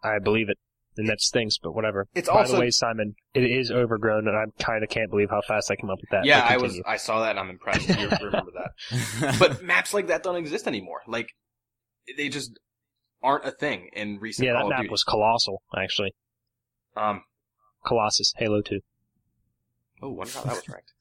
I 0.07 0.18
believe 0.18 0.49
it, 0.49 0.59
and 0.97 1.09
that 1.09 1.20
stinks, 1.20 1.57
But 1.62 1.72
whatever. 1.74 2.07
It's 2.14 2.28
By 2.28 2.40
also 2.40 2.55
the 2.55 2.61
way, 2.61 2.70
Simon, 2.70 3.14
it 3.34 3.45
is 3.45 3.70
overgrown, 3.70 4.26
and 4.26 4.36
I 4.36 4.45
kind 4.62 4.82
of 4.82 4.90
can't 4.90 5.09
believe 5.11 5.30
how 5.30 5.40
fast 5.47 5.70
I 5.70 5.76
came 5.76 5.90
up 5.90 5.99
with 6.01 6.11
that. 6.11 6.24
yeah. 6.24 6.45
I 6.49 6.57
was. 6.57 6.80
I 6.86 6.97
saw 6.97 7.20
that 7.20 7.30
and 7.30 7.38
I'm 7.38 7.51
impressed. 7.51 7.88
You 7.88 7.95
remember 8.22 8.51
that? 8.55 9.36
But 9.38 9.62
maps 9.62 9.95
like 9.95 10.09
that 10.09 10.22
don't 10.22 10.36
exist 10.36 10.66
anymore. 10.66 11.01
Like 11.07 11.28
they 12.16 12.28
just 12.28 12.59
aren't 13.22 13.45
a 13.45 13.53
thing 13.53 13.88
in 13.93 14.18
recent 14.18 14.47
yeah, 14.47 14.55
that 14.55 14.59
Call 14.61 14.66
of 14.66 14.70
map 14.70 14.80
Duty. 14.80 14.90
was 14.90 15.05
colossal. 15.05 15.62
Actually, 15.76 16.12
Um. 16.97 17.22
Colossus, 17.86 18.32
Halo 18.36 18.62
Two. 18.62 18.80
Oh, 20.03 20.11
wonder 20.11 20.32
how 20.32 20.43
that 20.45 20.55
was 20.57 20.68
ranked. 20.68 20.93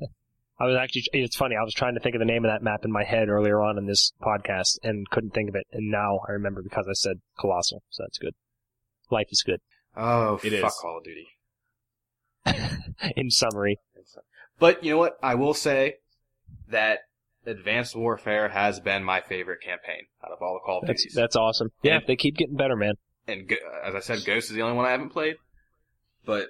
I 0.60 0.66
was 0.66 0.76
actually, 0.76 1.02
it's 1.12 1.36
funny, 1.36 1.56
I 1.56 1.62
was 1.62 1.74
trying 1.74 1.94
to 1.94 2.00
think 2.00 2.14
of 2.14 2.18
the 2.20 2.24
name 2.24 2.44
of 2.44 2.50
that 2.50 2.62
map 2.62 2.84
in 2.84 2.92
my 2.92 3.02
head 3.04 3.28
earlier 3.28 3.60
on 3.60 3.78
in 3.78 3.86
this 3.86 4.12
podcast 4.22 4.78
and 4.82 5.08
couldn't 5.10 5.34
think 5.34 5.48
of 5.48 5.54
it. 5.54 5.66
And 5.72 5.90
now 5.90 6.20
I 6.28 6.32
remember 6.32 6.62
because 6.62 6.86
I 6.88 6.92
said 6.92 7.20
colossal. 7.38 7.82
So 7.90 8.04
that's 8.04 8.18
good. 8.18 8.34
Life 9.10 9.26
is 9.30 9.42
good. 9.44 9.60
Oh, 9.96 10.38
It 10.42 10.60
fuck 10.60 10.70
is. 10.70 10.78
Call 10.80 10.98
of 10.98 11.04
Duty. 11.04 11.26
in 13.16 13.30
summary. 13.30 13.78
But 14.58 14.84
you 14.84 14.92
know 14.92 14.98
what? 14.98 15.18
I 15.22 15.34
will 15.34 15.54
say 15.54 15.94
that 16.68 17.00
Advanced 17.46 17.96
Warfare 17.96 18.48
has 18.50 18.78
been 18.80 19.02
my 19.04 19.20
favorite 19.20 19.60
campaign 19.62 20.04
out 20.24 20.30
of 20.32 20.38
all 20.40 20.54
the 20.54 20.60
Call 20.64 20.78
of 20.80 20.86
That's 20.86 21.02
Duties. 21.02 21.14
that's 21.14 21.36
awesome. 21.36 21.70
Yeah, 21.82 21.96
And- 21.96 22.04
they 22.06 22.16
keep 22.16 22.36
getting 22.36 22.56
better, 22.56 22.76
man. 22.76 22.94
And 23.26 23.50
as 23.84 23.94
I 23.94 24.00
said, 24.00 24.24
Ghost 24.24 24.50
is 24.50 24.56
the 24.56 24.62
only 24.62 24.76
one 24.76 24.86
I 24.86 24.90
haven't 24.90 25.10
played, 25.10 25.36
but 26.24 26.48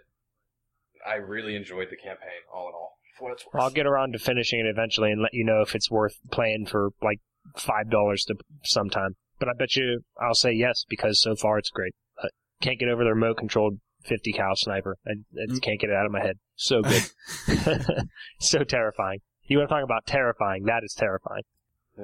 I 1.07 1.17
really 1.17 1.57
enjoyed 1.57 1.89
the 1.91 1.97
campaign 1.97 2.29
all 2.53 2.69
in 2.69 2.75
all. 2.75 2.99
For 3.19 3.25
what 3.25 3.33
it's 3.35 3.45
worth. 3.47 3.63
I'll 3.63 3.71
get 3.71 3.87
around 3.87 4.13
to 4.13 4.19
finishing 4.19 4.61
it 4.61 4.67
eventually 4.67 5.11
and 5.11 5.21
let 5.21 5.35
you 5.35 5.45
know 5.45 5.61
if 5.61 5.75
it's 5.75 5.91
worth 5.91 6.19
playing 6.31 6.67
for 6.67 6.91
like 7.03 7.21
five 7.57 7.91
dollars 7.91 8.25
to 8.25 8.37
sometime. 8.65 9.17
But 9.39 9.49
I 9.49 9.53
bet 9.59 9.77
you 9.77 10.01
I'll 10.21 10.35
say 10.35 10.53
yes 10.53 10.85
because 10.89 11.21
so 11.21 11.35
far 11.37 11.59
it's 11.59 11.71
great. 11.71 11.95
But 12.17 12.31
can't 12.61 12.79
get 12.79 12.89
over 12.89 13.05
the 13.05 13.11
remote 13.11 13.37
controlled 13.37 13.79
50 14.05 14.33
cal 14.33 14.57
sniper. 14.57 14.97
I, 15.07 15.13
I 15.13 15.47
just 15.49 15.63
can't 15.63 15.81
get 15.81 15.91
it 15.91 15.97
out 15.97 16.07
of 16.07 16.13
my 16.13 16.23
head. 16.23 16.39
So 16.57 16.83
good. 16.83 17.03
so 18.41 18.65
terrifying. 18.65 19.21
You 19.45 19.59
want 19.59 19.69
to 19.69 19.75
talk 19.75 19.85
about 19.85 20.07
terrifying? 20.07 20.65
That 20.65 20.83
is 20.85 20.95
terrifying. 20.95 21.43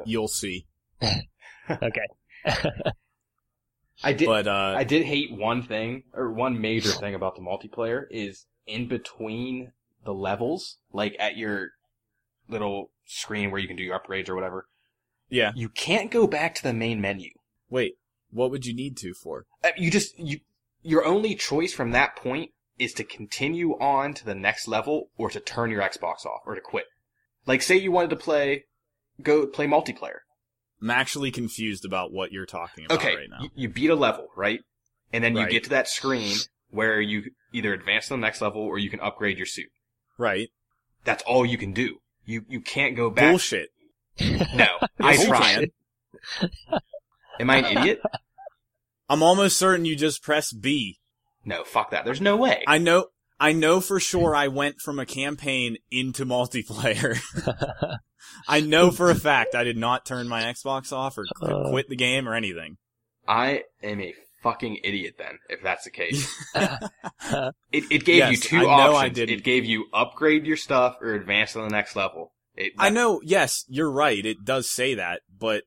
You'll 0.04 0.28
see. 0.28 0.66
Okay. 1.70 2.94
I 4.02 4.12
did. 4.12 4.26
But 4.26 4.46
uh, 4.46 4.74
I 4.76 4.84
did 4.84 5.04
hate 5.04 5.32
one 5.32 5.62
thing, 5.62 6.04
or 6.14 6.30
one 6.30 6.60
major 6.60 6.90
thing 6.90 7.14
about 7.14 7.34
the 7.34 7.42
multiplayer 7.42 8.04
is 8.10 8.46
in 8.66 8.86
between 8.86 9.72
the 10.04 10.14
levels, 10.14 10.78
like 10.92 11.16
at 11.18 11.36
your 11.36 11.70
little 12.48 12.90
screen 13.06 13.50
where 13.50 13.60
you 13.60 13.66
can 13.66 13.76
do 13.76 13.82
your 13.82 13.98
upgrades 13.98 14.28
or 14.28 14.34
whatever, 14.34 14.66
yeah. 15.28 15.52
you 15.54 15.68
can't 15.68 16.10
go 16.10 16.26
back 16.26 16.54
to 16.54 16.62
the 16.62 16.72
main 16.72 17.00
menu. 17.00 17.30
Wait, 17.68 17.94
what 18.30 18.50
would 18.50 18.66
you 18.66 18.74
need 18.74 18.96
to 18.98 19.14
for? 19.14 19.46
Uh, 19.64 19.70
You 19.76 19.90
just, 19.90 20.18
you, 20.18 20.40
your 20.82 21.04
only 21.04 21.34
choice 21.34 21.72
from 21.72 21.90
that 21.92 22.16
point 22.16 22.52
is 22.78 22.92
to 22.94 23.04
continue 23.04 23.72
on 23.80 24.14
to 24.14 24.24
the 24.24 24.34
next 24.34 24.68
level 24.68 25.10
or 25.16 25.30
to 25.30 25.40
turn 25.40 25.70
your 25.70 25.82
Xbox 25.82 26.24
off 26.24 26.42
or 26.46 26.54
to 26.54 26.60
quit. 26.60 26.86
Like 27.46 27.62
say 27.62 27.76
you 27.76 27.90
wanted 27.90 28.10
to 28.10 28.16
play, 28.16 28.64
go 29.20 29.46
play 29.46 29.66
multiplayer. 29.66 30.20
I'm 30.80 30.90
actually 30.90 31.30
confused 31.30 31.84
about 31.84 32.12
what 32.12 32.30
you're 32.32 32.46
talking 32.46 32.84
about 32.84 32.98
Okay, 32.98 33.16
right 33.16 33.30
now. 33.30 33.40
you, 33.42 33.50
you 33.54 33.68
beat 33.68 33.90
a 33.90 33.94
level, 33.96 34.28
right? 34.36 34.60
And 35.12 35.24
then 35.24 35.34
you 35.34 35.42
Right. 35.42 35.50
get 35.50 35.64
to 35.64 35.70
that 35.70 35.88
screen 35.88 36.36
where 36.70 37.00
you 37.00 37.30
either 37.52 37.72
advance 37.72 38.04
to 38.08 38.10
the 38.14 38.18
next 38.18 38.40
level 38.40 38.60
or 38.62 38.78
you 38.78 38.90
can 38.90 39.00
upgrade 39.00 39.38
your 39.38 39.46
suit. 39.46 39.70
Right. 40.18 40.50
That's 41.04 41.22
all 41.24 41.44
you 41.46 41.58
can 41.58 41.72
do. 41.72 41.98
You 42.24 42.44
you 42.48 42.60
can't 42.60 42.94
go 42.94 43.08
back. 43.10 43.30
Bullshit. 43.30 43.70
No, 44.20 44.66
I 45.00 45.16
tried. 45.24 45.70
Am 47.40 47.50
I 47.50 47.56
an 47.56 47.78
idiot? 47.78 48.00
I'm 49.08 49.22
almost 49.22 49.56
certain 49.58 49.84
you 49.86 49.96
just 49.96 50.22
press 50.22 50.52
B. 50.52 50.98
No, 51.44 51.64
fuck 51.64 51.90
that. 51.92 52.04
There's 52.04 52.20
no 52.20 52.36
way. 52.36 52.62
I 52.66 52.78
know 52.78 53.06
I 53.40 53.52
know 53.52 53.80
for 53.80 54.00
sure 54.00 54.34
I 54.34 54.48
went 54.48 54.80
from 54.80 54.98
a 54.98 55.06
campaign 55.06 55.76
into 55.90 56.26
multiplayer. 56.26 57.18
I 58.48 58.60
know 58.60 58.90
for 58.90 59.10
a 59.10 59.14
fact 59.14 59.54
I 59.54 59.64
did 59.64 59.76
not 59.76 60.04
turn 60.04 60.28
my 60.28 60.42
Xbox 60.42 60.92
off 60.92 61.16
or 61.18 61.24
Uh. 61.40 61.70
quit 61.70 61.88
the 61.88 61.96
game 61.96 62.28
or 62.28 62.34
anything. 62.34 62.76
I 63.26 63.62
am 63.82 64.00
a 64.00 64.14
fucking 64.42 64.78
idiot 64.84 65.14
then, 65.18 65.38
if 65.48 65.62
that's 65.62 65.84
the 65.84 65.90
case. 65.90 66.28
It, 67.70 67.84
it 67.90 68.04
gave 68.04 68.16
you 68.24 68.30
Yes, 68.30 68.40
two 68.40 68.56
I 68.58 68.62
know 68.62 68.94
options. 68.94 68.96
I 69.02 69.08
didn't. 69.10 69.38
It 69.40 69.44
gave 69.44 69.64
you 69.66 69.86
upgrade 69.92 70.46
your 70.46 70.56
stuff 70.56 70.96
or 71.02 71.12
advance 71.14 71.52
to 71.52 71.58
the 71.58 71.68
next 71.68 71.94
level. 71.96 72.32
It, 72.56 72.72
I 72.78 72.88
know, 72.88 73.20
yes, 73.22 73.64
you're 73.68 73.90
right. 73.90 74.24
It 74.24 74.44
does 74.44 74.70
say 74.70 74.94
that, 74.94 75.20
but 75.38 75.64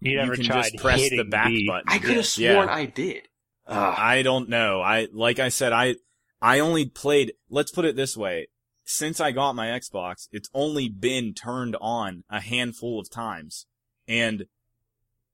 You 0.00 0.12
you 0.12 0.16
never 0.18 0.36
can 0.36 0.44
tried 0.44 0.62
just 0.72 0.76
press 0.78 1.10
the 1.10 1.24
back 1.24 1.48
B. 1.48 1.66
button. 1.68 1.84
I 1.88 1.98
could 1.98 2.16
have 2.16 2.38
Yeah. 2.38 2.54
sworn 2.54 2.68
I 2.70 2.86
did. 2.86 3.22
Ugh. 3.66 3.94
I 3.98 4.22
don't 4.22 4.48
know. 4.48 4.80
I 4.80 5.08
like 5.12 5.38
I 5.38 5.50
said 5.50 5.72
I 5.74 5.96
I 6.40 6.58
only 6.58 6.86
played 6.86 7.32
let's 7.48 7.70
put 7.70 7.84
it 7.84 7.96
this 7.96 8.16
way. 8.16 8.48
Since 8.84 9.20
I 9.20 9.32
got 9.32 9.56
my 9.56 9.66
Xbox, 9.66 10.28
it's 10.30 10.48
only 10.54 10.88
been 10.88 11.34
turned 11.34 11.76
on 11.80 12.22
a 12.30 12.40
handful 12.40 13.00
of 13.00 13.10
times. 13.10 13.66
And 14.06 14.46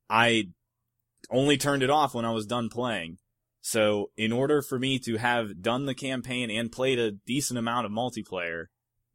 I 0.09 0.45
only 1.31 1.59
turned 1.59 1.83
it 1.83 1.91
off 1.91 2.15
when 2.15 2.25
I 2.25 2.31
was 2.31 2.47
done 2.47 2.71
playing. 2.71 3.19
So, 3.61 4.11
in 4.17 4.33
order 4.33 4.61
for 4.61 4.79
me 4.79 4.99
to 5.01 5.19
have 5.19 5.63
done 5.63 5.87
the 5.87 5.95
campaign 5.95 6.51
and 6.51 6.73
played 6.73 6.99
a 6.99 7.13
decent 7.13 7.59
amount 7.59 7.87
of 7.87 7.93
multiplayer 7.93 8.65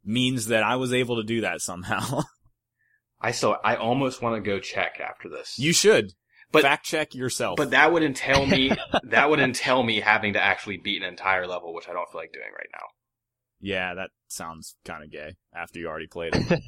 means 0.04 0.46
that 0.46 0.62
I 0.62 0.76
was 0.76 0.92
able 0.92 1.16
to 1.16 1.22
do 1.22 1.42
that 1.42 1.60
somehow. 1.60 2.22
I 3.20 3.32
still, 3.32 3.56
I 3.62 3.76
almost 3.76 4.22
want 4.22 4.36
to 4.36 4.50
go 4.50 4.58
check 4.58 5.00
after 5.00 5.28
this. 5.28 5.58
you 5.58 5.72
should 5.72 6.12
But- 6.50 6.62
fact 6.62 6.86
check 6.86 7.14
yourself. 7.14 7.56
but 7.56 7.70
that 7.72 7.92
would 7.92 8.02
entail 8.02 8.46
me, 8.46 8.70
that 9.04 9.28
would 9.30 9.40
entail 9.40 9.82
me 9.82 10.00
having 10.00 10.32
to 10.32 10.42
actually 10.42 10.78
beat 10.78 11.02
an 11.02 11.08
entire 11.08 11.46
level, 11.46 11.74
which 11.74 11.88
I 11.88 11.92
don't 11.92 12.08
feel 12.10 12.20
like 12.20 12.32
doing 12.32 12.50
right 12.56 12.68
now. 12.72 12.86
yeah, 13.60 13.94
that 13.94 14.10
sounds 14.28 14.76
kind 14.84 15.04
of 15.04 15.10
gay 15.10 15.36
after 15.54 15.78
you 15.78 15.88
already 15.88 16.06
played 16.06 16.32
it. 16.36 16.62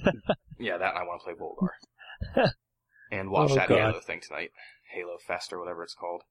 Yeah, 0.59 0.77
that 0.79 0.95
I 0.97 1.05
want 1.05 1.23
to 1.23 1.25
play 1.25 1.35
Volgarr. 1.35 2.51
and 3.13 3.31
watch 3.31 3.53
Oh, 3.53 3.55
that 3.55 3.69
God. 3.69 3.79
Halo 3.79 4.01
thing 4.01 4.21
tonight. 4.21 4.51
Halo 4.93 5.17
Fest 5.27 5.53
or 5.53 5.59
whatever 5.61 5.83
it's 5.83 5.95
called. 5.95 6.23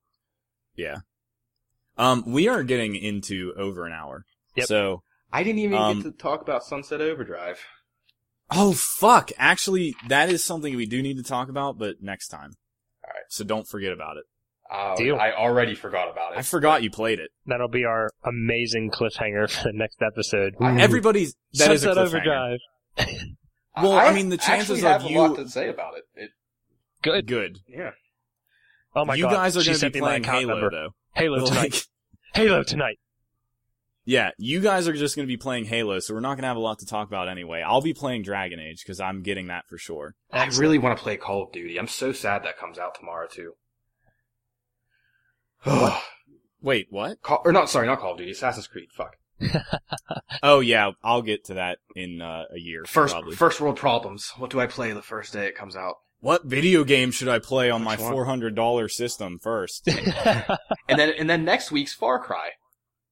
Yeah. 0.76 0.98
Um, 1.98 2.24
we 2.28 2.48
are 2.48 2.64
getting 2.64 2.96
into 2.96 3.54
over 3.58 3.86
an 3.86 3.94
hour. 3.94 4.26
Yep. 4.56 4.68
So, 4.68 5.04
I 5.34 5.44
didn't 5.44 5.60
even 5.60 5.78
Um, 5.78 6.02
get 6.02 6.04
to 6.04 6.12
talk 6.12 6.42
about 6.42 6.64
Sunset 6.64 7.02
Overdrive. 7.02 7.60
oh 8.52 8.74
fuck! 8.74 9.32
Actually, 9.38 9.96
that 10.08 10.30
is 10.30 10.44
something 10.44 10.76
we 10.76 10.86
do 10.86 11.02
need 11.02 11.18
to 11.18 11.24
talk 11.24 11.50
about, 11.50 11.78
but 11.78 11.96
next 12.02 12.28
time. 12.30 12.52
All 13.30 13.34
right. 13.34 13.34
So 13.34 13.44
don't 13.44 13.68
forget 13.68 13.92
about 13.94 14.18
it. 14.18 14.24
Uh, 14.72 14.96
Deal. 14.96 15.16
I 15.16 15.32
already 15.32 15.74
forgot 15.74 16.12
about 16.12 16.34
it. 16.34 16.38
I 16.40 16.42
forgot 16.44 16.84
you 16.84 16.92
played 16.92 17.20
it. 17.20 17.32
That'll 17.48 17.68
be 17.70 17.86
our 17.86 18.12
amazing 18.24 18.92
cliffhanger 18.92 19.50
for 19.50 19.64
the 19.64 19.74
next 19.74 20.02
episode. 20.02 20.56
I- 20.60 20.80
Everybody's 20.80 21.36
that 21.54 21.72
is 21.72 21.84
a 21.86 21.90
cliffhanger. 21.90 21.98
Overdrive. 22.06 22.60
Well, 23.82 23.94
I 23.94 24.14
mean, 24.14 24.30
the 24.30 24.38
chances 24.38 24.84
actually 24.84 24.92
of 24.96 25.02
have 25.02 25.12
you- 25.12 25.20
a 25.20 25.22
lot 25.22 25.36
to 25.38 25.50
say 25.50 25.70
about 25.70 25.96
it. 25.98 26.04
it 26.16 26.32
Good. 27.02 27.28
Good. 27.28 27.60
yeah. 27.68 27.92
Oh 28.96 29.06
my 29.06 29.16
you 29.16 29.24
god. 29.24 29.30
You 29.32 29.36
guys 29.38 29.58
are 29.58 29.62
she 29.62 29.68
going 29.68 29.74
to 29.76 29.80
sent 29.80 29.94
be 29.94 30.00
playing 30.02 30.24
Halo 30.24 30.54
number. 30.60 30.70
though. 30.70 30.90
Halo 31.16 31.46
tonight. 31.46 31.88
Halo 32.36 32.64
tonight. 32.64 33.00
Yeah, 34.10 34.32
you 34.40 34.60
guys 34.60 34.88
are 34.88 34.94
just 34.94 35.16
going 35.16 35.28
to 35.28 35.32
be 35.32 35.38
playing 35.38 35.66
Halo, 35.66 36.00
so 36.00 36.16
we're 36.16 36.20
not 36.20 36.30
going 36.34 36.42
to 36.42 36.48
have 36.48 36.58
a 36.58 36.62
lot 36.62 36.80
to 36.80 36.86
talk 36.88 37.08
about 37.08 37.30
anyway. 37.30 37.62
I'll 37.62 37.80
be 37.80 37.94
playing 37.94 38.24
Dragon 38.24 38.60
Age 38.60 38.82
because 38.84 39.00
I'm 39.00 39.22
getting 39.22 39.48
that 39.48 39.68
for 39.68 39.78
sure. 39.78 40.16
I 40.34 40.48
really 40.48 40.80
want 40.80 40.98
to 40.98 41.04
play 41.04 41.16
Call 41.16 41.44
of 41.44 41.52
Duty. 41.52 41.78
I'm 41.78 41.88
so 41.88 42.12
sad 42.12 42.44
that 42.44 42.58
comes 42.58 42.80
out 42.80 42.96
tomorrow 42.96 43.28
too. 43.32 43.54
Wait, 46.62 46.88
what? 46.90 47.22
Call, 47.22 47.44
or 47.46 47.52
not, 47.52 47.70
sorry, 47.70 47.86
not 47.86 48.00
Call 48.00 48.14
of 48.14 48.18
Duty. 48.18 48.32
Assassin's 48.32 48.66
Creed. 48.66 48.90
Fuck. 48.92 49.16
Oh 50.42 50.62
yeah, 50.62 50.92
I'll 51.04 51.22
get 51.22 51.46
to 51.46 51.56
that 51.56 51.80
in 51.96 52.22
uh, 52.22 52.46
a 52.54 52.60
year. 52.60 52.86
First, 52.86 53.14
probably. 53.14 53.36
first 53.36 53.60
world 53.60 53.76
problems. 53.76 54.32
What 54.38 54.52
do 54.52 54.60
I 54.60 54.68
play 54.68 54.94
the 54.94 55.02
first 55.02 55.34
day 55.34 55.48
it 55.48 55.56
comes 55.56 55.76
out? 55.76 55.96
What 56.22 56.46
video 56.46 56.84
game 56.86 57.12
should 57.12 57.28
I 57.28 57.40
play 57.40 57.70
on 57.70 57.84
my 57.84 57.94
Which 57.96 58.02
one? 58.02 58.14
four 58.14 58.26
hundred 58.26 58.56
dollar 58.56 58.88
system 58.88 59.38
first? 59.38 59.88
And 60.88 60.98
then, 60.98 61.14
and 61.20 61.30
then 61.30 61.44
next 61.46 61.72
week's 61.72 61.94
Far 61.94 62.20
Cry, 62.20 62.52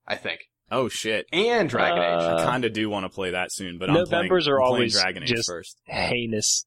I 0.08 0.16
think, 0.16 0.50
oh 0.72 0.88
shit! 0.90 1.28
and 1.32 1.70
Dragon 1.70 2.00
Age. 2.04 2.22
Uh, 2.22 2.36
I 2.38 2.44
kind 2.46 2.66
of 2.66 2.74
do 2.74 2.90
want 2.90 3.06
to 3.06 3.10
play 3.10 3.32
that 3.32 3.52
soon, 3.52 3.78
but 3.78 3.90
I'm 3.90 3.96
Novembers 3.96 4.46
playing, 4.46 4.54
are 4.56 4.62
I'm 4.62 4.68
playing 4.68 4.76
always 4.76 4.94
Dragon 5.02 5.24
Age 5.24 5.30
just 5.30 5.50
first. 5.50 5.78
heinous. 5.86 6.66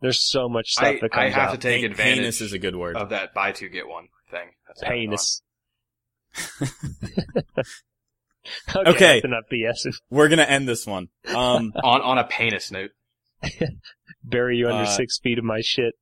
There's 0.00 0.20
so 0.20 0.48
much 0.48 0.70
stuff 0.70 0.86
I, 0.86 0.92
that 1.02 1.12
comes 1.12 1.14
I 1.14 1.28
have 1.28 1.48
out. 1.50 1.52
to 1.52 1.58
take 1.58 1.82
Hein- 1.82 1.90
advantage 1.90 2.18
Heinous 2.20 2.40
is 2.40 2.52
a 2.54 2.58
good 2.58 2.74
word. 2.76 2.96
of 2.96 3.10
that 3.10 3.34
buy 3.34 3.52
two 3.52 3.68
get 3.68 3.86
one 3.88 4.08
thing. 4.30 4.48
That's 4.66 4.80
going 4.82 5.10
Heinous. 5.10 5.42
okay, 8.74 8.90
Okay. 8.90 9.20
enough 9.24 9.44
BS. 9.52 9.86
We're 10.10 10.28
gonna 10.28 10.42
end 10.44 10.66
this 10.68 10.86
one. 10.86 11.08
Um, 11.28 11.34
on. 11.34 11.72
on 11.84 12.00
on 12.02 12.18
a 12.18 12.24
penis 12.24 12.70
note. 12.70 12.90
Bury 14.24 14.56
you 14.58 14.68
under 14.68 14.82
Uh, 14.84 14.86
six 14.86 15.18
feet 15.18 15.38
of 15.38 15.44
my 15.44 15.60
shit. 15.62 15.94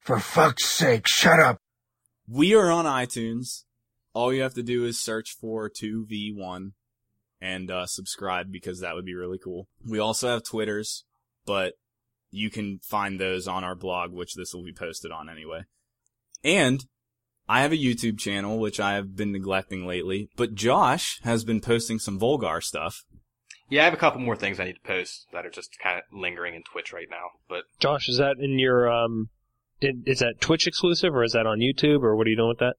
For 0.00 0.18
fuck's 0.18 0.64
sake, 0.64 1.06
shut 1.06 1.38
up. 1.38 1.58
We 2.30 2.54
are 2.54 2.70
on 2.70 2.84
iTunes. 2.84 3.64
All 4.12 4.32
you 4.32 4.42
have 4.42 4.54
to 4.54 4.62
do 4.62 4.84
is 4.84 5.00
search 5.00 5.36
for 5.40 5.68
two 5.68 6.04
V 6.06 6.32
one 6.36 6.72
and 7.40 7.70
uh, 7.70 7.86
subscribe 7.86 8.50
because 8.50 8.80
that 8.80 8.94
would 8.94 9.04
be 9.04 9.14
really 9.14 9.38
cool. 9.42 9.68
We 9.86 9.98
also 9.98 10.28
have 10.28 10.44
Twitters, 10.44 11.04
but 11.46 11.74
you 12.30 12.50
can 12.50 12.80
find 12.82 13.18
those 13.18 13.48
on 13.48 13.64
our 13.64 13.74
blog, 13.74 14.12
which 14.12 14.34
this 14.34 14.52
will 14.52 14.64
be 14.64 14.72
posted 14.72 15.10
on 15.10 15.30
anyway. 15.30 15.62
And 16.44 16.84
I 17.48 17.62
have 17.62 17.72
a 17.72 17.76
YouTube 17.76 18.18
channel, 18.18 18.58
which 18.58 18.78
I 18.78 18.94
have 18.94 19.16
been 19.16 19.32
neglecting 19.32 19.86
lately, 19.86 20.28
but 20.36 20.54
Josh 20.54 21.20
has 21.22 21.44
been 21.44 21.60
posting 21.60 21.98
some 21.98 22.20
Volgarr 22.20 22.62
stuff. 22.62 23.04
Yeah, 23.70 23.82
I 23.82 23.84
have 23.84 23.94
a 23.94 23.98
couple 23.98 24.20
more 24.20 24.36
things 24.36 24.60
I 24.60 24.64
need 24.64 24.74
to 24.74 24.80
post 24.86 25.26
that 25.32 25.46
are 25.46 25.50
just 25.50 25.78
kind 25.82 25.98
of 25.98 26.04
lingering 26.12 26.54
in 26.54 26.62
Twitch 26.62 26.92
right 26.92 27.08
now. 27.10 27.30
But 27.48 27.64
Josh, 27.78 28.08
is 28.08 28.18
that 28.18 28.36
in 28.38 28.58
your 28.58 28.90
um? 28.90 29.30
I- 29.82 29.92
Is 30.06 30.18
that 30.20 30.40
Twitch 30.40 30.66
exclusive 30.66 31.14
or 31.14 31.24
is 31.24 31.32
that 31.32 31.46
on 31.46 31.58
YouTube 31.58 32.02
or 32.02 32.16
what 32.16 32.26
are 32.26 32.30
you 32.30 32.36
doing 32.36 32.48
with 32.48 32.58
that? 32.58 32.76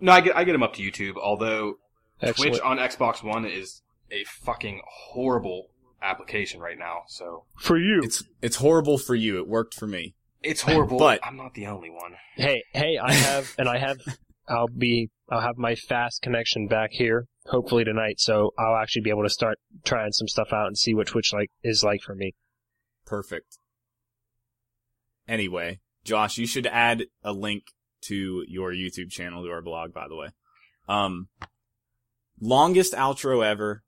no, 0.00 0.12
I 0.12 0.20
get 0.20 0.36
I 0.36 0.44
get 0.44 0.52
them 0.52 0.62
up 0.62 0.74
to 0.74 0.82
YouTube. 0.82 1.16
Although 1.16 1.74
Excellent. 2.22 2.52
Twitch 2.54 2.62
on 2.62 2.78
Xbox 2.78 3.22
One 3.22 3.44
is 3.44 3.82
a 4.10 4.24
fucking 4.24 4.80
horrible 5.12 5.68
application 6.02 6.60
right 6.60 6.78
now. 6.78 7.02
So 7.08 7.44
for 7.58 7.78
you. 7.78 8.00
It's 8.04 8.22
it's 8.42 8.56
horrible 8.56 8.98
for 8.98 9.14
you. 9.14 9.38
It 9.38 9.48
worked 9.48 9.74
for 9.74 9.86
me. 9.86 10.14
it's 10.42 10.62
horrible. 10.62 10.98
But- 11.06 11.20
I'm 11.26 11.36
not 11.36 11.54
the 11.54 11.66
only 11.66 11.90
one. 11.90 12.12
Hey, 12.36 12.62
hey, 12.72 12.98
I 13.02 13.12
have, 13.12 13.54
and 13.58 13.68
I 13.68 13.78
have, 13.78 13.96
I'll 14.48 14.68
be, 14.68 15.08
I'll 15.30 15.40
have 15.40 15.56
my 15.56 15.74
fast 15.74 16.20
connection 16.22 16.68
back 16.68 16.90
here. 16.92 17.26
hopefully 17.46 17.82
tonight. 17.84 18.20
So 18.20 18.52
I'll 18.58 18.76
actually 18.76 19.02
be 19.02 19.10
able 19.10 19.22
to 19.24 19.30
start 19.30 19.58
trying 19.84 20.12
some 20.12 20.28
stuff 20.28 20.52
out 20.52 20.66
and 20.66 20.76
see 20.78 20.94
what 20.94 21.06
Twitch 21.08 21.32
like 21.32 21.50
is 21.64 21.82
like 21.82 22.02
for 22.02 22.14
me. 22.14 22.34
Perfect. 23.06 23.58
Anyway, 25.28 25.80
Josh, 26.06 26.38
you 26.38 26.46
should 26.46 26.66
add 26.66 27.04
a 27.22 27.32
link 27.32 27.64
to 28.02 28.44
your 28.48 28.72
YouTube 28.72 29.10
channel 29.10 29.44
to 29.44 29.50
our 29.50 29.62
blog, 29.62 29.92
by 29.92 30.08
the 30.08 30.16
way. 30.16 30.28
Um, 30.88 31.28
longest 32.40 32.94
outro 32.94 33.44
ever. 33.44 33.82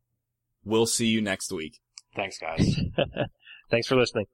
We'll 0.65 0.87
see 0.87 1.07
you 1.07 1.23
next 1.23 1.53
week. 1.53 1.79
Thanks, 2.15 2.39
guys. 2.39 2.81
Thanks 3.71 3.87
for 3.87 3.97
listening. 3.97 4.27